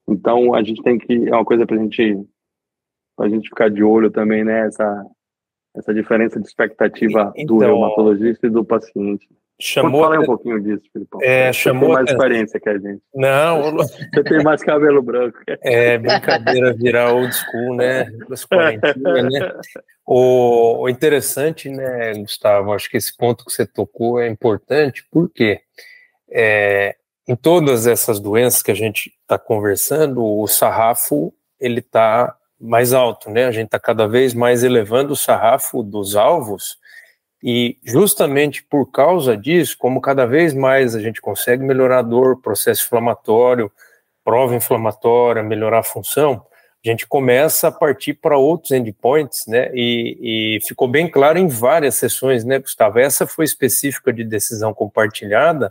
Então 0.06 0.54
a 0.54 0.62
gente 0.62 0.82
tem 0.82 0.98
que 0.98 1.28
é 1.28 1.34
uma 1.34 1.44
coisa 1.44 1.64
para 1.64 1.76
a 1.76 1.78
gente 1.78 2.26
para 3.16 3.26
a 3.26 3.28
gente 3.28 3.48
ficar 3.48 3.70
de 3.70 3.82
olho 3.82 4.10
também, 4.10 4.44
né? 4.44 4.66
Essa 4.66 5.06
essa 5.74 5.94
diferença 5.94 6.40
de 6.40 6.46
expectativa 6.46 7.32
então, 7.36 7.56
do 7.56 7.62
reumatologista 7.62 8.46
e 8.46 8.50
do 8.50 8.64
paciente. 8.64 9.28
Chamou 9.60 10.02
Fala 10.02 10.18
um 10.18 10.24
pouquinho 10.24 10.60
disso, 10.60 10.82
Filipão. 10.92 11.20
É, 11.22 11.52
Você 11.52 11.60
chamou 11.60 11.86
tem 11.86 11.94
mais 11.94 12.10
experiência 12.10 12.60
que 12.60 12.68
a 12.68 12.78
gente. 12.78 13.02
Não. 13.14 13.76
Você 13.78 14.24
tem 14.24 14.42
mais 14.42 14.62
cabelo 14.62 15.00
branco. 15.00 15.38
É, 15.62 15.96
brincadeira 15.96 16.72
virar 16.72 17.12
old 17.12 17.32
school, 17.32 17.76
né? 17.76 18.04
Das 18.28 18.44
quarentinhas, 18.44 19.32
né? 19.32 19.52
O, 20.04 20.82
o 20.82 20.88
interessante, 20.88 21.70
né, 21.70 22.12
Gustavo, 22.14 22.72
acho 22.72 22.90
que 22.90 22.96
esse 22.96 23.16
ponto 23.16 23.44
que 23.44 23.52
você 23.52 23.64
tocou 23.64 24.20
é 24.20 24.28
importante, 24.28 25.06
porque 25.10 25.60
é, 26.30 26.96
em 27.26 27.36
todas 27.36 27.86
essas 27.86 28.20
doenças 28.20 28.62
que 28.62 28.70
a 28.70 28.74
gente 28.74 29.12
está 29.22 29.38
conversando, 29.38 30.22
o 30.22 30.46
sarrafo, 30.46 31.32
ele 31.60 31.78
está 31.78 32.36
mais 32.60 32.92
alto, 32.92 33.30
né? 33.30 33.46
A 33.46 33.52
gente 33.52 33.66
está 33.66 33.78
cada 33.78 34.08
vez 34.08 34.34
mais 34.34 34.64
elevando 34.64 35.12
o 35.12 35.16
sarrafo 35.16 35.82
dos 35.82 36.16
alvos 36.16 36.76
e 37.46 37.76
justamente 37.84 38.64
por 38.64 38.90
causa 38.90 39.36
disso, 39.36 39.76
como 39.78 40.00
cada 40.00 40.24
vez 40.24 40.54
mais 40.54 40.94
a 40.94 41.00
gente 41.00 41.20
consegue 41.20 41.62
melhorar 41.62 41.98
a 41.98 42.02
dor, 42.02 42.40
processo 42.40 42.86
inflamatório, 42.86 43.70
prova 44.24 44.56
inflamatória, 44.56 45.42
melhorar 45.42 45.80
a 45.80 45.82
função, 45.82 46.46
a 46.82 46.88
gente 46.88 47.06
começa 47.06 47.68
a 47.68 47.72
partir 47.72 48.14
para 48.14 48.38
outros 48.38 48.70
endpoints, 48.70 49.46
né? 49.46 49.70
E, 49.74 50.56
e, 50.56 50.66
ficou 50.66 50.88
bem 50.88 51.10
claro 51.10 51.38
em 51.38 51.46
várias 51.46 51.96
sessões, 51.96 52.46
né, 52.46 52.58
Gustavo? 52.58 52.98
Essa 52.98 53.26
foi 53.26 53.44
específica 53.44 54.10
de 54.10 54.24
decisão 54.24 54.72
compartilhada, 54.72 55.70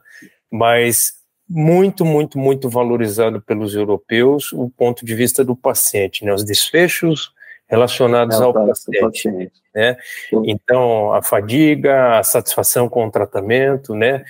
mas 0.52 1.14
muito, 1.50 2.06
muito, 2.06 2.38
muito 2.38 2.70
valorizado 2.70 3.42
pelos 3.42 3.74
europeus 3.74 4.54
o 4.54 4.70
ponto 4.70 5.04
de 5.04 5.16
vista 5.16 5.44
do 5.44 5.56
paciente, 5.56 6.24
né? 6.24 6.32
Os 6.32 6.44
desfechos 6.44 7.32
relacionados 7.74 8.40
é, 8.40 8.44
ao 8.44 8.54
paciente, 8.54 9.00
paciente, 9.00 9.52
né? 9.74 9.98
Então, 10.46 11.12
a 11.12 11.24
fadiga, 11.24 12.20
a 12.20 12.24
satisfação 12.24 12.88
com 12.88 13.08
o 13.08 13.12
tratamento, 13.12 13.96
né? 13.96 14.24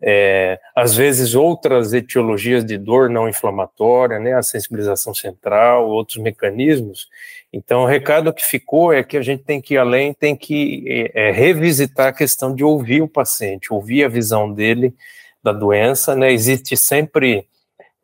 É, 0.00 0.60
às 0.76 0.94
vezes 0.94 1.34
outras 1.34 1.92
etiologias 1.92 2.64
de 2.64 2.78
dor 2.78 3.10
não 3.10 3.28
inflamatória, 3.28 4.20
né, 4.20 4.32
a 4.32 4.44
sensibilização 4.44 5.12
central, 5.12 5.88
outros 5.88 6.18
mecanismos. 6.18 7.08
Então, 7.52 7.82
o 7.82 7.86
recado 7.86 8.32
que 8.32 8.44
ficou 8.44 8.92
é 8.92 9.02
que 9.02 9.16
a 9.16 9.22
gente 9.22 9.42
tem 9.42 9.60
que 9.60 9.74
ir 9.74 9.78
além, 9.78 10.14
tem 10.14 10.36
que 10.36 10.84
é, 11.14 11.28
é, 11.28 11.32
revisitar 11.32 12.08
a 12.08 12.12
questão 12.12 12.54
de 12.54 12.62
ouvir 12.62 13.02
o 13.02 13.08
paciente, 13.08 13.72
ouvir 13.72 14.04
a 14.04 14.08
visão 14.08 14.52
dele 14.52 14.94
da 15.42 15.52
doença, 15.52 16.14
né, 16.14 16.32
existe 16.32 16.76
sempre 16.76 17.44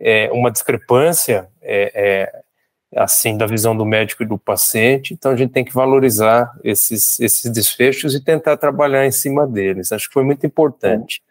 é, 0.00 0.28
uma 0.32 0.50
discrepância, 0.50 1.48
é, 1.62 1.92
é, 1.94 2.43
assim, 2.96 3.36
da 3.36 3.46
visão 3.46 3.76
do 3.76 3.84
médico 3.84 4.22
e 4.22 4.26
do 4.26 4.38
paciente, 4.38 5.14
então 5.14 5.32
a 5.32 5.36
gente 5.36 5.52
tem 5.52 5.64
que 5.64 5.72
valorizar 5.72 6.52
esses, 6.62 7.18
esses 7.20 7.50
desfechos 7.50 8.14
e 8.14 8.24
tentar 8.24 8.56
trabalhar 8.56 9.06
em 9.06 9.10
cima 9.10 9.46
deles, 9.46 9.92
acho 9.92 10.08
que 10.08 10.14
foi 10.14 10.24
muito 10.24 10.46
importante. 10.46 11.22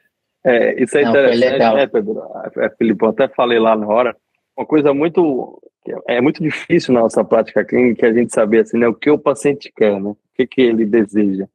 É, 0.44 0.82
isso 0.82 0.98
é 0.98 1.04
Não, 1.04 1.12
interessante, 1.12 1.76
né, 1.76 1.88
Pedro? 1.88 2.22
É, 2.58 2.70
Felipe, 2.72 3.06
eu 3.06 3.10
até 3.10 3.28
falei 3.30 3.60
lá 3.60 3.76
na 3.76 3.88
hora, 3.88 4.16
uma 4.58 4.66
coisa 4.66 4.94
muito, 4.94 5.62
é 6.08 6.20
muito 6.20 6.44
difícil 6.44 6.94
na 6.94 7.02
nossa 7.02 7.24
prática 7.24 7.64
clínica 7.64 8.08
a 8.08 8.14
gente 8.14 8.34
saber 8.34 8.62
assim, 8.62 8.78
né, 8.78 8.88
o 8.88 8.94
que 8.94 9.10
o 9.10 9.18
paciente 9.18 9.72
quer, 9.76 10.00
né, 10.00 10.10
o 10.10 10.18
que, 10.36 10.46
que 10.46 10.62
ele 10.62 10.86
deseja. 10.86 11.48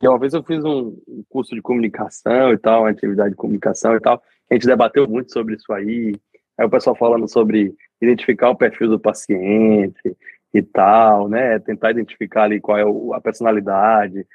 E 0.00 0.06
uma 0.06 0.18
vez 0.18 0.34
eu 0.34 0.42
fiz 0.42 0.62
um 0.62 0.94
curso 1.28 1.54
de 1.54 1.62
comunicação 1.62 2.52
e 2.52 2.58
tal, 2.58 2.82
uma 2.82 2.90
atividade 2.90 3.30
de 3.30 3.36
comunicação 3.36 3.96
e 3.96 4.00
tal, 4.00 4.22
a 4.50 4.54
gente 4.54 4.66
debateu 4.66 5.08
muito 5.08 5.32
sobre 5.32 5.54
isso 5.54 5.72
aí, 5.72 6.14
aí 6.58 6.66
o 6.66 6.70
pessoal 6.70 6.96
falando 6.96 7.28
sobre 7.28 7.74
identificar 8.00 8.50
o 8.50 8.56
perfil 8.56 8.88
do 8.88 9.00
paciente 9.00 10.16
e 10.52 10.62
tal, 10.62 11.28
né, 11.28 11.58
tentar 11.58 11.90
identificar 11.90 12.44
ali 12.44 12.60
qual 12.60 12.78
é 12.78 13.16
a 13.16 13.20
personalidade, 13.20 14.26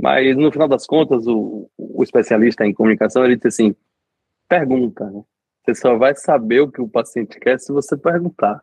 mas, 0.00 0.34
no 0.34 0.50
final 0.50 0.66
das 0.66 0.86
contas, 0.86 1.26
o, 1.26 1.70
o 1.76 2.02
especialista 2.02 2.64
em 2.64 2.72
comunicação, 2.72 3.22
ele 3.22 3.36
diz 3.36 3.46
assim, 3.46 3.74
pergunta, 4.48 5.04
né? 5.10 5.22
Você 5.62 5.74
só 5.74 5.94
vai 5.96 6.14
saber 6.14 6.60
o 6.60 6.72
que 6.72 6.80
o 6.80 6.88
paciente 6.88 7.38
quer 7.38 7.60
se 7.60 7.70
você 7.70 7.96
perguntar. 7.98 8.62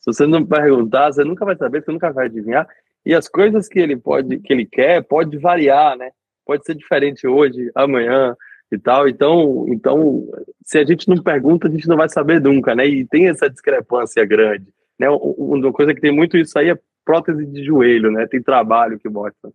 Se 0.00 0.12
você 0.12 0.26
não 0.26 0.44
perguntar, 0.44 1.10
você 1.10 1.24
nunca 1.24 1.44
vai 1.44 1.56
saber, 1.56 1.82
você 1.82 1.90
nunca 1.90 2.12
vai 2.12 2.26
adivinhar. 2.26 2.68
E 3.04 3.14
as 3.14 3.28
coisas 3.28 3.66
que 3.66 3.78
ele 3.78 3.96
pode, 3.96 4.38
que 4.40 4.52
ele 4.52 4.66
quer, 4.66 5.02
pode 5.02 5.38
variar, 5.38 5.96
né? 5.96 6.10
Pode 6.44 6.64
ser 6.66 6.74
diferente 6.74 7.26
hoje, 7.26 7.70
amanhã 7.74 8.36
e 8.74 8.78
tal. 8.78 9.08
Então, 9.08 9.66
então, 9.68 10.28
se 10.64 10.78
a 10.78 10.84
gente 10.84 11.08
não 11.08 11.16
pergunta, 11.22 11.68
a 11.68 11.70
gente 11.70 11.88
não 11.88 11.96
vai 11.96 12.08
saber 12.08 12.40
nunca, 12.40 12.74
né? 12.74 12.86
E 12.86 13.06
tem 13.06 13.28
essa 13.28 13.48
discrepância 13.48 14.24
grande, 14.24 14.66
né? 14.98 15.08
Uma 15.10 15.72
coisa 15.72 15.94
que 15.94 16.00
tem 16.00 16.12
muito 16.12 16.36
isso 16.36 16.58
aí 16.58 16.70
é 16.70 16.78
prótese 17.04 17.44
de 17.46 17.64
joelho, 17.64 18.10
né? 18.10 18.26
Tem 18.26 18.42
trabalho 18.42 18.98
que 18.98 19.08
mostra 19.08 19.50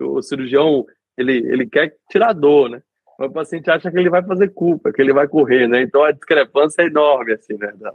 o 0.00 0.22
cirurgião 0.22 0.86
ele, 1.16 1.36
ele 1.36 1.66
quer 1.66 1.94
tirar 2.10 2.32
dor, 2.32 2.70
né? 2.70 2.82
Mas 3.18 3.28
o 3.28 3.32
paciente 3.32 3.70
acha 3.70 3.90
que 3.90 3.98
ele 3.98 4.08
vai 4.08 4.24
fazer 4.24 4.48
culpa, 4.48 4.92
que 4.92 5.02
ele 5.02 5.12
vai 5.12 5.28
correr, 5.28 5.68
né? 5.68 5.82
Então 5.82 6.02
a 6.02 6.12
discrepância 6.12 6.82
é 6.82 6.86
enorme, 6.86 7.34
assim, 7.34 7.54
né? 7.58 7.72
Da, 7.76 7.92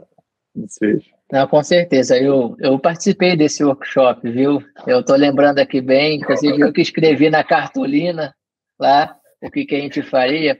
Não, 1.30 1.46
com 1.48 1.62
certeza. 1.62 2.16
Eu, 2.16 2.56
eu 2.60 2.78
participei 2.78 3.36
desse 3.36 3.64
workshop, 3.64 4.30
viu? 4.30 4.62
Eu 4.86 5.00
estou 5.00 5.16
lembrando 5.16 5.58
aqui 5.58 5.80
bem, 5.80 6.18
inclusive 6.18 6.60
eu 6.60 6.72
que 6.72 6.80
escrevi 6.80 7.28
na 7.28 7.42
cartolina 7.42 8.34
lá 8.78 9.16
o 9.42 9.50
que, 9.50 9.64
que 9.64 9.74
a 9.74 9.80
gente 9.80 10.02
faria. 10.02 10.58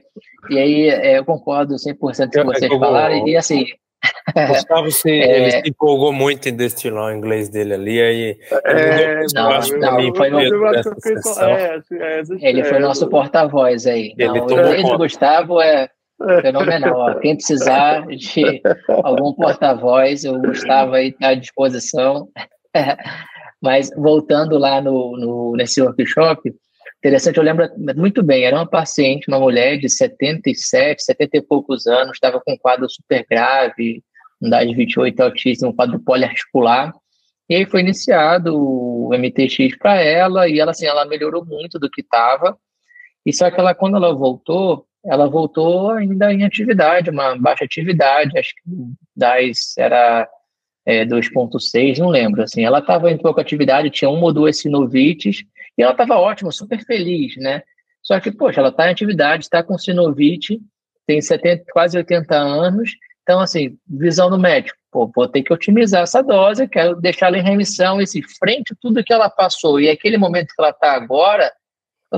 E 0.49 0.57
aí 0.57 0.89
é, 0.89 1.17
eu 1.17 1.25
concordo 1.25 1.75
100% 1.75 1.97
com 1.97 2.09
o 2.09 2.53
que 2.53 2.59
vocês 2.59 2.77
falaram. 2.77 3.27
E 3.27 3.35
assim, 3.35 3.65
Gustavo 4.47 4.91
se, 4.91 5.09
é... 5.09 5.41
ele 5.41 5.51
se 5.51 5.69
empolgou 5.69 6.13
muito 6.13 6.47
em 6.47 6.55
destilar 6.55 7.05
o 7.05 7.15
inglês 7.15 7.49
dele 7.49 7.73
ali, 7.73 8.01
aí 8.01 8.37
é, 8.65 9.25
não, 9.33 9.49
não, 9.49 10.15
foi 10.15 10.29
no... 10.29 10.39
é, 10.39 11.79
é, 11.91 12.49
ele 12.49 12.63
foi 12.63 12.79
nosso 12.79 13.09
porta-voz 13.09 13.87
aí. 13.87 14.13
Não, 14.17 14.33
o 14.33 14.51
inglês 14.51 14.83
do 14.83 14.97
Gustavo 14.97 15.61
é 15.61 15.89
fenomenal. 16.41 16.97
Ó. 16.97 17.13
Quem 17.15 17.35
precisar 17.35 18.05
de 18.07 18.61
algum 18.87 19.33
porta-voz, 19.33 20.23
o 20.25 20.39
Gustavo 20.39 20.93
aí 20.93 21.09
está 21.09 21.29
à 21.29 21.35
disposição. 21.35 22.27
Mas 23.61 23.89
voltando 23.97 24.57
lá 24.57 24.79
no, 24.79 25.17
no, 25.17 25.55
nesse 25.55 25.81
workshop, 25.81 26.53
interessante, 27.07 27.37
eu 27.37 27.43
lembro 27.43 27.69
muito 27.95 28.21
bem, 28.21 28.43
era 28.43 28.55
uma 28.55 28.67
paciente, 28.67 29.29
uma 29.29 29.39
mulher 29.39 29.77
de 29.77 29.89
77, 29.89 31.01
70 31.01 31.37
e 31.37 31.41
poucos 31.41 31.87
anos, 31.87 32.15
estava 32.15 32.41
com 32.41 32.53
um 32.53 32.57
quadro 32.57 32.89
super 32.89 33.25
grave, 33.29 34.03
unidade 34.41 34.75
28 34.75 35.19
autismo, 35.21 35.69
um 35.69 35.73
quadro 35.73 35.99
poliarticular, 35.99 36.93
e 37.49 37.55
aí 37.55 37.65
foi 37.65 37.79
iniciado 37.79 38.53
o 38.57 39.09
MTX 39.17 39.77
para 39.77 40.01
ela, 40.01 40.49
e 40.49 40.59
ela, 40.59 40.71
assim, 40.71 40.85
ela 40.85 41.05
melhorou 41.05 41.45
muito 41.45 41.79
do 41.79 41.89
que 41.89 42.01
estava, 42.01 42.57
e 43.25 43.31
só 43.31 43.49
que 43.49 43.57
ela, 43.57 43.73
quando 43.73 43.95
ela 43.95 44.13
voltou, 44.13 44.85
ela 45.05 45.29
voltou 45.29 45.91
ainda 45.91 46.33
em 46.33 46.43
atividade, 46.43 47.09
uma 47.09 47.37
baixa 47.37 47.63
atividade, 47.63 48.37
acho 48.37 48.53
que 48.53 48.61
das 49.15 49.77
era 49.77 50.27
é, 50.85 51.05
2.6, 51.05 51.99
não 51.99 52.09
lembro, 52.09 52.43
assim, 52.43 52.65
ela 52.65 52.79
estava 52.79 53.09
em 53.09 53.17
pouca 53.17 53.41
atividade, 53.41 53.89
tinha 53.89 54.09
uma 54.09 54.25
ou 54.25 54.33
duas 54.33 54.59
sinovites, 54.59 55.45
e 55.77 55.83
ela 55.83 55.91
estava 55.91 56.15
ótima, 56.15 56.51
super 56.51 56.83
feliz, 56.83 57.35
né? 57.37 57.61
Só 58.01 58.19
que, 58.19 58.31
poxa, 58.31 58.59
ela 58.59 58.69
está 58.69 58.87
em 58.87 58.91
atividade, 58.91 59.43
está 59.43 59.61
com 59.61 59.77
sinovite, 59.77 60.59
tem 61.05 61.21
70, 61.21 61.65
quase 61.71 61.97
80 61.97 62.35
anos. 62.35 62.91
Então, 63.23 63.39
assim, 63.41 63.77
visão 63.85 64.29
do 64.29 64.39
médico, 64.39 64.77
pô, 64.89 65.11
vou 65.13 65.27
ter 65.27 65.43
que 65.43 65.53
otimizar 65.53 66.03
essa 66.03 66.23
dose, 66.23 66.67
quero 66.67 66.95
deixar 66.95 67.27
ela 67.27 67.37
em 67.37 67.43
remissão, 67.43 67.99
esse 67.99 68.21
frente 68.39 68.73
tudo 68.81 69.03
que 69.03 69.11
ela 69.11 69.29
passou 69.29 69.79
e 69.79 69.89
aquele 69.89 70.17
momento 70.17 70.53
que 70.55 70.61
ela 70.61 70.69
está 70.69 70.93
agora, 70.93 71.51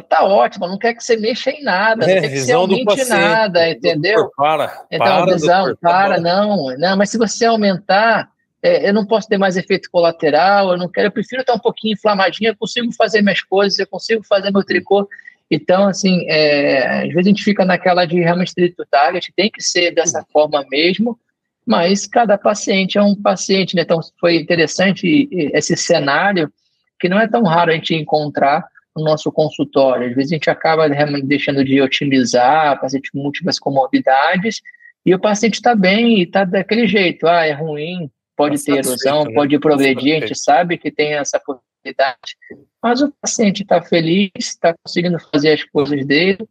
tá 0.08 0.24
ótimo, 0.24 0.68
não 0.68 0.78
quer 0.78 0.94
que 0.94 1.04
você 1.04 1.18
mexa 1.18 1.50
em 1.50 1.64
nada, 1.64 2.06
é, 2.06 2.14
não 2.14 2.22
quer 2.22 2.30
que 2.30 2.40
você 2.40 2.52
aumente 2.52 3.06
nada, 3.06 3.70
entendeu? 3.70 4.30
Para, 4.38 4.86
então, 4.92 5.08
para, 5.08 5.34
visão, 5.34 5.66
doutor, 5.66 5.80
para, 5.82 6.16
tá 6.16 6.22
não, 6.22 6.78
não, 6.78 6.96
mas 6.96 7.10
se 7.10 7.18
você 7.18 7.46
aumentar, 7.46 8.30
é, 8.62 8.90
eu 8.90 8.94
não 8.94 9.06
posso 9.06 9.28
ter 9.28 9.38
mais 9.38 9.56
efeito 9.56 9.90
colateral, 9.90 10.72
eu 10.72 10.78
não 10.78 10.90
quero, 10.90 11.08
eu 11.08 11.12
prefiro 11.12 11.42
estar 11.42 11.54
um 11.54 11.60
pouquinho 11.60 11.94
inflamadinho, 11.94 12.50
eu 12.50 12.58
consigo 12.58 12.92
fazer 12.94 13.22
minhas 13.22 13.42
coisas, 13.42 13.80
eu 13.80 13.88
consigo 13.88 14.24
fazer 14.24 14.52
meu 14.52 14.64
tricô. 14.64 15.08
Então, 15.50 15.88
assim, 15.88 16.26
é, 16.28 17.04
às 17.04 17.08
vezes 17.08 17.26
a 17.26 17.30
gente 17.30 17.44
fica 17.44 17.66
naquela 17.66 18.06
de 18.06 18.20
realmente 18.20 18.54
trito 18.54 18.86
target, 18.90 19.34
tem 19.36 19.50
que 19.50 19.64
ser 19.64 19.92
dessa 19.92 20.24
forma 20.32 20.64
mesmo, 20.70 21.18
mas 21.66 22.06
cada 22.06 22.38
paciente 22.38 22.98
é 22.98 23.02
um 23.02 23.16
paciente, 23.16 23.76
né? 23.76 23.84
Então, 23.84 24.00
foi 24.20 24.36
interessante 24.36 25.28
esse 25.54 25.76
cenário 25.76 26.52
que 27.00 27.08
não 27.08 27.20
é 27.20 27.28
tão 27.28 27.44
raro 27.44 27.72
a 27.72 27.76
gente 27.76 27.96
encontrar 27.96 28.66
no 28.96 29.04
nosso 29.04 29.32
consultório. 29.32 30.10
Às 30.10 30.16
vezes 30.16 30.32
a 30.32 30.36
gente 30.36 30.50
acaba 30.50 30.88
realmente 30.88 31.26
deixando 31.26 31.64
de 31.64 31.82
otimizar, 31.82 32.80
paciente 32.80 33.12
com 33.12 33.20
múltiplas 33.20 33.58
comorbidades, 33.58 34.62
e 35.06 35.16
o 35.16 35.20
paciente 35.20 35.56
está 35.56 35.74
bem 35.74 36.20
e 36.20 36.24
está 36.24 36.44
daquele 36.44 36.86
jeito, 36.88 37.28
ah, 37.28 37.46
é 37.46 37.54
ruim, 37.54 38.10
pode 38.40 38.58
tá 38.58 38.72
ter 38.72 38.78
erosão, 38.78 39.26
né? 39.26 39.34
pode 39.34 39.60
progredir, 39.60 40.16
a 40.16 40.20
gente 40.22 40.40
sabe 40.40 40.78
que 40.78 40.90
tem 40.90 41.14
essa 41.14 41.38
possibilidade, 41.42 42.38
mas 42.82 43.02
o 43.02 43.14
paciente 43.22 43.64
está 43.64 43.82
feliz, 43.82 44.32
está 44.38 44.74
conseguindo 44.82 45.20
fazer 45.20 45.52
as 45.52 45.64
coisas 45.66 46.06
dele, 46.06 46.48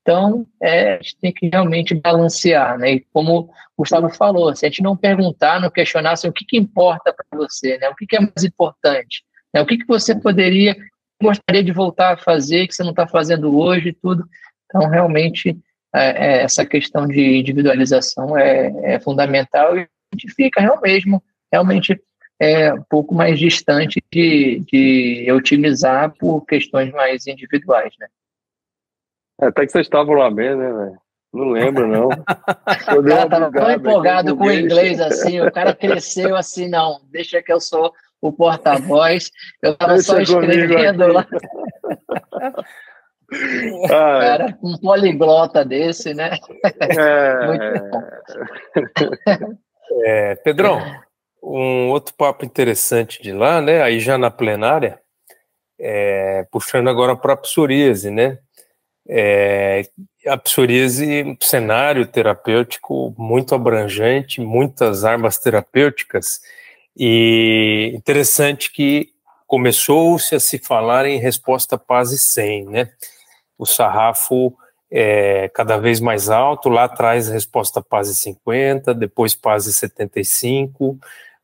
então 0.00 0.46
é, 0.60 0.94
a 0.94 0.96
gente 0.98 1.16
tem 1.16 1.32
que 1.32 1.48
realmente 1.48 1.94
balancear, 1.94 2.78
né? 2.78 2.92
E 2.92 3.00
como 3.12 3.40
o 3.40 3.50
Gustavo 3.78 4.08
falou, 4.08 4.54
se 4.54 4.64
a 4.64 4.68
gente 4.68 4.82
não 4.82 4.96
perguntar, 4.96 5.60
não 5.60 5.70
questionar 5.70 6.12
assim, 6.12 6.28
o 6.28 6.32
que, 6.32 6.44
que 6.44 6.56
importa 6.56 7.12
para 7.12 7.38
você, 7.38 7.76
né? 7.78 7.88
O 7.88 7.94
que, 7.96 8.06
que 8.06 8.16
é 8.16 8.20
mais 8.20 8.44
importante, 8.44 9.24
né? 9.52 9.60
O 9.60 9.66
que, 9.66 9.78
que 9.78 9.86
você 9.86 10.14
poderia, 10.14 10.76
gostaria 11.20 11.62
de 11.62 11.72
voltar 11.72 12.14
a 12.14 12.16
fazer 12.16 12.68
que 12.68 12.74
você 12.74 12.84
não 12.84 12.90
está 12.90 13.06
fazendo 13.06 13.56
hoje 13.56 13.88
e 13.88 13.92
tudo. 13.92 14.24
Então, 14.66 14.88
realmente, 14.88 15.56
é, 15.94 16.06
é, 16.08 16.42
essa 16.42 16.64
questão 16.64 17.06
de 17.06 17.38
individualização 17.38 18.36
é, 18.36 18.94
é 18.94 19.00
fundamental 19.00 19.76
e 19.76 19.82
a 19.82 19.86
gente 20.14 20.32
fica 20.34 20.60
realmente 20.60 21.08
realmente 21.52 22.00
é 22.40 22.72
um 22.72 22.82
pouco 22.82 23.14
mais 23.14 23.38
distante 23.38 24.02
de, 24.12 24.64
de 24.66 25.30
otimizar 25.30 26.12
por 26.18 26.44
questões 26.44 26.90
mais 26.92 27.26
individuais, 27.26 27.94
né? 28.00 28.08
É, 29.40 29.46
até 29.46 29.64
que 29.66 29.72
vocês 29.72 29.86
estavam 29.86 30.14
lá 30.14 30.30
mesmo, 30.30 30.60
né, 30.60 30.72
velho? 30.72 31.02
Não 31.32 31.48
lembro, 31.50 31.86
não. 31.86 32.08
o 32.98 33.04
cara 33.04 33.28
tava 33.28 33.52
tão 33.52 33.70
empolgado 33.70 34.36
com 34.36 34.44
o 34.44 34.52
inglês 34.52 35.00
assim, 35.00 35.40
o 35.40 35.50
cara 35.50 35.74
cresceu 35.74 36.36
assim, 36.36 36.68
não, 36.68 37.00
deixa 37.10 37.42
que 37.42 37.52
eu 37.52 37.60
sou 37.60 37.92
o 38.20 38.32
porta-voz, 38.32 39.30
eu 39.62 39.76
tava 39.76 39.94
deixa 39.94 40.12
só 40.12 40.20
escrevendo 40.20 41.06
lá. 41.12 41.26
Ah, 43.84 44.20
cara, 44.20 44.58
um 44.62 44.76
poliglota 44.76 45.64
desse, 45.64 46.12
né? 46.12 46.36
É... 46.80 47.46
Muito 47.48 47.90
bom. 47.90 49.58
É, 50.04 50.34
Pedrão, 50.36 50.82
um 51.42 51.90
outro 51.90 52.14
papo 52.14 52.44
interessante 52.44 53.20
de 53.22 53.32
lá, 53.32 53.60
né? 53.60 53.82
Aí 53.82 53.98
já 53.98 54.16
na 54.16 54.30
plenária, 54.30 55.00
é, 55.78 56.46
puxando 56.50 56.88
agora 56.88 57.16
para 57.16 57.32
a 57.32 57.36
psoríase, 57.36 58.10
né? 58.10 58.38
É, 59.08 59.82
a 60.26 60.36
psoríase, 60.36 61.36
cenário 61.40 62.06
terapêutico 62.06 63.12
muito 63.18 63.54
abrangente, 63.54 64.40
muitas 64.40 65.04
armas 65.04 65.38
terapêuticas, 65.38 66.40
e 66.96 67.92
interessante 67.94 68.70
que 68.70 69.10
começou-se 69.46 70.34
a 70.34 70.40
se 70.40 70.58
falar 70.58 71.06
em 71.06 71.18
resposta 71.18 71.76
PASE 71.76 72.18
100, 72.18 72.66
né? 72.66 72.90
O 73.58 73.66
sarrafo 73.66 74.56
é 74.90 75.48
cada 75.54 75.78
vez 75.78 76.00
mais 76.00 76.28
alto, 76.28 76.68
lá 76.68 76.84
atrás 76.84 77.28
resposta 77.28 77.82
PASE 77.82 78.14
50, 78.14 78.94
depois 78.94 79.34
PASE 79.34 79.72
75, 79.72 80.98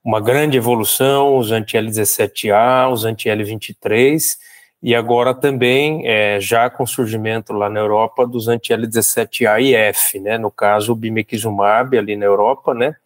uma 0.08 0.22
grande 0.22 0.56
evolução, 0.56 1.36
os 1.36 1.52
anti-L17A, 1.52 2.90
os 2.90 3.04
anti-L23, 3.04 4.38
e 4.82 4.94
agora 4.94 5.34
também, 5.34 6.00
é, 6.06 6.40
já 6.40 6.70
com 6.70 6.86
surgimento 6.86 7.52
lá 7.52 7.68
na 7.68 7.80
Europa 7.80 8.26
dos 8.26 8.48
anti-L17A 8.48 9.60
e 9.60 9.74
F, 9.74 10.18
né, 10.18 10.38
no 10.38 10.50
caso 10.50 10.92
o 10.92 10.96
bimekizumab 10.96 11.98
ali 11.98 12.16
na 12.16 12.24
Europa, 12.24 12.72
né, 12.72 12.96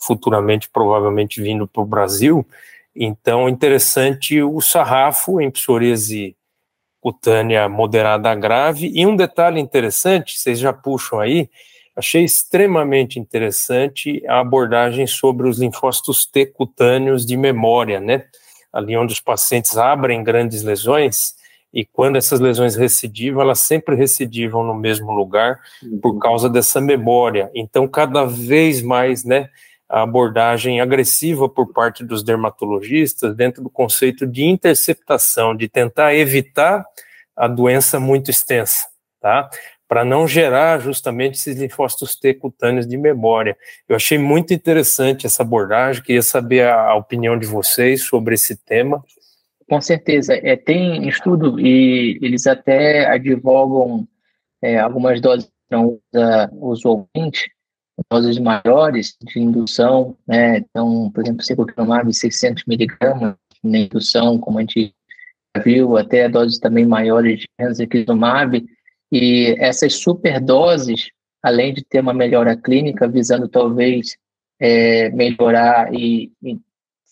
futuramente 0.00 0.70
provavelmente 0.72 1.42
vindo 1.42 1.66
para 1.66 1.82
o 1.82 1.86
Brasil, 1.86 2.46
então 2.94 3.48
interessante 3.48 4.40
o 4.40 4.60
sarrafo 4.60 5.40
em 5.40 5.50
psoríase 5.50 6.36
cutânea 7.00 7.68
moderada 7.68 8.32
grave, 8.36 8.88
e 8.94 9.04
um 9.04 9.16
detalhe 9.16 9.60
interessante, 9.60 10.38
vocês 10.38 10.60
já 10.60 10.72
puxam 10.72 11.18
aí, 11.18 11.50
achei 11.96 12.24
extremamente 12.24 13.18
interessante 13.18 14.22
a 14.26 14.40
abordagem 14.40 15.06
sobre 15.06 15.48
os 15.48 15.58
linfócitos 15.58 16.26
T 16.26 16.46
cutâneos 16.46 17.26
de 17.26 17.36
memória, 17.36 18.00
né, 18.00 18.24
ali 18.72 18.96
onde 18.96 19.12
os 19.12 19.20
pacientes 19.20 19.76
abrem 19.76 20.24
grandes 20.24 20.62
lesões, 20.62 21.34
e 21.72 21.86
quando 21.86 22.16
essas 22.16 22.38
lesões 22.38 22.76
recidivam, 22.76 23.42
elas 23.42 23.60
sempre 23.60 23.96
recidivam 23.96 24.62
no 24.62 24.74
mesmo 24.74 25.10
lugar 25.10 25.58
por 26.02 26.18
causa 26.18 26.48
dessa 26.48 26.80
memória. 26.82 27.50
Então, 27.54 27.88
cada 27.88 28.26
vez 28.26 28.82
mais, 28.82 29.24
né, 29.24 29.48
a 29.88 30.02
abordagem 30.02 30.80
agressiva 30.80 31.48
por 31.48 31.72
parte 31.72 32.04
dos 32.04 32.22
dermatologistas 32.22 33.34
dentro 33.34 33.62
do 33.62 33.70
conceito 33.70 34.26
de 34.26 34.44
interceptação, 34.44 35.54
de 35.54 35.68
tentar 35.68 36.14
evitar 36.14 36.84
a 37.36 37.48
doença 37.48 37.98
muito 37.98 38.30
extensa, 38.30 38.86
tá? 39.20 39.48
Para 39.92 40.06
não 40.06 40.26
gerar 40.26 40.80
justamente 40.80 41.34
esses 41.34 41.54
linfócitos 41.58 42.16
T 42.16 42.32
cutâneos 42.32 42.86
de 42.86 42.96
memória. 42.96 43.54
Eu 43.86 43.94
achei 43.94 44.16
muito 44.16 44.54
interessante 44.54 45.26
essa 45.26 45.42
abordagem, 45.42 46.02
queria 46.02 46.22
saber 46.22 46.66
a, 46.66 46.94
opinião 46.94 47.38
de 47.38 47.46
vocês 47.46 48.00
sobre 48.00 48.34
esse 48.34 48.56
tema. 48.56 49.04
Com 49.68 49.82
certeza, 49.82 50.32
é, 50.32 50.56
tem 50.56 51.06
estudo 51.06 51.60
e 51.60 52.18
eles 52.22 52.46
até 52.46 53.04
advogam 53.06 54.08
é, 54.62 54.78
algumas 54.78 55.20
doses 55.20 55.52
não 55.70 56.00
usa 56.10 56.50
usualmente, 56.54 57.52
doses 58.10 58.38
maiores 58.38 59.14
de 59.22 59.40
indução, 59.40 60.16
né? 60.26 60.56
Então, 60.56 61.10
por 61.10 61.22
exemplo, 61.22 61.44
ciclopiromab 61.44 62.10
600 62.14 62.64
miligramas 62.64 63.34
na 63.62 63.80
indução, 63.80 64.38
como 64.38 64.56
a 64.56 64.62
gente 64.62 64.94
viu, 65.62 65.98
até 65.98 66.30
doses 66.30 66.58
também 66.58 66.86
maiores 66.86 67.40
de 67.40 67.46
enzaquizumab, 67.60 68.64
e 69.12 69.54
essas 69.58 69.96
superdoses, 69.96 71.10
além 71.42 71.74
de 71.74 71.84
ter 71.84 72.00
uma 72.00 72.14
melhora 72.14 72.56
clínica, 72.56 73.06
visando 73.06 73.46
talvez 73.46 74.16
é, 74.58 75.10
melhorar 75.10 75.92
e, 75.92 76.32
e, 76.42 76.58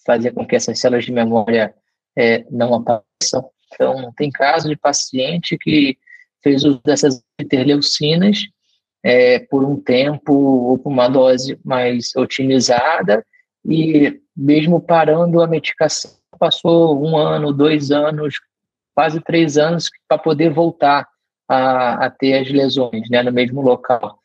fazer 0.07 0.33
com 0.33 0.47
que 0.47 0.57
essas 0.57 0.81
células 0.81 1.05
de 1.05 1.13
memória 1.13 1.75
é, 2.17 2.47
não 2.51 2.75
apareçam. 2.75 3.51
Então, 3.73 4.11
tem 4.17 4.31
caso 4.31 4.67
de 4.67 4.77
paciente 4.77 5.59
que 5.59 5.99
fez 6.43 6.65
uso 6.65 6.81
dessas 6.83 7.23
interleucinas 7.39 8.39
é, 9.03 9.39
por 9.39 9.63
um 9.63 9.79
tempo 9.79 10.33
ou 10.33 10.79
por 10.79 10.91
uma 10.91 11.07
dose 11.07 11.59
mais 11.63 12.17
otimizada 12.17 13.25
e 13.63 14.19
mesmo 14.35 14.81
parando 14.81 15.43
a 15.43 15.47
medicação, 15.47 16.13
passou 16.39 16.99
um 17.07 17.17
ano, 17.17 17.53
dois 17.53 17.91
anos, 17.91 18.37
quase 18.95 19.21
três 19.21 19.59
anos 19.59 19.91
para 20.09 20.17
poder 20.17 20.51
voltar 20.51 21.07
a, 21.51 22.07
a, 22.07 22.11
ter 22.11 22.35
as 22.35 22.49
lesões 22.49 23.11
né, 23.11 23.25
no 23.25 23.33
mesmo 23.33 23.61
local. 23.61 24.21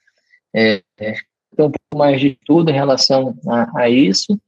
É, 0.53 0.83
é, 0.99 1.13
tem 1.55 1.65
um 1.65 1.71
pouco 1.71 1.97
mais 1.97 2.21
de 2.21 2.37
tudo 2.45 2.69
em 2.69 2.73
relação 2.73 3.35
a, 3.47 3.81
a 3.81 3.89
isso, 3.89 4.39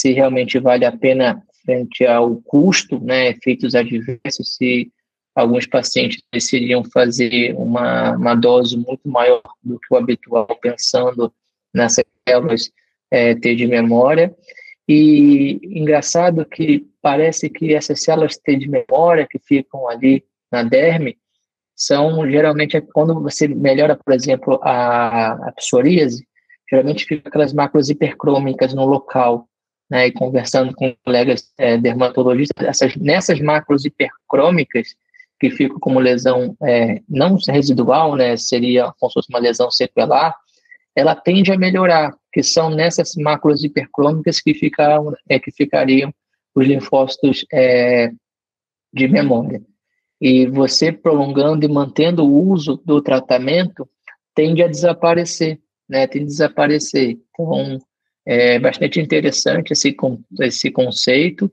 se 0.00 0.12
realmente 0.12 0.58
vale 0.58 0.86
a 0.86 0.92
pena 0.92 1.42
frente 1.62 2.06
ao 2.06 2.36
custo, 2.36 2.98
né, 2.98 3.28
efeitos 3.28 3.74
adversos, 3.74 4.56
se 4.56 4.90
alguns 5.34 5.66
pacientes 5.66 6.22
decidiriam 6.32 6.82
fazer 6.84 7.54
uma, 7.56 8.12
uma 8.12 8.34
dose 8.34 8.76
muito 8.76 9.06
maior 9.06 9.42
do 9.62 9.78
que 9.78 9.92
o 9.92 9.96
habitual, 9.96 10.46
pensando 10.62 11.30
nessas 11.74 12.04
células 12.26 12.70
é, 13.10 13.34
T 13.34 13.54
de 13.54 13.66
memória. 13.66 14.34
E 14.88 15.58
engraçado 15.62 16.44
que 16.44 16.86
parece 17.02 17.50
que 17.50 17.74
essas 17.74 18.02
células 18.02 18.36
T 18.38 18.56
de 18.56 18.68
memória 18.68 19.26
que 19.28 19.38
ficam 19.38 19.88
ali 19.88 20.24
na 20.50 20.62
derme 20.62 21.18
são 21.86 22.28
geralmente 22.30 22.80
quando 22.80 23.20
você 23.20 23.48
melhora, 23.48 23.96
por 23.96 24.12
exemplo, 24.12 24.60
a, 24.62 25.32
a 25.48 25.52
psoríase, 25.52 26.26
geralmente 26.70 27.04
fica 27.04 27.28
aquelas 27.28 27.52
macros 27.52 27.90
hipercrômicas 27.90 28.74
no 28.74 28.84
local, 28.84 29.48
né, 29.90 30.06
e 30.06 30.12
conversando 30.12 30.74
com 30.74 30.94
colegas 31.04 31.52
é, 31.58 31.76
dermatologistas, 31.76 32.66
essas, 32.66 32.96
nessas 32.96 33.40
macros 33.40 33.84
hipercrômicas, 33.84 34.94
que 35.38 35.50
fica 35.50 35.78
como 35.78 36.00
lesão 36.00 36.56
é, 36.62 37.00
não 37.08 37.36
residual, 37.48 38.16
né, 38.16 38.36
seria 38.36 38.92
como 38.98 39.10
se 39.10 39.14
fosse 39.14 39.28
uma 39.28 39.38
lesão 39.38 39.70
sequelar, 39.70 40.34
ela 40.96 41.14
tende 41.14 41.52
a 41.52 41.58
melhorar, 41.58 42.14
que 42.32 42.42
são 42.42 42.70
nessas 42.70 43.14
máculas 43.16 43.62
hipercrômicas 43.62 44.40
que, 44.40 44.54
ficaram, 44.54 45.12
é, 45.28 45.38
que 45.38 45.50
ficariam 45.50 46.12
os 46.54 46.66
linfócitos 46.66 47.44
é, 47.52 48.10
de 48.92 49.08
memória. 49.08 49.60
E 50.20 50.46
você 50.46 50.92
prolongando 50.92 51.64
e 51.64 51.68
mantendo 51.68 52.24
o 52.24 52.50
uso 52.50 52.80
do 52.84 53.02
tratamento 53.02 53.88
tende 54.34 54.62
a 54.62 54.68
desaparecer, 54.68 55.60
né, 55.88 56.06
tende 56.06 56.24
a 56.24 56.28
desaparecer. 56.28 57.18
Então, 57.30 57.78
é 58.26 58.58
bastante 58.58 59.00
interessante 59.00 59.72
esse, 59.72 59.94
esse 60.40 60.70
conceito, 60.70 61.52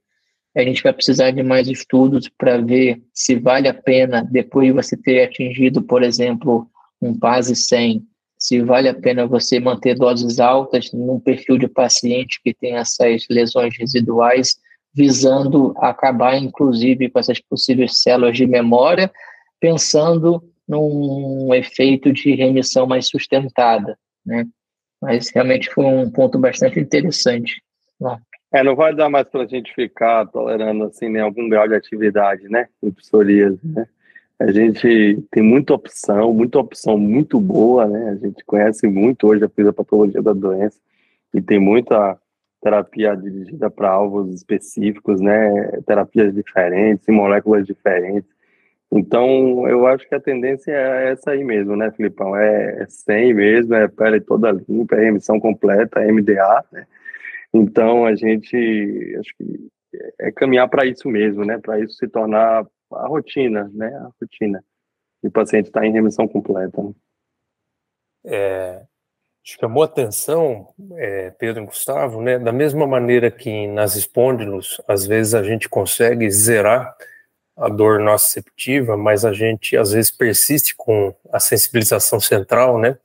a 0.55 0.61
gente 0.61 0.83
vai 0.83 0.93
precisar 0.93 1.31
de 1.31 1.43
mais 1.43 1.67
estudos 1.67 2.29
para 2.37 2.57
ver 2.57 3.01
se 3.13 3.35
vale 3.35 3.67
a 3.67 3.73
pena, 3.73 4.21
depois 4.29 4.67
de 4.67 4.73
você 4.73 4.97
ter 4.97 5.23
atingido, 5.23 5.81
por 5.81 6.03
exemplo, 6.03 6.69
um 7.01 7.17
PASE 7.17 7.55
100, 7.55 8.05
se 8.37 8.61
vale 8.61 8.89
a 8.89 8.93
pena 8.93 9.27
você 9.27 9.59
manter 9.59 9.95
doses 9.95 10.39
altas 10.39 10.91
num 10.91 11.19
perfil 11.19 11.57
de 11.57 11.67
paciente 11.67 12.41
que 12.43 12.53
tem 12.53 12.75
essas 12.75 13.25
lesões 13.29 13.77
residuais, 13.77 14.55
visando 14.93 15.73
acabar, 15.77 16.37
inclusive, 16.37 17.09
com 17.09 17.19
essas 17.19 17.39
possíveis 17.39 18.01
células 18.01 18.35
de 18.35 18.45
memória, 18.45 19.11
pensando 19.59 20.43
num 20.67 21.53
efeito 21.53 22.11
de 22.11 22.33
remissão 22.35 22.85
mais 22.85 23.07
sustentada, 23.07 23.97
né? 24.25 24.45
Mas 25.01 25.29
realmente 25.33 25.69
foi 25.69 25.85
um 25.85 26.09
ponto 26.09 26.37
bastante 26.37 26.79
interessante. 26.79 27.61
Lá. 27.99 28.19
É, 28.53 28.63
não 28.63 28.75
vai 28.75 28.93
dar 28.93 29.09
mais 29.09 29.27
para 29.27 29.43
a 29.43 29.47
gente 29.47 29.73
ficar 29.73 30.25
tolerando 30.27 30.83
assim 30.83 31.09
nem 31.09 31.21
algum 31.21 31.47
grau 31.47 31.67
de 31.67 31.75
atividade, 31.75 32.47
né? 32.49 32.67
Em 32.83 32.91
psoríase, 32.91 33.59
né? 33.63 33.87
A 34.39 34.51
gente 34.51 35.23
tem 35.29 35.43
muita 35.43 35.73
opção, 35.73 36.33
muita 36.33 36.59
opção 36.59 36.97
muito 36.97 37.39
boa, 37.39 37.87
né? 37.87 38.09
A 38.09 38.15
gente 38.15 38.43
conhece 38.43 38.87
muito 38.87 39.27
hoje 39.27 39.45
a 39.45 39.49
fisiopatologia 39.49 40.21
da 40.21 40.33
doença 40.33 40.77
e 41.33 41.41
tem 41.41 41.59
muita 41.59 42.17
terapia 42.61 43.15
dirigida 43.15 43.69
para 43.69 43.89
alvos 43.89 44.33
específicos, 44.33 45.19
né? 45.19 45.81
Terapias 45.85 46.33
diferentes, 46.33 47.07
moléculas 47.07 47.65
diferentes. 47.65 48.29
Então, 48.91 49.67
eu 49.67 49.87
acho 49.87 50.07
que 50.07 50.15
a 50.15 50.19
tendência 50.19 50.71
é 50.71 51.11
essa 51.11 51.31
aí 51.31 51.43
mesmo, 51.43 51.75
né, 51.75 51.91
Filipão? 51.91 52.35
É 52.35 52.85
100 52.87 53.33
mesmo, 53.33 53.73
é 53.73 53.87
pele 53.87 54.19
toda 54.19 54.51
limpa, 54.51 54.95
é 54.95 55.05
remissão 55.05 55.39
completa, 55.39 56.01
é 56.01 56.11
MDA, 56.11 56.65
né? 56.71 56.85
Então, 57.53 58.05
a 58.05 58.15
gente 58.15 59.15
acho 59.19 59.35
que 59.37 59.69
é 60.19 60.31
caminhar 60.31 60.69
para 60.69 60.85
isso 60.85 61.07
mesmo, 61.09 61.45
né? 61.45 61.57
Para 61.57 61.79
isso 61.79 61.95
se 61.95 62.07
tornar 62.07 62.65
a 62.93 63.07
rotina, 63.07 63.69
né? 63.73 63.87
A 63.87 64.09
rotina. 64.21 64.63
E 65.23 65.27
o 65.27 65.31
paciente 65.31 65.67
está 65.67 65.85
em 65.85 65.91
remissão 65.91 66.27
completa. 66.27 66.81
Né? 66.81 66.93
É, 68.25 68.83
chamou 69.43 69.83
atenção, 69.83 70.67
é, 70.97 71.31
Pedro 71.31 71.63
e 71.63 71.65
Gustavo, 71.65 72.21
né? 72.21 72.37
Da 72.37 72.51
mesma 72.51 72.85
maneira 72.85 73.31
que 73.31 73.67
nas 73.67 73.95
espôndilos, 73.95 74.81
às 74.87 75.05
vezes 75.05 75.33
a 75.33 75.43
gente 75.43 75.67
consegue 75.67 76.29
zerar 76.29 76.95
a 77.57 77.69
dor 77.69 77.99
nociceptiva, 77.99 78.95
mas 78.95 79.25
a 79.25 79.33
gente 79.33 79.75
às 79.75 79.91
vezes 79.91 80.11
persiste 80.11 80.75
com 80.75 81.13
a 81.31 81.39
sensibilização 81.39 82.19
central, 82.19 82.79
né? 82.79 82.97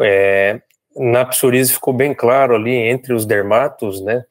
É, 0.00 0.60
na 0.98 1.24
psoríase 1.24 1.72
ficou 1.72 1.94
bem 1.94 2.12
claro 2.12 2.54
ali 2.54 2.72
entre 2.72 3.12
os 3.12 3.24
dermatos, 3.24 4.00
né, 4.02 4.24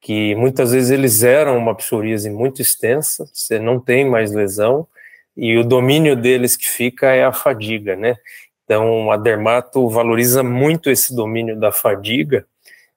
que 0.00 0.34
muitas 0.34 0.72
vezes 0.72 0.90
eles 0.90 1.22
eram 1.22 1.56
uma 1.56 1.74
psoríase 1.74 2.28
muito 2.28 2.60
extensa, 2.60 3.24
você 3.32 3.58
não 3.58 3.80
tem 3.80 4.04
mais 4.08 4.32
lesão, 4.32 4.86
e 5.36 5.56
o 5.56 5.64
domínio 5.64 6.14
deles 6.14 6.56
que 6.56 6.68
fica 6.68 7.14
é 7.14 7.24
a 7.24 7.32
fadiga, 7.32 7.96
né? 7.96 8.16
Então, 8.64 9.10
a 9.10 9.16
dermato 9.16 9.88
valoriza 9.88 10.42
muito 10.42 10.90
esse 10.90 11.14
domínio 11.14 11.58
da 11.58 11.72
fadiga 11.72 12.46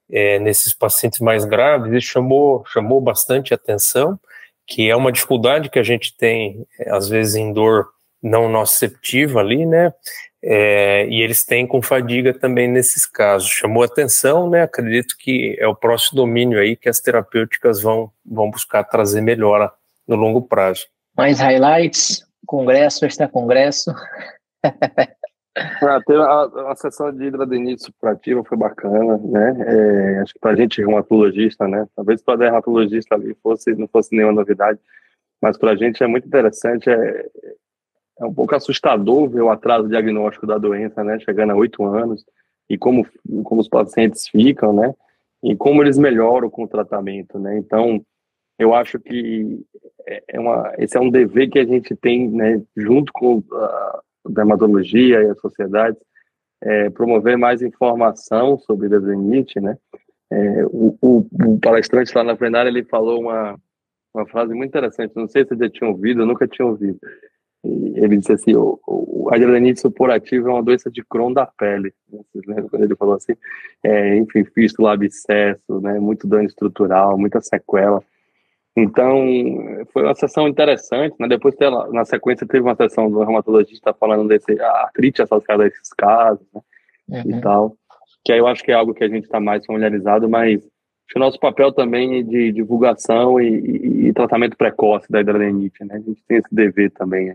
é, 0.09 0.39
nesses 0.39 0.74
pacientes 0.74 1.20
mais 1.20 1.45
graves 1.45 1.91
e 1.91 2.01
chamou, 2.01 2.63
chamou 2.68 3.01
bastante 3.01 3.53
atenção, 3.53 4.20
que 4.68 4.89
é 4.89 4.95
uma 4.95 5.11
dificuldade 5.11 5.70
que 5.70 5.80
a 5.80 5.84
gente 5.84 6.16
tem, 6.16 6.66
às 6.88 7.09
vezes, 7.09 7.36
em 7.36 7.51
dor 7.51 7.89
não 8.22 8.49
nociceptiva 8.49 9.39
ali, 9.39 9.66
né? 9.66 9.93
É, 10.43 11.07
e 11.07 11.22
eles 11.22 11.43
têm 11.43 11.66
com 11.66 11.82
fadiga 11.82 12.34
também 12.34 12.68
nesses 12.68 13.05
casos. 13.05 13.49
Chamou 13.49 13.84
atenção, 13.84 14.49
né? 14.49 14.63
Acredito 14.63 15.16
que 15.18 15.55
é 15.59 15.68
o 15.68 15.76
próximo 15.76 16.18
domínio 16.18 16.59
aí 16.59 16.76
que 16.76 16.89
as 16.89 16.99
terapêuticas 16.99 17.82
vão, 17.82 18.11
vão 18.26 18.49
buscar 18.49 18.84
trazer 18.84 19.22
melhora 19.22 19.72
no 20.07 20.16
longo 20.16 20.41
prazo. 20.41 20.86
Mais 21.18 21.39
highlights, 21.39 22.26
congresso, 22.45 23.05
extra-congresso. 23.05 23.91
Ah, 25.57 26.01
ter 26.05 26.19
a, 26.19 26.71
a, 26.71 26.75
sessão 26.75 27.13
de 27.13 27.25
hidradenite 27.25 27.83
supurativa 27.83 28.43
foi 28.43 28.57
bacana, 28.57 29.17
né? 29.17 29.55
É, 29.65 30.19
acho 30.19 30.33
que 30.33 30.39
para 30.39 30.51
a 30.51 30.55
gente 30.55 30.81
reumatologista, 30.81 31.65
né? 31.65 31.87
Talvez 31.95 32.21
para 32.21 32.39
dermatologista 32.39 33.15
ali 33.15 33.33
fosse, 33.41 33.73
não 33.73 33.87
fosse 33.87 34.13
nenhuma 34.13 34.33
novidade, 34.33 34.77
mas 35.41 35.57
para 35.57 35.71
a 35.71 35.75
gente 35.75 36.03
é 36.03 36.07
muito 36.07 36.27
interessante, 36.27 36.89
é, 36.89 37.25
é 38.19 38.25
um 38.25 38.33
pouco 38.33 38.53
assustador 38.53 39.29
ver 39.29 39.41
o 39.41 39.49
atraso 39.49 39.87
diagnóstico 39.87 40.45
da 40.45 40.57
doença, 40.57 41.05
né? 41.05 41.19
Chegando 41.19 41.51
a 41.51 41.55
oito 41.55 41.85
anos 41.85 42.25
e 42.69 42.77
como, 42.77 43.07
como 43.43 43.61
os 43.61 43.69
pacientes 43.69 44.27
ficam, 44.27 44.73
né? 44.73 44.93
E 45.41 45.55
como 45.55 45.81
eles 45.81 45.97
melhoram 45.97 46.49
com 46.49 46.63
o 46.63 46.67
tratamento, 46.67 47.39
né? 47.39 47.57
Então, 47.57 48.03
eu 48.59 48.73
acho 48.73 48.99
que 48.99 49.63
é, 50.05 50.23
é 50.27 50.39
uma, 50.39 50.73
esse 50.77 50.97
é 50.97 50.99
um 50.99 51.09
dever 51.09 51.49
que 51.49 51.59
a 51.59 51.65
gente 51.65 51.95
tem, 51.95 52.29
né? 52.29 52.61
Junto 52.75 53.13
com 53.13 53.41
a 53.53 54.01
dermatologia 54.30 55.21
e 55.23 55.30
a 55.30 55.36
sociedade, 55.36 55.97
é, 56.61 56.89
promover 56.89 57.38
mais 57.38 57.61
informação 57.61 58.57
sobre 58.59 58.89
desvenite, 58.89 59.59
né? 59.59 59.78
É, 60.32 60.65
o, 60.65 60.97
o, 61.01 61.59
palestrante 61.59 62.15
lá 62.15 62.23
na 62.23 62.36
plenária, 62.36 62.69
ele 62.69 62.84
falou 62.84 63.21
uma, 63.21 63.59
uma 64.13 64.26
frase 64.26 64.53
muito 64.53 64.69
interessante, 64.69 65.15
não 65.15 65.28
sei 65.28 65.43
se 65.43 65.49
você 65.49 65.65
já 65.65 65.69
tinha 65.69 65.89
ouvido, 65.89 66.21
eu 66.21 66.26
nunca 66.26 66.47
tinha 66.47 66.65
ouvido. 66.65 66.99
Ele 67.63 68.17
disse 68.17 68.34
assim, 68.34 68.55
o, 68.55 68.80
o 68.86 69.30
adrenalite 69.34 69.80
supurativa 69.80 70.49
é 70.49 70.53
uma 70.53 70.63
doença 70.63 70.89
de 70.91 71.03
Crohn 71.03 71.34
da 71.34 71.47
pele. 71.47 71.93
Vocês 72.09 72.45
lembram 72.45 72.69
quando 72.69 72.84
ele 72.84 72.95
falou 72.95 73.15
assim? 73.15 73.34
É, 73.84 74.15
enfim, 74.17 74.43
fístula, 74.43 74.93
abscesso, 74.93 75.82
né, 75.82 75.99
muito 75.99 76.28
dano 76.28 76.45
estrutural, 76.45 77.17
muita 77.17 77.41
sequela. 77.41 78.03
Então, 78.78 79.26
foi 79.93 80.03
uma 80.03 80.15
sessão 80.15 80.47
interessante, 80.47 81.15
né? 81.17 81.28
Depois, 81.30 81.55
na 81.93 82.03
sequência, 82.03 82.45
teve 82.45 82.63
uma 82.63 82.76
sessão 82.76 83.09
do 83.09 83.19
reumatologista 83.23 83.93
falando 83.93 84.28
desse 84.28 84.59
artrite 84.59 85.21
associada 85.21 85.63
a 85.63 85.67
esses 85.67 85.93
casos, 85.93 86.45
né? 86.53 86.61
Uhum. 87.07 87.38
E 87.38 87.41
tal. 87.41 87.78
Que 88.23 88.34
aí 88.34 88.39
eu 88.39 88.47
acho 88.47 88.63
que 88.63 88.71
é 88.71 88.76
algo 88.76 88.93
que 88.93 89.03
a 89.03 89.07
gente 89.07 89.23
está 89.23 89.39
mais 89.39 89.65
familiarizado, 89.65 90.28
mas 90.28 90.61
acho 91.07 91.17
o 91.17 91.19
nosso 91.19 91.39
papel 91.39 91.71
também 91.71 92.19
é 92.19 92.23
de 92.23 92.51
divulgação 92.51 93.39
e, 93.39 93.47
e, 93.47 94.07
e 94.07 94.13
tratamento 94.13 94.57
precoce 94.57 95.09
da 95.09 95.21
hidranenite, 95.21 95.86
né? 95.86 95.95
A 95.95 95.99
gente 95.99 96.21
tem 96.28 96.38
esse 96.38 96.53
dever 96.53 96.91
também. 96.91 97.34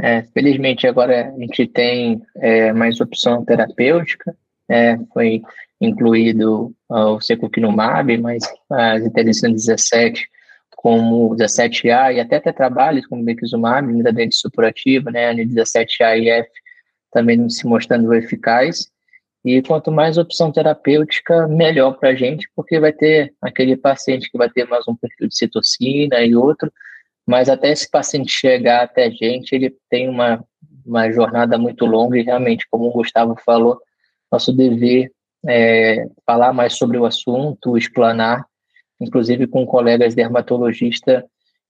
É, 0.00 0.22
felizmente 0.22 0.86
agora 0.86 1.28
a 1.28 1.40
gente 1.40 1.66
tem 1.66 2.22
é, 2.36 2.72
mais 2.72 3.00
opção 3.00 3.44
terapêutica, 3.44 4.36
é, 4.68 4.96
foi 5.12 5.42
incluído 5.80 6.74
uh, 6.90 7.14
o 7.14 7.20
secukinumab, 7.20 8.16
mas 8.18 8.44
as 8.70 9.04
interleucinas 9.04 9.66
17 9.66 10.28
como 10.78 11.34
17A 11.34 12.14
e 12.14 12.20
até 12.20 12.36
até 12.36 12.52
trabalhos 12.52 13.04
como 13.06 13.24
bexumab, 13.24 13.92
dente 14.12 14.36
supurativa, 14.36 15.10
né, 15.10 15.30
a 15.30 15.34
17A 15.34 16.18
e 16.20 16.28
F 16.30 16.48
também 17.10 17.48
se 17.48 17.66
mostrando 17.66 18.14
eficaz. 18.14 18.88
E 19.44 19.60
quanto 19.62 19.90
mais 19.90 20.18
opção 20.18 20.52
terapêutica, 20.52 21.48
melhor 21.48 21.98
para 21.98 22.10
a 22.10 22.14
gente, 22.14 22.48
porque 22.54 22.78
vai 22.78 22.92
ter 22.92 23.34
aquele 23.42 23.76
paciente 23.76 24.30
que 24.30 24.38
vai 24.38 24.48
ter 24.48 24.68
mais 24.68 24.86
um 24.86 24.94
perfil 24.94 25.26
de 25.26 25.36
citocina 25.36 26.20
e 26.20 26.36
outro, 26.36 26.72
mas 27.26 27.48
até 27.48 27.70
esse 27.70 27.90
paciente 27.90 28.30
chegar 28.30 28.82
até 28.82 29.06
a 29.06 29.10
gente, 29.10 29.52
ele 29.52 29.74
tem 29.90 30.08
uma, 30.08 30.44
uma 30.86 31.10
jornada 31.10 31.58
muito 31.58 31.86
longa 31.86 32.16
e 32.18 32.22
realmente, 32.22 32.66
como 32.70 32.86
o 32.86 32.92
Gustavo 32.92 33.36
falou, 33.44 33.80
nosso 34.30 34.52
dever 34.52 35.10
é, 35.46 36.06
falar 36.26 36.52
mais 36.52 36.74
sobre 36.74 36.98
o 36.98 37.04
assunto, 37.04 37.76
explanar, 37.76 38.44
inclusive 39.00 39.46
com 39.46 39.66
colegas 39.66 40.14
dermatologistas 40.14 41.22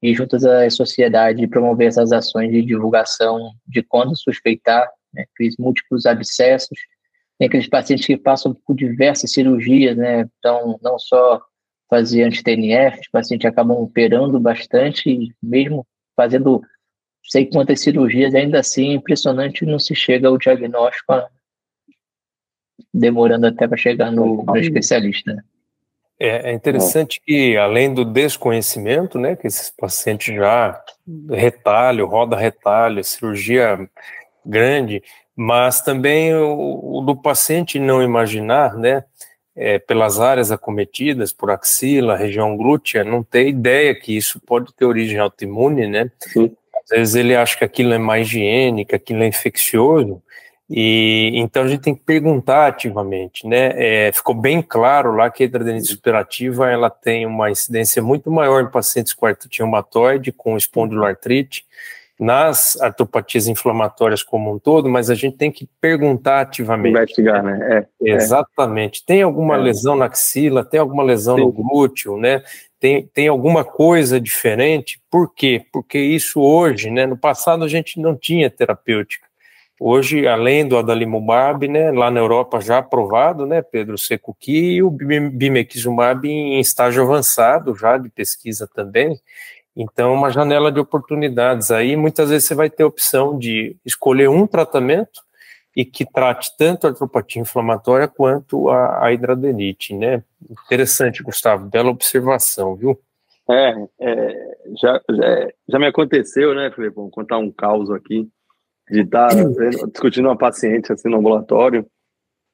e 0.02 0.14
juntas 0.14 0.44
à 0.44 0.68
sociedade, 0.70 1.48
promover 1.48 1.88
essas 1.88 2.12
ações 2.12 2.50
de 2.50 2.62
divulgação 2.62 3.52
de 3.66 3.82
quando 3.82 4.16
suspeitar 4.16 4.88
né, 5.12 5.24
múltiplos 5.58 6.06
abscessos. 6.06 6.78
Tem 7.38 7.48
aqueles 7.48 7.68
pacientes 7.68 8.06
que 8.06 8.16
passam 8.16 8.54
por 8.66 8.74
diversas 8.74 9.32
cirurgias, 9.32 9.96
né? 9.96 10.28
Então, 10.38 10.78
não 10.82 10.98
só 10.98 11.40
fazer 11.88 12.24
anti-TNF, 12.24 13.00
os 13.00 13.08
pacientes 13.08 13.46
acabam 13.46 13.78
operando 13.78 14.38
bastante, 14.38 15.34
mesmo 15.42 15.86
fazendo 16.16 16.62
sei 17.24 17.46
quantas 17.46 17.80
cirurgias, 17.80 18.34
ainda 18.34 18.60
assim, 18.60 18.92
impressionante, 18.92 19.66
não 19.66 19.78
se 19.78 19.94
chega 19.94 20.28
ao 20.28 20.38
diagnóstico 20.38 21.12
demorando 22.92 23.46
até 23.46 23.66
para 23.66 23.76
chegar 23.76 24.10
no, 24.10 24.44
no 24.44 24.56
especialista. 24.56 25.34
Né? 25.34 25.42
É, 26.20 26.50
é, 26.50 26.52
interessante 26.52 27.20
que, 27.24 27.56
além 27.56 27.94
do 27.94 28.04
desconhecimento, 28.04 29.18
né, 29.18 29.36
que 29.36 29.46
esses 29.46 29.70
pacientes 29.70 30.34
já 30.34 30.82
retalho, 31.30 32.06
roda 32.06 32.36
retalho, 32.36 33.04
cirurgia 33.04 33.88
grande, 34.44 35.02
mas 35.36 35.80
também 35.80 36.34
o, 36.34 36.98
o 36.98 37.00
do 37.02 37.14
paciente 37.14 37.78
não 37.78 38.02
imaginar, 38.02 38.74
né, 38.74 39.04
é, 39.54 39.78
pelas 39.78 40.20
áreas 40.20 40.50
acometidas, 40.50 41.32
por 41.32 41.50
axila, 41.50 42.16
região 42.16 42.56
glútea, 42.56 43.04
não 43.04 43.22
ter 43.22 43.48
ideia 43.48 43.94
que 43.94 44.16
isso 44.16 44.40
pode 44.40 44.72
ter 44.74 44.84
origem 44.84 45.18
autoimune, 45.18 45.88
né? 45.88 46.10
Sim. 46.20 46.54
Às 46.84 46.96
vezes 46.96 47.14
ele 47.16 47.34
acha 47.34 47.58
que 47.58 47.64
aquilo 47.64 47.92
é 47.92 47.98
mais 47.98 48.28
higiênico, 48.28 48.94
aquilo 48.94 49.22
é 49.22 49.26
infeccioso, 49.26 50.22
e 50.70 51.32
então 51.34 51.62
a 51.62 51.68
gente 51.68 51.80
tem 51.80 51.94
que 51.94 52.02
perguntar 52.04 52.66
ativamente, 52.66 53.46
né? 53.46 53.72
É, 53.74 54.12
ficou 54.12 54.34
bem 54.34 54.60
claro 54.60 55.14
lá 55.14 55.30
que 55.30 55.42
a 55.42 55.46
hidradinite 55.46 55.86
superativa 55.86 56.70
ela 56.70 56.90
tem 56.90 57.24
uma 57.24 57.50
incidência 57.50 58.02
muito 58.02 58.30
maior 58.30 58.62
em 58.62 58.70
pacientes 58.70 59.14
com 59.14 59.24
artrite 59.24 59.60
reumatoide, 59.60 60.30
com 60.30 60.58
espondiloartrite, 60.58 61.64
nas 62.20 62.78
artropatias 62.80 63.46
inflamatórias 63.46 64.22
como 64.22 64.52
um 64.52 64.58
todo, 64.58 64.90
mas 64.90 65.08
a 65.08 65.14
gente 65.14 65.38
tem 65.38 65.50
que 65.50 65.66
perguntar 65.80 66.40
ativamente. 66.40 66.90
Investigar, 66.90 67.42
né? 67.42 67.86
É, 68.02 68.10
é. 68.10 68.14
Exatamente. 68.14 69.00
É. 69.02 69.06
Tem 69.06 69.22
alguma 69.22 69.54
é. 69.54 69.58
lesão 69.58 69.96
na 69.96 70.06
axila? 70.06 70.64
Tem 70.64 70.80
alguma 70.80 71.02
lesão 71.02 71.36
Sim. 71.36 71.42
no 71.42 71.52
glúteo, 71.52 72.18
né? 72.18 72.42
Tem, 72.80 73.06
tem 73.06 73.28
alguma 73.28 73.64
coisa 73.64 74.20
diferente? 74.20 75.00
Por 75.10 75.32
quê? 75.32 75.64
Porque 75.72 75.98
isso 75.98 76.40
hoje, 76.40 76.90
né? 76.90 77.06
No 77.06 77.16
passado 77.16 77.64
a 77.64 77.68
gente 77.68 78.00
não 78.00 78.16
tinha 78.16 78.50
terapêutica. 78.50 79.27
Hoje, 79.80 80.26
além 80.26 80.66
do 80.66 80.76
adalimumab, 80.76 81.68
né, 81.68 81.92
lá 81.92 82.10
na 82.10 82.18
Europa 82.18 82.60
já 82.60 82.78
aprovado, 82.78 83.46
né, 83.46 83.62
Pedro 83.62 83.96
Secuki, 83.96 84.74
e 84.74 84.82
o 84.82 84.90
bimekizumab 84.90 86.28
em 86.28 86.58
estágio 86.58 87.04
avançado 87.04 87.76
já 87.76 87.96
de 87.96 88.08
pesquisa 88.08 88.68
também. 88.74 89.20
Então, 89.76 90.12
uma 90.12 90.30
janela 90.30 90.72
de 90.72 90.80
oportunidades 90.80 91.70
aí, 91.70 91.94
muitas 91.94 92.30
vezes 92.30 92.48
você 92.48 92.54
vai 92.56 92.68
ter 92.68 92.82
a 92.82 92.88
opção 92.88 93.38
de 93.38 93.76
escolher 93.84 94.28
um 94.28 94.44
tratamento 94.44 95.22
e 95.76 95.84
que 95.84 96.04
trate 96.04 96.56
tanto 96.58 96.88
a 96.88 96.90
artropatia 96.90 97.40
inflamatória 97.40 98.08
quanto 98.08 98.68
a, 98.70 99.04
a 99.04 99.12
hidradenite, 99.12 99.94
né? 99.94 100.24
Interessante, 100.66 101.22
Gustavo, 101.22 101.66
bela 101.66 101.90
observação, 101.90 102.74
viu? 102.74 102.98
É, 103.48 103.74
é 104.00 104.56
já, 104.82 105.00
já, 105.08 105.48
já 105.68 105.78
me 105.78 105.86
aconteceu, 105.86 106.52
né, 106.52 106.72
Felipe? 106.72 106.96
Vou 106.96 107.08
contar 107.08 107.38
um 107.38 107.52
caos 107.52 107.88
aqui 107.92 108.28
de 108.90 109.00
estar 109.00 109.28
tá 109.28 109.34
discutindo 109.92 110.26
uma 110.26 110.36
paciente 110.36 110.92
assim 110.92 111.08
no 111.08 111.18
ambulatório, 111.18 111.86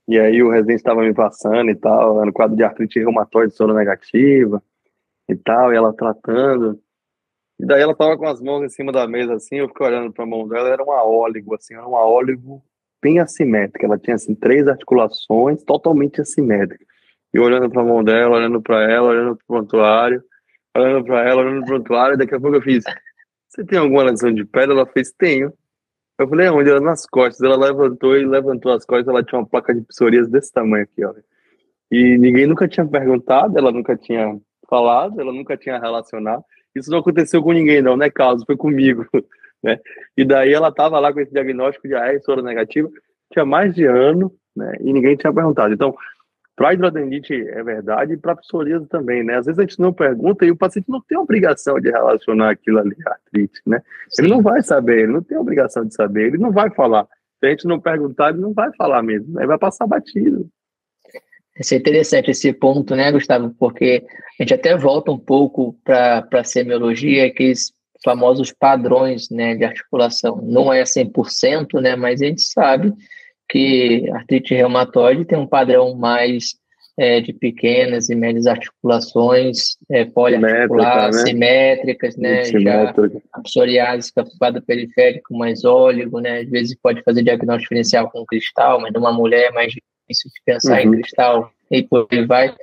e 0.06 0.18
aí 0.18 0.42
o 0.42 0.50
residente 0.50 0.78
estava 0.78 1.00
me 1.00 1.14
passando 1.14 1.70
e 1.70 1.74
tal, 1.74 2.24
no 2.24 2.32
quadro 2.32 2.56
de 2.56 2.62
artrite 2.62 2.98
reumatoide 2.98 3.54
soro 3.54 3.72
negativa 3.72 4.62
e 5.28 5.34
tal, 5.34 5.72
e 5.72 5.76
ela 5.76 5.94
tratando. 5.94 6.78
E 7.58 7.64
daí 7.64 7.80
ela 7.80 7.94
tava 7.94 8.18
com 8.18 8.26
as 8.26 8.40
mãos 8.40 8.64
em 8.64 8.68
cima 8.68 8.92
da 8.92 9.06
mesa 9.06 9.34
assim, 9.34 9.56
eu 9.56 9.68
fiquei 9.68 9.86
olhando 9.86 10.12
para 10.12 10.24
a 10.24 10.26
mão 10.26 10.46
dela, 10.46 10.68
era 10.68 10.84
um 10.84 10.92
aóligo 10.92 11.54
assim, 11.54 11.74
era 11.74 11.88
um 11.88 11.96
aóligo 11.96 12.62
bem 13.00 13.18
assimétrico, 13.18 13.84
ela 13.84 13.98
tinha 13.98 14.16
assim 14.16 14.34
três 14.34 14.66
articulações 14.66 15.62
totalmente 15.62 16.20
assimétricas. 16.20 16.86
E 17.32 17.38
olhando 17.38 17.70
para 17.70 17.82
a 17.82 17.84
mão 17.84 18.02
dela, 18.02 18.36
olhando 18.36 18.60
para 18.62 18.90
ela, 18.90 19.08
olhando 19.08 19.36
para 19.36 19.44
o 19.44 19.46
prontuário, 19.46 20.22
olhando 20.76 21.04
para 21.04 21.28
ela, 21.28 21.42
olhando 21.42 21.64
para 21.64 21.64
o 21.64 21.66
prontuário, 21.66 22.18
daqui 22.18 22.34
a 22.34 22.40
pouco 22.40 22.56
eu 22.56 22.62
fiz: 22.62 22.84
"Você 23.48 23.64
tem 23.64 23.78
alguma 23.78 24.04
lesão 24.04 24.32
de 24.32 24.44
pele?" 24.44 24.72
Ela 24.72 24.86
fez: 24.86 25.12
"Tenho". 25.12 25.52
Eu 26.18 26.28
falei, 26.28 26.48
onde? 26.48 26.70
Ela 26.70 26.80
nas 26.80 27.06
costas. 27.06 27.40
Ela 27.42 27.56
levantou 27.56 28.16
e 28.16 28.24
levantou 28.24 28.72
as 28.72 28.84
costas. 28.84 29.08
Ela 29.08 29.24
tinha 29.24 29.40
uma 29.40 29.46
placa 29.46 29.74
de 29.74 29.82
psoríase 29.82 30.30
desse 30.30 30.52
tamanho 30.52 30.84
aqui, 30.84 31.04
ó. 31.04 31.12
E 31.90 32.18
ninguém 32.18 32.46
nunca 32.46 32.66
tinha 32.66 32.86
perguntado, 32.86 33.56
ela 33.58 33.70
nunca 33.70 33.96
tinha 33.96 34.36
falado, 34.68 35.20
ela 35.20 35.32
nunca 35.32 35.56
tinha 35.56 35.78
relacionado. 35.78 36.42
Isso 36.74 36.90
não 36.90 36.98
aconteceu 36.98 37.42
com 37.42 37.52
ninguém, 37.52 37.80
não, 37.82 37.96
né, 37.96 38.10
Carlos? 38.10 38.44
Foi 38.44 38.56
comigo. 38.56 39.06
Né? 39.64 39.80
E 40.14 40.26
daí 40.26 40.52
ela 40.52 40.68
estava 40.68 41.00
lá 41.00 41.10
com 41.10 41.20
esse 41.20 41.32
diagnóstico 41.32 41.88
de 41.88 41.94
AR 41.94 42.20
soro 42.20 42.42
negativa, 42.42 42.86
tinha 43.32 43.46
mais 43.46 43.74
de 43.74 43.86
ano, 43.86 44.30
né? 44.54 44.76
E 44.78 44.92
ninguém 44.92 45.16
tinha 45.16 45.32
perguntado. 45.32 45.72
Então, 45.72 45.96
para 46.56 46.72
hidrodenite 46.72 47.34
é 47.34 47.62
verdade 47.62 48.12
e 48.12 48.16
para 48.16 48.36
psoríase 48.36 48.86
também, 48.86 49.24
né? 49.24 49.36
Às 49.36 49.46
vezes 49.46 49.58
a 49.58 49.62
gente 49.62 49.80
não 49.80 49.92
pergunta 49.92 50.44
e 50.44 50.50
o 50.50 50.56
paciente 50.56 50.88
não 50.88 51.00
tem 51.00 51.18
obrigação 51.18 51.80
de 51.80 51.90
relacionar 51.90 52.50
aquilo 52.50 52.78
ali 52.78 52.96
à 53.06 53.10
artrite, 53.10 53.60
né? 53.66 53.82
Sim. 54.08 54.22
Ele 54.22 54.34
não 54.34 54.42
vai 54.42 54.62
saber, 54.62 55.00
ele 55.00 55.12
não 55.12 55.22
tem 55.22 55.36
obrigação 55.36 55.84
de 55.84 55.94
saber, 55.94 56.28
ele 56.28 56.38
não 56.38 56.52
vai 56.52 56.70
falar. 56.70 57.06
Se 57.40 57.46
a 57.46 57.50
gente 57.50 57.66
não 57.66 57.80
perguntar, 57.80 58.30
ele 58.30 58.40
não 58.40 58.52
vai 58.52 58.70
falar 58.76 59.02
mesmo, 59.02 59.38
aí 59.38 59.46
vai 59.46 59.58
passar 59.58 59.86
batido. 59.86 60.48
Isso 61.58 61.74
é 61.74 61.76
interessante 61.76 62.30
esse 62.30 62.52
ponto, 62.52 62.96
né, 62.96 63.12
Gustavo? 63.12 63.54
Porque 63.58 64.04
a 64.38 64.42
gente 64.42 64.54
até 64.54 64.76
volta 64.76 65.10
um 65.10 65.18
pouco 65.18 65.76
para 65.84 66.26
a 66.32 66.44
semiologia, 66.44 67.26
aqueles 67.26 67.72
famosos 68.04 68.52
padrões 68.52 69.30
né, 69.30 69.54
de 69.54 69.64
articulação. 69.64 70.40
Não 70.42 70.72
é 70.72 70.82
100%, 70.82 71.80
né, 71.80 71.96
mas 71.96 72.20
a 72.20 72.26
gente 72.26 72.42
sabe 72.42 72.92
que 73.48 74.08
a 74.10 74.16
artrite 74.16 74.54
reumatoide 74.54 75.24
tem 75.24 75.38
um 75.38 75.46
padrão 75.46 75.94
mais 75.94 76.54
é, 76.96 77.20
de 77.20 77.32
pequenas 77.32 78.08
e 78.08 78.14
médias 78.14 78.46
articulações 78.46 79.76
é, 79.90 80.04
poliarticular, 80.04 81.06
né? 81.06 81.12
simétricas, 81.12 82.16
né? 82.16 82.44
Já 82.44 82.94
a 83.32 83.40
psoriase, 83.42 84.12
capado 84.12 84.62
periférico 84.62 85.36
mais 85.36 85.64
óligo, 85.64 86.20
né? 86.20 86.40
Às 86.40 86.50
vezes 86.50 86.76
pode 86.80 87.02
fazer 87.02 87.22
diagnóstico 87.22 87.74
diferencial 87.74 88.10
com 88.10 88.24
cristal, 88.24 88.80
mas 88.80 88.92
numa 88.92 89.12
mulher 89.12 89.48
é 89.48 89.52
mais 89.52 89.72
difícil 89.72 90.30
de 90.32 90.40
pensar 90.44 90.84
uhum. 90.84 90.94
em 90.94 91.00
cristal 91.00 91.50
e 91.70 91.82
por 91.82 92.06
aí 92.10 92.24
vai. 92.24 92.54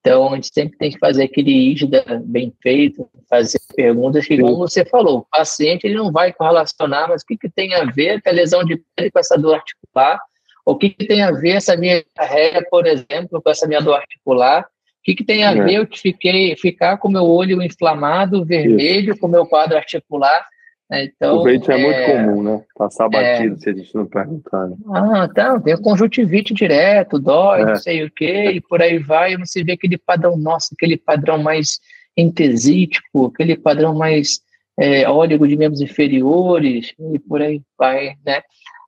Então, 0.00 0.32
a 0.32 0.34
gente 0.34 0.50
sempre 0.52 0.78
tem 0.78 0.90
que 0.90 0.98
fazer 0.98 1.24
aquele 1.24 1.72
IGDA 1.72 2.22
bem 2.24 2.52
feito, 2.62 3.08
fazer 3.28 3.60
perguntas 3.76 4.26
que, 4.26 4.38
como 4.38 4.56
você 4.56 4.84
falou, 4.84 5.18
o 5.18 5.26
paciente 5.30 5.86
ele 5.86 5.94
não 5.94 6.10
vai 6.10 6.32
correlacionar, 6.32 7.08
mas 7.08 7.22
o 7.22 7.26
que, 7.26 7.36
que 7.36 7.50
tem 7.50 7.74
a 7.74 7.84
ver 7.84 8.22
com 8.22 8.30
a 8.30 8.32
lesão 8.32 8.64
de 8.64 8.82
pele 8.96 9.10
com 9.10 9.18
essa 9.18 9.36
dor 9.36 9.56
articular? 9.56 10.18
O 10.64 10.74
que, 10.74 10.90
que 10.90 11.06
tem 11.06 11.22
a 11.22 11.30
ver 11.30 11.56
essa 11.56 11.76
minha 11.76 12.02
carreira, 12.16 12.66
por 12.70 12.86
exemplo, 12.86 13.42
com 13.42 13.50
essa 13.50 13.66
minha 13.66 13.80
dor 13.80 13.96
articular? 13.96 14.62
O 14.62 14.66
que, 15.02 15.14
que 15.14 15.24
tem 15.24 15.44
a 15.44 15.50
é. 15.50 15.62
ver 15.62 15.74
eu 15.74 15.88
fiquei, 15.92 16.56
ficar 16.56 16.96
com 16.96 17.08
meu 17.08 17.24
olho 17.24 17.62
inflamado, 17.62 18.44
vermelho, 18.44 19.12
Isso. 19.12 19.20
com 19.20 19.28
meu 19.28 19.44
quadro 19.46 19.76
articular? 19.76 20.46
Né? 20.90 21.04
Então, 21.04 21.36
o 21.38 21.44
vento 21.44 21.70
é, 21.70 21.80
é, 21.80 21.84
muito 21.84 22.06
comum, 22.06 22.42
né? 22.42 22.64
Passar 22.74 23.06
é. 23.06 23.08
batido 23.10 23.54
é, 23.54 23.58
se 23.58 23.70
a 23.70 23.72
gente 23.72 23.94
não 23.94 24.06
perguntar. 24.06 24.66
Né? 24.66 24.76
Ah, 24.92 25.28
então, 25.30 25.60
tem 25.60 25.80
conjuntivite 25.80 26.52
direto, 26.52 27.18
dói, 27.18 27.62
é. 27.62 27.66
não 27.66 27.76
sei 27.76 28.04
o 28.04 28.10
quê, 28.10 28.50
e 28.50 28.60
por 28.60 28.82
aí 28.82 28.98
vai, 28.98 29.36
você 29.36 29.62
vê 29.62 29.72
aquele 29.72 29.96
padrão, 29.96 30.36
nossa, 30.36 30.74
aquele 30.74 30.96
padrão 30.96 31.38
mais 31.38 31.78
entesítico, 32.16 33.26
aquele 33.26 33.56
padrão 33.56 33.94
mais 33.94 34.40
é, 34.78 35.08
óleo 35.08 35.38
de 35.46 35.56
membros 35.56 35.80
inferiores, 35.80 36.92
e 36.98 37.18
por 37.20 37.40
aí 37.40 37.62
vai, 37.78 38.14
né? 38.26 38.42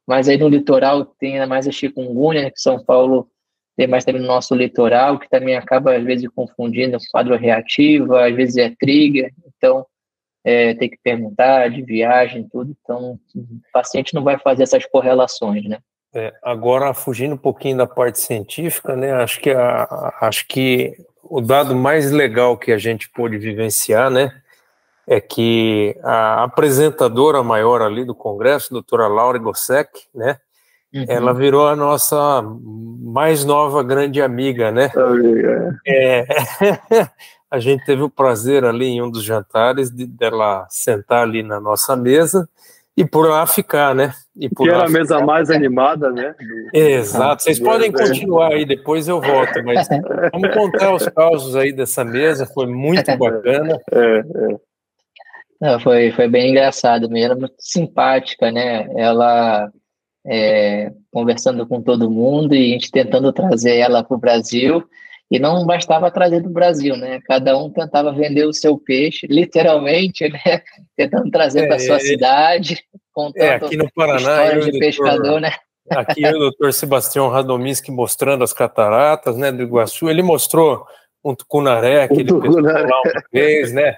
Mas 0.04 0.28
aí 0.28 0.36
no 0.36 0.48
litoral 0.48 1.04
tem 1.04 1.34
ainda 1.34 1.46
mais 1.46 1.68
a 1.68 1.70
chikungunya, 1.70 2.42
né, 2.42 2.50
que 2.50 2.60
São 2.60 2.84
Paulo 2.84 3.28
tem 3.76 3.86
mais 3.86 4.04
também 4.04 4.20
no 4.20 4.26
nosso 4.26 4.54
litoral, 4.54 5.18
que 5.18 5.30
também 5.30 5.56
acaba 5.56 5.96
às 5.96 6.02
vezes 6.02 6.28
confundindo 6.34 6.98
quadro 7.10 7.36
reativo, 7.36 8.16
às 8.16 8.34
vezes 8.34 8.56
é 8.56 8.74
trigger, 8.78 9.32
então 9.56 9.86
é, 10.44 10.74
tem 10.74 10.90
que 10.90 10.98
perguntar 11.02 11.68
de 11.70 11.82
viagem, 11.82 12.48
tudo. 12.50 12.74
Então, 12.82 13.18
o 13.34 13.46
paciente 13.72 14.14
não 14.14 14.24
vai 14.24 14.38
fazer 14.38 14.64
essas 14.64 14.84
correlações, 14.86 15.64
né? 15.64 15.78
É, 16.14 16.32
agora, 16.42 16.92
fugindo 16.92 17.34
um 17.34 17.38
pouquinho 17.38 17.76
da 17.76 17.86
parte 17.86 18.20
científica, 18.20 18.94
né? 18.94 19.12
Acho 19.12 19.40
que, 19.40 19.50
a, 19.50 20.14
acho 20.20 20.46
que 20.46 20.94
o 21.22 21.40
dado 21.40 21.74
mais 21.74 22.10
legal 22.10 22.58
que 22.58 22.72
a 22.72 22.78
gente 22.78 23.08
pôde 23.08 23.38
vivenciar, 23.38 24.10
né? 24.10 24.30
É 25.06 25.20
que 25.20 25.96
a 26.02 26.44
apresentadora 26.44 27.42
maior 27.42 27.80
ali 27.80 28.04
do 28.04 28.14
Congresso, 28.14 28.72
doutora 28.72 29.08
Laura 29.08 29.38
Gossec, 29.38 29.90
né? 30.14 30.36
Uhum. 30.92 31.06
Ela 31.08 31.32
virou 31.32 31.66
a 31.66 31.74
nossa 31.74 32.42
mais 32.42 33.44
nova 33.44 33.82
grande 33.82 34.20
amiga, 34.20 34.70
né? 34.70 34.90
É, 35.86 36.26
a 37.52 37.58
gente 37.58 37.84
teve 37.84 38.00
o 38.00 38.08
prazer 38.08 38.64
ali 38.64 38.86
em 38.86 39.02
um 39.02 39.10
dos 39.10 39.22
jantares 39.22 39.90
de 39.90 40.06
dela 40.06 40.66
sentar 40.70 41.24
ali 41.24 41.42
na 41.42 41.60
nossa 41.60 41.94
mesa 41.94 42.48
e 42.96 43.04
por 43.04 43.28
lá 43.28 43.46
ficar, 43.46 43.94
né? 43.94 44.14
E 44.34 44.48
por 44.48 44.64
que 44.64 44.70
era 44.70 44.86
a 44.86 44.88
mesa 44.88 45.20
mais 45.20 45.50
animada, 45.50 46.10
né? 46.10 46.34
Exato. 46.72 47.42
Vocês 47.42 47.60
podem 47.60 47.92
continuar 47.92 48.54
aí, 48.54 48.64
depois 48.64 49.06
eu 49.06 49.20
volto, 49.20 49.62
mas 49.64 49.86
vamos 50.32 50.54
contar 50.54 50.94
os 50.94 51.06
causos 51.10 51.54
aí 51.54 51.74
dessa 51.74 52.02
mesa, 52.02 52.46
foi 52.46 52.66
muito 52.66 53.04
bacana. 53.18 53.78
É, 53.92 54.18
é. 54.18 54.56
Não, 55.60 55.78
foi, 55.78 56.10
foi 56.12 56.28
bem 56.28 56.52
engraçado 56.52 57.10
mesmo, 57.10 57.40
muito 57.40 57.56
simpática, 57.58 58.50
né? 58.50 58.88
Ela 58.96 59.70
é, 60.26 60.90
conversando 61.12 61.66
com 61.66 61.82
todo 61.82 62.10
mundo 62.10 62.54
e 62.54 62.70
a 62.70 62.72
gente 62.72 62.90
tentando 62.90 63.30
trazer 63.30 63.76
ela 63.76 64.02
para 64.02 64.16
o 64.16 64.20
Brasil. 64.20 64.82
E 65.32 65.38
não 65.38 65.64
bastava 65.64 66.10
trazer 66.10 66.40
do 66.42 66.50
Brasil, 66.50 66.94
né? 66.94 67.18
Cada 67.24 67.56
um 67.56 67.70
tentava 67.70 68.12
vender 68.12 68.44
o 68.44 68.52
seu 68.52 68.76
peixe, 68.76 69.26
literalmente, 69.26 70.28
né? 70.28 70.62
Tentando 70.94 71.30
trazer 71.30 71.60
é, 71.60 71.66
para 71.68 71.78
sua 71.78 71.96
é, 71.96 72.00
cidade, 72.00 72.84
contando 73.14 73.42
é, 73.42 73.54
aqui 73.54 73.74
no 73.78 73.90
Paraná, 73.94 74.18
histórias 74.18 74.66
de 74.66 74.78
pescador, 74.78 75.40
né? 75.40 75.54
Aqui 75.90 76.26
o 76.26 76.38
doutor 76.38 76.74
Sebastião 76.74 77.30
Radominski 77.30 77.90
mostrando 77.90 78.44
as 78.44 78.52
cataratas, 78.52 79.34
né, 79.38 79.50
do 79.50 79.62
Iguaçu. 79.62 80.10
Ele 80.10 80.22
mostrou 80.22 80.86
um 81.24 81.34
tucunaré 81.34 82.06
que 82.08 82.20
ele 82.20 82.30
lá 82.30 83.00
uma 83.00 83.22
vez, 83.32 83.72
né? 83.72 83.96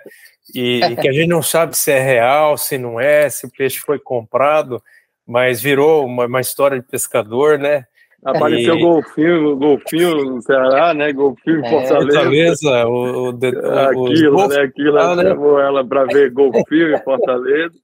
E, 0.55 0.85
e 0.85 0.97
que 0.97 1.09
a 1.09 1.12
gente 1.12 1.26
não 1.26 1.43
sabe 1.43 1.76
se 1.76 1.91
é 1.91 2.01
real, 2.01 2.57
se 2.57 2.78
não 2.78 3.01
é, 3.01 3.28
se 3.28 3.45
o 3.45 3.51
peixe 3.51 3.80
foi 3.80 3.99
comprado, 3.99 4.80
mas 5.26 5.61
virou 5.61 6.07
uma, 6.07 6.26
uma 6.26 6.41
história 6.41 6.78
de 6.78 6.87
pescador, 6.87 7.59
né? 7.59 7.87
Apareceu 8.25 8.77
e... 8.77 8.81
golfinho, 8.81 9.57
golfinho 9.57 10.25
no 10.25 10.43
Ceará, 10.43 10.95
né? 10.95 11.12
Golfinho 11.12 11.61
em 11.61 11.66
é, 11.66 11.70
Fortaleza. 11.70 12.18
Fortaleza, 12.18 12.87
o, 12.87 13.29
o, 13.29 13.33
de, 13.33 13.49
Aquilo, 13.49 14.49
né? 14.49 14.61
Aquilo 14.62 14.99
ah, 14.99 15.14
levou 15.14 15.59
né? 15.59 15.66
ela 15.66 15.87
para 15.87 16.05
ver 16.07 16.31
golfinho 16.31 16.95
em 16.95 17.03
Fortaleza. 17.03 17.75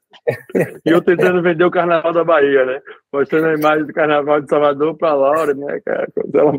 E 0.84 0.90
eu 0.90 1.02
tentando 1.02 1.42
vender 1.42 1.64
o 1.64 1.70
Carnaval 1.70 2.12
da 2.12 2.24
Bahia, 2.24 2.64
né? 2.64 2.80
Mostrando 3.12 3.48
a 3.48 3.54
imagem 3.54 3.86
do 3.86 3.92
Carnaval 3.92 4.40
de 4.40 4.48
Salvador 4.48 4.96
para 4.96 5.14
Laura, 5.14 5.54
né, 5.54 5.80
cara? 5.84 6.08
Ela... 6.32 6.52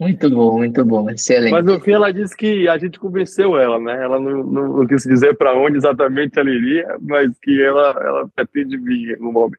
Muito 0.00 0.30
bom, 0.30 0.58
muito 0.58 0.84
bom, 0.84 1.10
excelente. 1.10 1.50
Mas 1.50 1.64
no 1.64 1.80
fim 1.80 1.92
ela 1.92 2.12
disse 2.12 2.36
que 2.36 2.68
a 2.68 2.78
gente 2.78 3.00
convenceu 3.00 3.58
ela, 3.58 3.80
né? 3.80 4.04
Ela 4.04 4.20
não, 4.20 4.44
não, 4.44 4.68
não 4.78 4.86
quis 4.86 5.02
dizer 5.02 5.36
para 5.36 5.54
onde 5.54 5.76
exatamente 5.76 6.38
ela 6.38 6.50
iria, 6.50 6.96
mas 7.00 7.36
que 7.40 7.60
ela, 7.60 7.90
ela 8.00 8.28
pretende 8.34 8.76
vir 8.78 9.18
no 9.18 9.32
momento. 9.32 9.58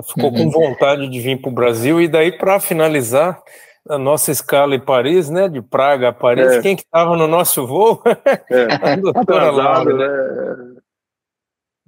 Ficou 0.00 0.30
uhum. 0.30 0.44
com 0.44 0.50
vontade 0.50 1.06
de 1.08 1.20
vir 1.20 1.40
para 1.40 1.50
o 1.50 1.54
Brasil 1.54 2.00
e 2.00 2.08
daí 2.08 2.32
para 2.32 2.58
finalizar 2.58 3.42
a 3.88 3.98
nossa 3.98 4.30
escala 4.30 4.74
em 4.74 4.80
Paris, 4.80 5.28
né, 5.28 5.48
de 5.48 5.60
Praga 5.60 6.08
a 6.08 6.12
Paris, 6.12 6.52
é. 6.52 6.62
quem 6.62 6.76
que 6.76 6.82
estava 6.82 7.16
no 7.16 7.26
nosso 7.26 7.66
voo? 7.66 8.02
É. 8.50 8.68
a 8.92 8.96
doutora 8.96 9.50
Laura. 9.50 9.94
Né? 9.94 10.80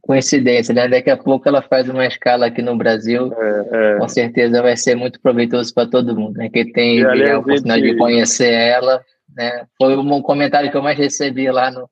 Coincidência, 0.03 0.75
né? 0.75 0.87
Daqui 0.87 1.09
a 1.09 1.17
pouco 1.17 1.49
ela 1.49 1.63
faz 1.63 1.89
uma 1.89 2.05
escala 2.05 2.47
aqui 2.47 2.61
no 2.61 2.77
Brasil, 2.77 3.33
é, 3.33 3.95
é. 3.95 3.99
com 3.99 4.07
certeza 4.07 4.61
vai 4.61 4.77
ser 4.77 4.95
muito 4.95 5.19
proveitoso 5.19 5.73
para 5.73 5.89
todo 5.89 6.15
mundo, 6.15 6.37
né? 6.37 6.51
Que 6.51 6.71
tem 6.73 7.03
a 7.03 7.39
oportunidade 7.39 7.83
de 7.83 7.97
conhecer 7.97 8.53
ela, 8.53 9.03
né? 9.35 9.65
Foi 9.79 9.97
um 9.97 10.21
comentário 10.21 10.71
que 10.71 10.77
eu 10.77 10.83
mais 10.83 10.99
recebi 10.99 11.51
lá 11.51 11.71
no, 11.71 11.89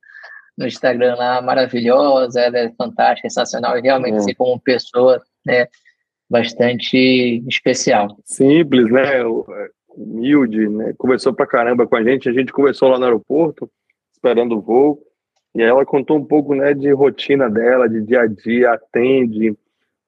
no 0.59 0.67
Instagram, 0.67 1.15
lá, 1.15 1.41
maravilhosa, 1.41 2.39
ela 2.39 2.59
é 2.59 2.73
fantástica, 2.77 3.31
sensacional, 3.31 3.79
e 3.79 3.81
realmente, 3.81 4.17
assim, 4.17 4.35
como 4.35 4.61
pessoa, 4.61 5.23
né? 5.47 5.67
Bastante 6.33 7.45
especial. 7.47 8.17
Simples, 8.25 8.91
né? 8.91 9.21
É, 9.21 9.25
humilde, 9.95 10.67
né? 10.67 10.95
Conversou 10.97 11.35
pra 11.35 11.47
caramba 11.47 11.87
com 11.87 11.95
a 11.95 12.03
gente. 12.03 12.27
A 12.27 12.33
gente 12.33 12.51
conversou 12.51 12.89
lá 12.89 12.99
no 12.99 13.05
aeroporto, 13.05 13.71
esperando 14.15 14.57
o 14.57 14.61
voo. 14.61 14.99
E 15.55 15.63
aí 15.63 15.69
ela 15.69 15.85
contou 15.85 16.17
um 16.17 16.25
pouco, 16.25 16.55
né, 16.55 16.73
de 16.73 16.91
rotina 16.93 17.51
dela, 17.51 17.87
de 17.87 18.01
dia 18.01 18.23
a 18.23 18.27
dia, 18.27 18.73
atende, 18.73 19.55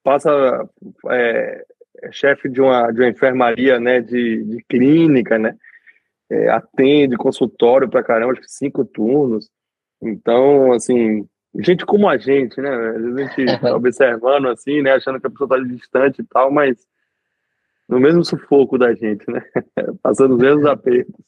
passa 0.03 0.67
é, 1.11 1.63
é 2.01 2.11
chefe 2.11 2.49
de 2.49 2.59
uma, 2.59 2.89
de 2.91 3.01
uma 3.01 3.09
enfermaria, 3.09 3.79
né, 3.79 4.01
de, 4.01 4.43
de 4.43 4.65
clínica, 4.67 5.37
né, 5.37 5.55
é, 6.31 6.49
atende 6.49 7.15
consultório 7.15 7.87
para 7.87 8.01
caramba, 8.01 8.33
cinco 8.47 8.83
turnos. 8.83 9.47
Então, 10.01 10.71
assim, 10.71 11.27
gente 11.59 11.85
como 11.85 12.09
a 12.09 12.17
gente, 12.17 12.59
né? 12.59 12.69
Às 12.69 13.01
vezes 13.01 13.17
a 13.17 13.27
gente 13.27 13.61
tá 13.61 13.75
observando 13.75 14.47
assim, 14.47 14.81
né? 14.81 14.93
Achando 14.93 15.19
que 15.19 15.27
a 15.27 15.29
pessoa 15.29 15.49
tá 15.49 15.59
distante 15.59 16.21
e 16.21 16.25
tal, 16.25 16.51
mas 16.51 16.77
no 17.87 17.99
mesmo 17.99 18.23
sufoco 18.23 18.77
da 18.77 18.93
gente, 18.93 19.29
né? 19.29 19.41
Passando 20.01 20.35
os 20.35 20.39
mesmos 20.39 20.65
apertos. 20.65 21.25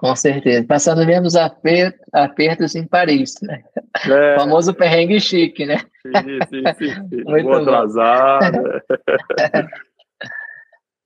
Com 0.00 0.16
certeza. 0.16 0.66
Passando 0.66 1.00
os 1.00 1.06
mesmos 1.06 1.36
apertos, 1.36 2.00
apertos 2.12 2.74
em 2.74 2.86
Paris, 2.86 3.34
né? 3.42 3.62
É. 4.08 4.36
O 4.36 4.40
famoso 4.40 4.72
perrengue 4.72 5.20
chique, 5.20 5.66
né? 5.66 5.76
Sim, 6.00 6.12
sim, 6.48 6.62
sim. 6.78 6.94
sim. 7.08 7.24
Muito 7.28 7.44
Vou 7.44 7.54
atrasar. 7.54 8.40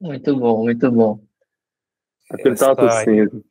Muito 0.00 0.36
bom, 0.36 0.64
muito 0.64 0.92
bom. 0.92 1.18
Aquele 2.30 2.54
estava 2.54 2.76
tossindo. 2.76 3.42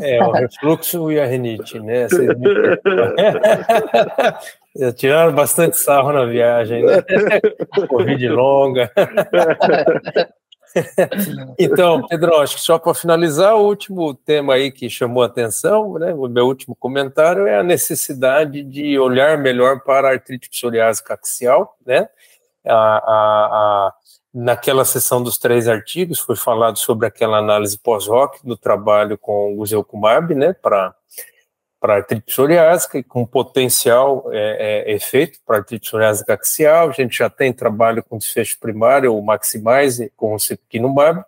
É, 0.00 0.22
o 0.22 0.30
refluxo 0.30 1.10
e 1.10 1.20
a 1.20 1.26
rinite, 1.26 1.80
né? 1.80 2.06
Tiraram 4.96 5.34
bastante 5.34 5.76
sarro 5.76 6.12
na 6.12 6.24
viagem, 6.24 6.84
né? 6.84 7.02
Covid 7.88 8.28
longa. 8.28 8.92
então, 11.58 12.06
Pedro, 12.06 12.36
acho 12.36 12.56
que 12.56 12.60
só 12.60 12.78
para 12.78 12.94
finalizar, 12.94 13.56
o 13.56 13.66
último 13.66 14.14
tema 14.14 14.54
aí 14.54 14.70
que 14.70 14.88
chamou 14.88 15.22
a 15.22 15.26
atenção, 15.26 15.94
né, 15.94 16.12
o 16.12 16.28
meu 16.28 16.46
último 16.46 16.76
comentário 16.76 17.46
é 17.46 17.58
a 17.58 17.62
necessidade 17.62 18.62
de 18.62 18.98
olhar 18.98 19.38
melhor 19.38 19.80
para 19.80 20.08
a 20.08 20.12
artrite 20.12 20.48
psoriásica 20.48 21.14
axial, 21.14 21.76
né? 21.84 22.08
A, 22.68 22.74
a, 22.74 23.06
a, 23.06 23.94
naquela 24.32 24.84
sessão 24.84 25.22
dos 25.22 25.38
três 25.38 25.66
artigos 25.66 26.18
foi 26.18 26.36
falado 26.36 26.78
sobre 26.78 27.06
aquela 27.06 27.38
análise 27.38 27.78
pós-hoc 27.78 28.38
do 28.44 28.56
trabalho 28.56 29.16
com 29.16 29.52
o 29.52 29.56
Guzelkumab, 29.56 30.34
né, 30.34 30.52
para 30.52 30.94
para 31.80 31.96
artrite 31.96 32.24
psoriásica 32.26 32.98
e 32.98 33.04
com 33.04 33.24
potencial 33.24 34.28
é, 34.32 34.84
é, 34.88 34.94
efeito 34.94 35.38
para 35.46 35.58
artrite 35.58 35.86
psoriásica 35.86 36.34
axial. 36.34 36.88
A 36.88 36.92
gente 36.92 37.18
já 37.18 37.30
tem 37.30 37.52
trabalho 37.52 38.02
com 38.02 38.18
desfecho 38.18 38.58
primário, 38.58 39.16
o 39.16 39.24
Maximize, 39.24 40.12
com 40.16 40.34
o 40.34 40.40
Secukinumab, 40.40 41.24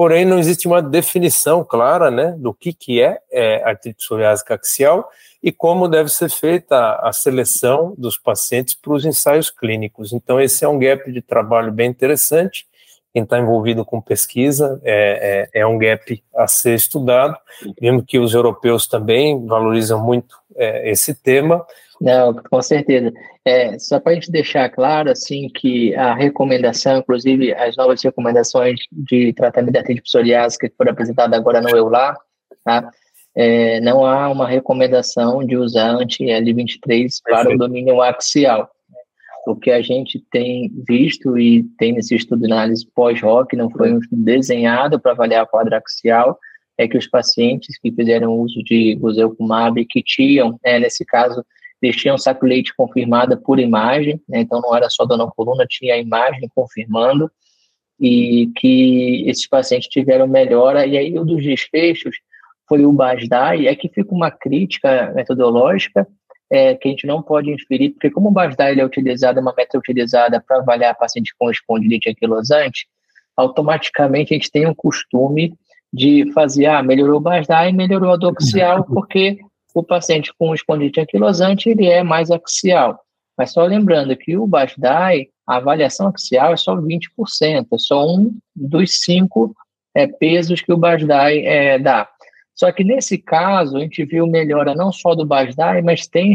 porém 0.00 0.24
não 0.24 0.38
existe 0.38 0.66
uma 0.66 0.80
definição 0.80 1.62
clara 1.62 2.10
né, 2.10 2.34
do 2.38 2.54
que, 2.54 2.72
que 2.72 3.02
é, 3.02 3.20
é 3.30 3.62
artrite 3.62 3.98
psoriásica 3.98 4.54
axial 4.54 5.06
e 5.42 5.52
como 5.52 5.86
deve 5.86 6.08
ser 6.08 6.30
feita 6.30 6.74
a, 6.74 7.10
a 7.10 7.12
seleção 7.12 7.94
dos 7.98 8.16
pacientes 8.16 8.72
para 8.72 8.94
os 8.94 9.04
ensaios 9.04 9.50
clínicos. 9.50 10.14
Então, 10.14 10.40
esse 10.40 10.64
é 10.64 10.68
um 10.70 10.78
gap 10.78 11.12
de 11.12 11.20
trabalho 11.20 11.70
bem 11.70 11.90
interessante 11.90 12.66
quem 13.12 13.24
está 13.24 13.38
envolvido 13.38 13.84
com 13.84 14.00
pesquisa, 14.00 14.80
é, 14.84 15.48
é, 15.52 15.60
é, 15.60 15.66
um 15.66 15.78
gap 15.78 16.22
a 16.34 16.46
ser 16.46 16.74
estudado. 16.74 17.36
Vemos 17.80 18.04
que 18.06 18.18
os 18.18 18.34
europeus 18.34 18.86
também 18.86 19.46
valorizam 19.46 20.02
muito 20.02 20.36
é, 20.56 20.90
esse 20.90 21.14
tema. 21.14 21.66
Não, 22.00 22.34
com 22.34 22.62
certeza. 22.62 23.12
É, 23.44 23.78
só 23.78 23.98
para 23.98 24.12
a 24.12 24.14
gente 24.14 24.30
deixar 24.30 24.68
claro, 24.70 25.10
assim, 25.10 25.48
que 25.48 25.94
a 25.96 26.14
recomendação, 26.14 26.98
inclusive 26.98 27.52
as 27.52 27.76
novas 27.76 28.02
recomendações 28.02 28.78
de 28.92 29.32
tratamento 29.32 29.72
da 29.72 29.80
artrite 29.80 30.02
psoriásica 30.02 30.68
que 30.68 30.76
foram 30.76 30.92
apresentadas 30.92 31.38
agora 31.38 31.60
no 31.60 31.68
EULAR, 31.68 32.16
tá? 32.64 32.90
É, 33.34 33.80
não 33.80 34.04
há 34.04 34.28
uma 34.28 34.48
recomendação 34.48 35.44
de 35.44 35.56
usar 35.56 35.90
anti-L23 35.90 37.08
para 37.24 37.54
o 37.54 37.58
domínio 37.58 38.00
axial 38.02 38.68
o 39.46 39.56
que 39.56 39.70
a 39.70 39.80
gente 39.80 40.24
tem 40.30 40.70
visto 40.86 41.38
e 41.38 41.62
tem 41.78 41.92
nesse 41.92 42.14
estudo 42.14 42.46
de 42.46 42.52
análise 42.52 42.86
pós-ROC, 42.94 43.54
não 43.54 43.70
foi 43.70 43.92
um 43.92 43.98
estudo 43.98 44.22
desenhado 44.22 45.00
para 45.00 45.12
avaliar 45.12 45.42
a 45.42 45.46
quadra 45.46 45.78
axial, 45.78 46.38
é 46.76 46.88
que 46.88 46.96
os 46.96 47.06
pacientes 47.06 47.78
que 47.78 47.92
fizeram 47.92 48.38
uso 48.38 48.62
de 48.62 48.94
Guzelkumab, 48.96 49.84
que 49.86 50.02
tinham, 50.02 50.58
né, 50.64 50.78
nesse 50.78 51.04
caso, 51.04 51.44
eles 51.80 51.96
tinham 51.96 52.18
saco 52.18 52.46
leite 52.46 52.74
confirmada 52.74 53.36
por 53.36 53.58
imagem, 53.58 54.20
né, 54.28 54.40
então 54.40 54.60
não 54.60 54.74
era 54.74 54.88
só 54.88 55.06
coluna, 55.36 55.66
tinha 55.68 55.94
a 55.94 55.98
imagem 55.98 56.48
confirmando, 56.54 57.30
e 57.98 58.50
que 58.56 59.24
esses 59.26 59.46
pacientes 59.46 59.88
tiveram 59.88 60.26
melhora, 60.26 60.86
e 60.86 60.96
aí 60.96 61.18
um 61.18 61.24
dos 61.24 61.42
desfechos 61.42 62.16
foi 62.66 62.84
o 62.86 62.92
BASDAI, 62.92 63.66
é 63.66 63.74
que 63.74 63.88
fica 63.88 64.14
uma 64.14 64.30
crítica 64.30 65.12
metodológica, 65.14 66.06
é, 66.50 66.74
que 66.74 66.88
a 66.88 66.90
gente 66.90 67.06
não 67.06 67.22
pode 67.22 67.50
inferir, 67.50 67.90
porque 67.90 68.10
como 68.10 68.28
o 68.28 68.32
BASDA 68.32 68.70
ele 68.70 68.80
é 68.80 68.84
utilizado, 68.84 69.38
é 69.38 69.42
uma 69.42 69.54
meta 69.56 69.78
utilizada 69.78 70.42
para 70.46 70.58
avaliar 70.58 70.96
paciente 70.96 71.34
com 71.38 71.50
espondilite 71.50 72.10
anquilosante, 72.10 72.86
automaticamente 73.36 74.34
a 74.34 74.36
gente 74.36 74.50
tem 74.50 74.66
um 74.66 74.74
costume 74.74 75.54
de 75.92 76.30
fazer, 76.32 76.66
ah, 76.66 76.82
melhorou 76.82 77.18
o 77.18 77.20
BASDA 77.20 77.68
e 77.68 77.72
melhorou 77.72 78.12
a 78.12 78.16
doxial, 78.16 78.84
porque 78.84 79.38
o 79.74 79.82
paciente 79.82 80.32
com 80.38 80.54
espondilite 80.54 81.00
anquilosante, 81.00 81.68
ele 81.68 81.86
é 81.86 82.02
mais 82.02 82.30
axial. 82.30 82.98
Mas 83.36 83.52
só 83.52 83.64
lembrando 83.64 84.14
que 84.16 84.36
o 84.36 84.46
BASDAI, 84.46 85.28
a 85.46 85.56
avaliação 85.56 86.08
axial 86.08 86.52
é 86.52 86.56
só 86.56 86.76
20%, 86.76 87.06
é 87.42 87.78
só 87.78 88.06
um 88.06 88.36
dos 88.54 89.00
cinco 89.02 89.54
é, 89.94 90.06
pesos 90.06 90.60
que 90.60 90.72
o 90.72 90.76
BASDAI 90.76 91.38
é, 91.38 91.78
dá. 91.78 92.08
Só 92.60 92.70
que 92.70 92.84
nesse 92.84 93.16
caso, 93.16 93.78
a 93.78 93.80
gente 93.80 94.04
viu 94.04 94.26
melhora 94.26 94.74
não 94.74 94.92
só 94.92 95.14
do 95.14 95.24
BASDAI, 95.24 95.80
mas 95.80 96.06
tem 96.06 96.34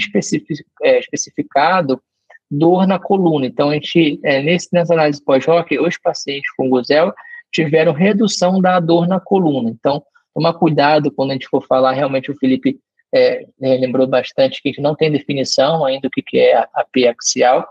é, 0.81 0.97
especificado 0.97 2.01
dor 2.49 2.87
na 2.87 2.97
coluna. 2.97 3.45
Então, 3.45 3.69
a 3.69 3.75
gente, 3.75 4.19
é, 4.23 4.41
nesse, 4.41 4.69
nessa 4.73 4.95
análise 4.95 5.23
pós-hoc, 5.23 5.71
os 5.77 5.99
pacientes 5.99 6.49
com 6.57 6.67
Guzel 6.67 7.13
tiveram 7.53 7.93
redução 7.93 8.59
da 8.59 8.79
dor 8.79 9.07
na 9.07 9.19
coluna. 9.19 9.69
Então, 9.69 10.01
tomar 10.33 10.55
cuidado 10.55 11.11
quando 11.11 11.29
a 11.29 11.33
gente 11.33 11.47
for 11.47 11.63
falar, 11.63 11.91
realmente 11.91 12.31
o 12.31 12.37
Felipe 12.37 12.79
é, 13.13 13.45
né, 13.59 13.77
lembrou 13.77 14.07
bastante 14.07 14.63
que 14.63 14.69
a 14.69 14.71
gente 14.71 14.81
não 14.81 14.95
tem 14.95 15.11
definição 15.11 15.85
ainda 15.85 16.07
do 16.07 16.09
que, 16.09 16.23
que 16.23 16.39
é 16.39 16.57
a 16.57 16.83
P 16.91 17.07
axial, 17.07 17.69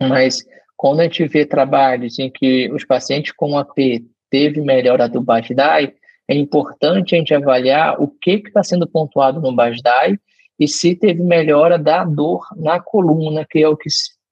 mas 0.00 0.42
quando 0.74 1.00
a 1.00 1.02
gente 1.02 1.26
vê 1.26 1.44
trabalhos 1.44 2.18
em 2.18 2.30
que 2.30 2.72
os 2.72 2.82
pacientes 2.82 3.32
com 3.32 3.58
AP 3.58 3.76
teve 4.30 4.62
melhora 4.62 5.06
do 5.06 5.20
BASDAI, 5.20 5.92
é 6.28 6.34
importante 6.34 7.14
a 7.14 7.18
gente 7.18 7.34
avaliar 7.34 8.00
o 8.00 8.08
que 8.08 8.42
está 8.46 8.62
sendo 8.62 8.86
pontuado 8.86 9.40
no 9.40 9.54
BASDAI 9.54 10.18
e 10.58 10.68
se 10.68 10.94
teve 10.94 11.22
melhora 11.22 11.78
da 11.78 12.04
dor 12.04 12.46
na 12.56 12.80
coluna, 12.80 13.44
que 13.48 13.60
é 13.60 13.68
o 13.68 13.76
que 13.76 13.88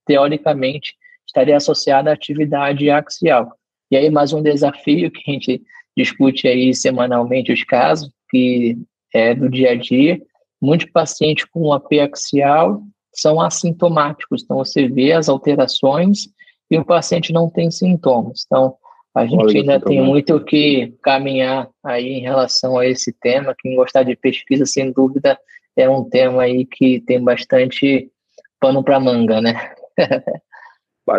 teoricamente 0.07 0.95
estaria 1.27 1.57
associado 1.57 2.09
à 2.09 2.13
atividade 2.13 2.89
axial. 2.91 3.53
E 3.91 3.97
aí 3.97 4.11
mais 4.11 4.33
um 4.33 4.43
desafio 4.43 5.11
que 5.11 5.23
a 5.29 5.33
gente 5.33 5.63
discute 5.97 6.49
aí 6.49 6.75
semanalmente 6.75 7.53
os 7.53 7.63
casos, 7.65 8.11
que 8.31 8.79
é 9.13 9.35
do 9.35 9.49
dia 9.49 9.73
a 9.73 9.75
dia, 9.75 10.21
muitos 10.61 10.91
pacientes 10.91 11.45
com 11.45 11.73
AP 11.73 11.93
axial 12.01 12.83
são 13.15 13.41
assintomáticos, 13.41 14.43
então 14.43 14.57
você 14.57 14.89
vê 14.89 15.13
as 15.13 15.29
alterações 15.29 16.29
e 16.71 16.79
o 16.79 16.85
paciente 16.85 17.33
não 17.33 17.51
tem 17.51 17.71
sintomas. 17.71 18.45
Então, 18.47 18.75
a 19.15 19.27
gente 19.27 19.45
Olha, 19.45 19.61
ainda 19.61 19.81
tem 19.81 20.01
muito 20.01 20.35
o 20.35 20.45
que 20.45 20.95
caminhar 21.03 21.69
aí 21.85 22.15
em 22.15 22.21
relação 22.21 22.79
a 22.79 22.87
esse 22.87 23.13
tema. 23.13 23.55
Quem 23.59 23.77
gostar 23.77 24.05
de 24.05 24.17
pesquisa, 24.17 24.65
sem 24.65 24.91
dúvida, 24.91 25.39
é 25.77 25.89
um 25.89 26.05
tema 26.09 26.43
aí 26.43 26.65
que 26.65 27.01
tem 27.01 27.23
bastante 27.23 28.11
pano 28.59 28.83
para 28.83 28.99
manga, 28.99 29.41
né? 29.41 29.75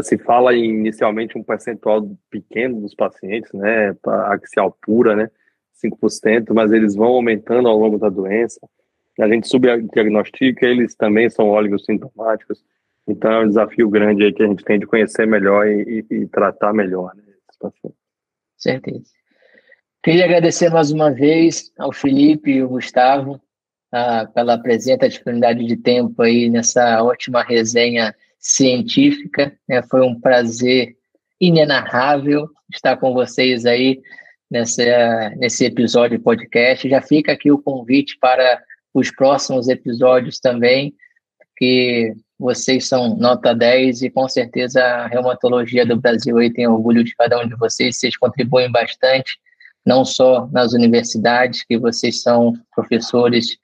Se 0.02 0.18
fala 0.18 0.56
inicialmente 0.56 1.38
um 1.38 1.44
percentual 1.44 2.10
pequeno 2.32 2.80
dos 2.80 2.96
pacientes, 2.96 3.52
né, 3.52 3.94
axial 4.28 4.76
pura, 4.82 5.14
né, 5.14 5.30
5%, 5.74 6.54
mas 6.54 6.72
eles 6.72 6.96
vão 6.96 7.10
aumentando 7.10 7.68
ao 7.68 7.78
longo 7.78 7.98
da 7.98 8.08
doença. 8.08 8.60
A 9.20 9.28
gente 9.28 9.48
subdiagnostica, 9.50 10.66
eles 10.66 10.96
também 10.96 11.30
são 11.30 11.50
óleos 11.50 11.84
sintomáticos. 11.84 12.64
Então 13.06 13.32
é 13.32 13.44
um 13.44 13.48
desafio 13.48 13.89
grande 13.89 14.24
aí 14.24 14.34
que 14.34 14.41
a 14.41 14.48
gente 14.48 14.64
tem 14.64 14.80
de 14.80 14.88
conhecer 14.88 15.28
melhor 15.28 15.68
e, 15.68 16.06
e, 16.10 16.16
e 16.16 16.28
tratar 16.28 16.74
melhor, 16.74 17.14
né? 17.14 17.33
Paciente. 17.72 17.97
Certeza. 18.57 19.11
Queria 20.03 20.26
agradecer 20.26 20.70
mais 20.70 20.91
uma 20.91 21.11
vez 21.11 21.72
ao 21.78 21.93
Felipe 21.93 22.51
e 22.51 22.61
ao 22.61 22.70
Gustavo 22.70 23.41
ah, 23.91 24.26
pela 24.26 24.57
presença, 24.57 25.07
disponibilidade 25.07 25.66
de 25.66 25.78
tempo 25.78 26.22
aí 26.22 26.49
nessa 26.49 27.01
ótima 27.03 27.43
resenha 27.43 28.14
científica. 28.39 29.57
É, 29.70 29.82
foi 29.84 30.01
um 30.01 30.20
prazer 30.20 30.95
inenarrável 31.39 32.49
estar 32.74 32.97
com 32.97 33.14
vocês 33.14 33.66
aí 33.66 34.01
nessa, 34.49 35.30
nesse 35.38 35.66
episódio 35.66 36.20
podcast. 36.20 36.89
Já 36.89 37.01
fica 37.01 37.32
aqui 37.32 37.51
o 37.51 37.61
convite 37.61 38.18
para 38.20 38.61
os 38.93 39.09
próximos 39.09 39.70
episódios 39.70 40.39
também, 40.39 40.93
que 41.57 42.14
vocês 42.40 42.88
são 42.88 43.16
nota 43.16 43.54
10 43.54 44.02
e 44.04 44.10
com 44.10 44.28
certeza 44.28 44.84
a 44.84 45.08
reumatologia 45.08 45.86
do 45.86 46.00
Brasil 46.00 46.38
aí 46.38 46.52
tem 46.52 46.68
orgulho 46.68 47.04
de 47.04 47.16
cada 47.16 47.40
um 47.40 47.48
de 47.48 47.56
vocês, 47.56 47.98
vocês 47.98 48.18
contribuem 48.18 48.72
bastante, 48.72 49.38
não 49.86 50.04
só 50.04 50.48
nas 50.52 50.74
universidades, 50.74 51.64
que 51.64 51.78
vocês 51.78 52.22
são 52.22 52.54
professores, 52.76 53.58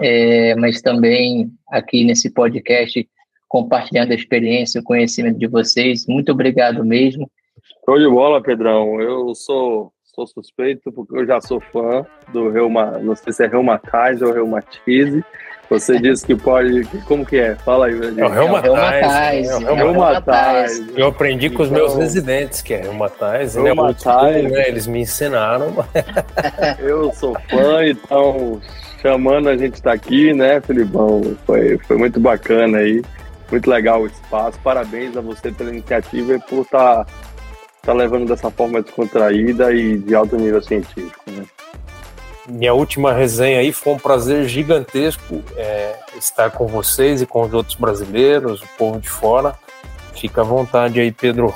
é, 0.00 0.54
mas 0.56 0.80
também 0.80 1.50
aqui 1.68 2.04
nesse 2.04 2.30
podcast, 2.30 3.08
compartilhando 3.48 4.12
a 4.12 4.14
experiência, 4.14 4.80
o 4.80 4.84
conhecimento 4.84 5.38
de 5.38 5.46
vocês. 5.46 6.06
Muito 6.06 6.32
obrigado 6.32 6.84
mesmo. 6.84 7.30
Show 7.84 7.98
de 7.98 8.08
bola, 8.08 8.42
Pedrão. 8.42 9.00
Eu 9.00 9.34
sou, 9.34 9.92
sou 10.04 10.26
suspeito 10.26 10.92
porque 10.92 11.16
eu 11.16 11.26
já 11.26 11.40
sou 11.40 11.60
fã 11.60 12.06
do 12.32 12.48
Reuma, 12.50 12.98
não 12.98 13.14
sei 13.14 13.32
se 13.32 13.44
é 13.44 13.48
Reumatise 13.48 14.24
ou 14.24 14.32
Reumatize. 14.32 15.24
Você 15.70 16.00
disse 16.00 16.26
que 16.26 16.34
pode. 16.34 16.84
Como 17.06 17.24
que 17.24 17.38
é? 17.38 17.54
Fala 17.54 17.86
aí, 17.86 17.92
É 18.18 18.24
o 18.24 18.28
reumatais. 18.28 19.48
É 19.48 19.70
o 19.70 19.74
reumatais. 19.76 20.82
Eu 20.96 21.06
aprendi 21.06 21.48
com 21.48 21.62
os 21.62 21.70
meus 21.70 21.92
então, 21.92 22.02
residentes, 22.02 22.60
que 22.60 22.74
é 22.74 22.82
reumatais. 22.82 23.54
Né? 23.54 23.62
Reumatais. 23.62 24.50
Né? 24.50 24.68
Eles 24.68 24.88
me 24.88 25.02
ensinaram. 25.02 25.72
Eu 26.82 27.12
sou 27.12 27.36
fã, 27.48 27.86
então 27.86 28.60
chamando 29.00 29.48
a 29.48 29.56
gente 29.56 29.74
estar 29.74 29.90
tá 29.90 29.94
aqui, 29.94 30.34
né, 30.34 30.60
Felipão? 30.60 31.36
Foi, 31.46 31.78
foi 31.78 31.96
muito 31.96 32.18
bacana 32.18 32.78
aí. 32.78 33.00
muito 33.48 33.70
legal 33.70 34.02
o 34.02 34.06
espaço. 34.06 34.58
Parabéns 34.64 35.16
a 35.16 35.20
você 35.20 35.52
pela 35.52 35.70
iniciativa 35.70 36.34
e 36.34 36.40
por 36.40 36.62
estar 36.62 37.04
tá, 37.04 37.12
tá 37.82 37.92
levando 37.92 38.26
dessa 38.26 38.50
forma 38.50 38.82
descontraída 38.82 39.72
e 39.72 39.98
de 39.98 40.16
alto 40.16 40.36
nível 40.36 40.60
científico. 40.60 41.30
Né? 41.30 41.44
Minha 42.50 42.74
última 42.74 43.12
resenha 43.12 43.60
aí 43.60 43.72
foi 43.72 43.94
um 43.94 43.98
prazer 43.98 44.48
gigantesco 44.48 45.42
é, 45.56 45.96
estar 46.18 46.50
com 46.50 46.66
vocês 46.66 47.22
e 47.22 47.26
com 47.26 47.42
os 47.42 47.54
outros 47.54 47.76
brasileiros, 47.76 48.60
o 48.60 48.66
povo 48.76 49.00
de 49.00 49.08
fora. 49.08 49.54
Fica 50.14 50.40
à 50.40 50.44
vontade 50.44 51.00
aí, 51.00 51.12
Pedro. 51.12 51.54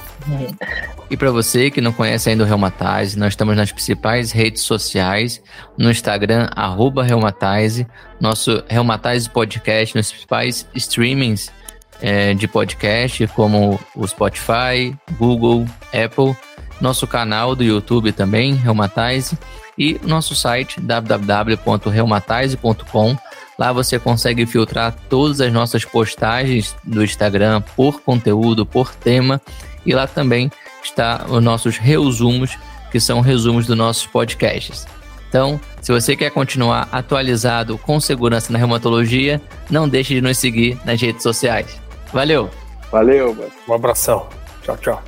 E 1.10 1.16
para 1.16 1.30
você 1.30 1.70
que 1.70 1.80
não 1.80 1.92
conhece 1.92 2.30
ainda 2.30 2.44
o 2.44 2.46
Reumatize, 2.46 3.18
nós 3.18 3.32
estamos 3.34 3.56
nas 3.56 3.70
principais 3.70 4.32
redes 4.32 4.62
sociais, 4.62 5.42
no 5.76 5.90
Instagram, 5.90 6.48
arroba 6.54 7.02
Reumatize, 7.02 7.86
nosso 8.20 8.64
Reumatize 8.68 9.28
Podcast, 9.28 9.94
nos 9.94 10.10
principais 10.10 10.66
streamings 10.74 11.52
é, 12.00 12.32
de 12.32 12.48
podcast, 12.48 13.26
como 13.28 13.78
o 13.94 14.06
Spotify, 14.06 14.96
Google, 15.18 15.66
Apple, 15.92 16.34
nosso 16.80 17.06
canal 17.06 17.54
do 17.54 17.62
YouTube 17.62 18.10
também, 18.12 18.54
Reumatize, 18.54 19.36
e 19.78 20.00
nosso 20.04 20.34
site 20.34 20.80
www.reumatize.com 20.80 23.16
Lá 23.58 23.72
você 23.72 23.98
consegue 23.98 24.46
filtrar 24.46 24.94
todas 25.08 25.40
as 25.40 25.52
nossas 25.52 25.84
postagens 25.84 26.74
do 26.82 27.04
Instagram 27.04 27.60
por 27.76 28.00
conteúdo, 28.00 28.66
por 28.66 28.94
tema. 28.94 29.40
E 29.86 29.94
lá 29.94 30.06
também 30.06 30.50
está 30.82 31.24
os 31.28 31.42
nossos 31.42 31.78
resumos, 31.78 32.58
que 32.90 32.98
são 32.98 33.20
resumos 33.20 33.66
dos 33.66 33.76
nossos 33.76 34.06
podcasts. 34.06 34.86
Então, 35.28 35.60
se 35.80 35.92
você 35.92 36.16
quer 36.16 36.30
continuar 36.30 36.88
atualizado 36.92 37.76
com 37.78 38.00
segurança 38.00 38.52
na 38.52 38.58
reumatologia, 38.58 39.40
não 39.70 39.88
deixe 39.88 40.14
de 40.14 40.20
nos 40.20 40.38
seguir 40.38 40.78
nas 40.84 41.00
redes 41.00 41.22
sociais. 41.22 41.80
Valeu! 42.12 42.50
Valeu, 42.90 43.36
um 43.68 43.74
abração. 43.74 44.28
Tchau, 44.62 44.76
tchau. 44.76 45.02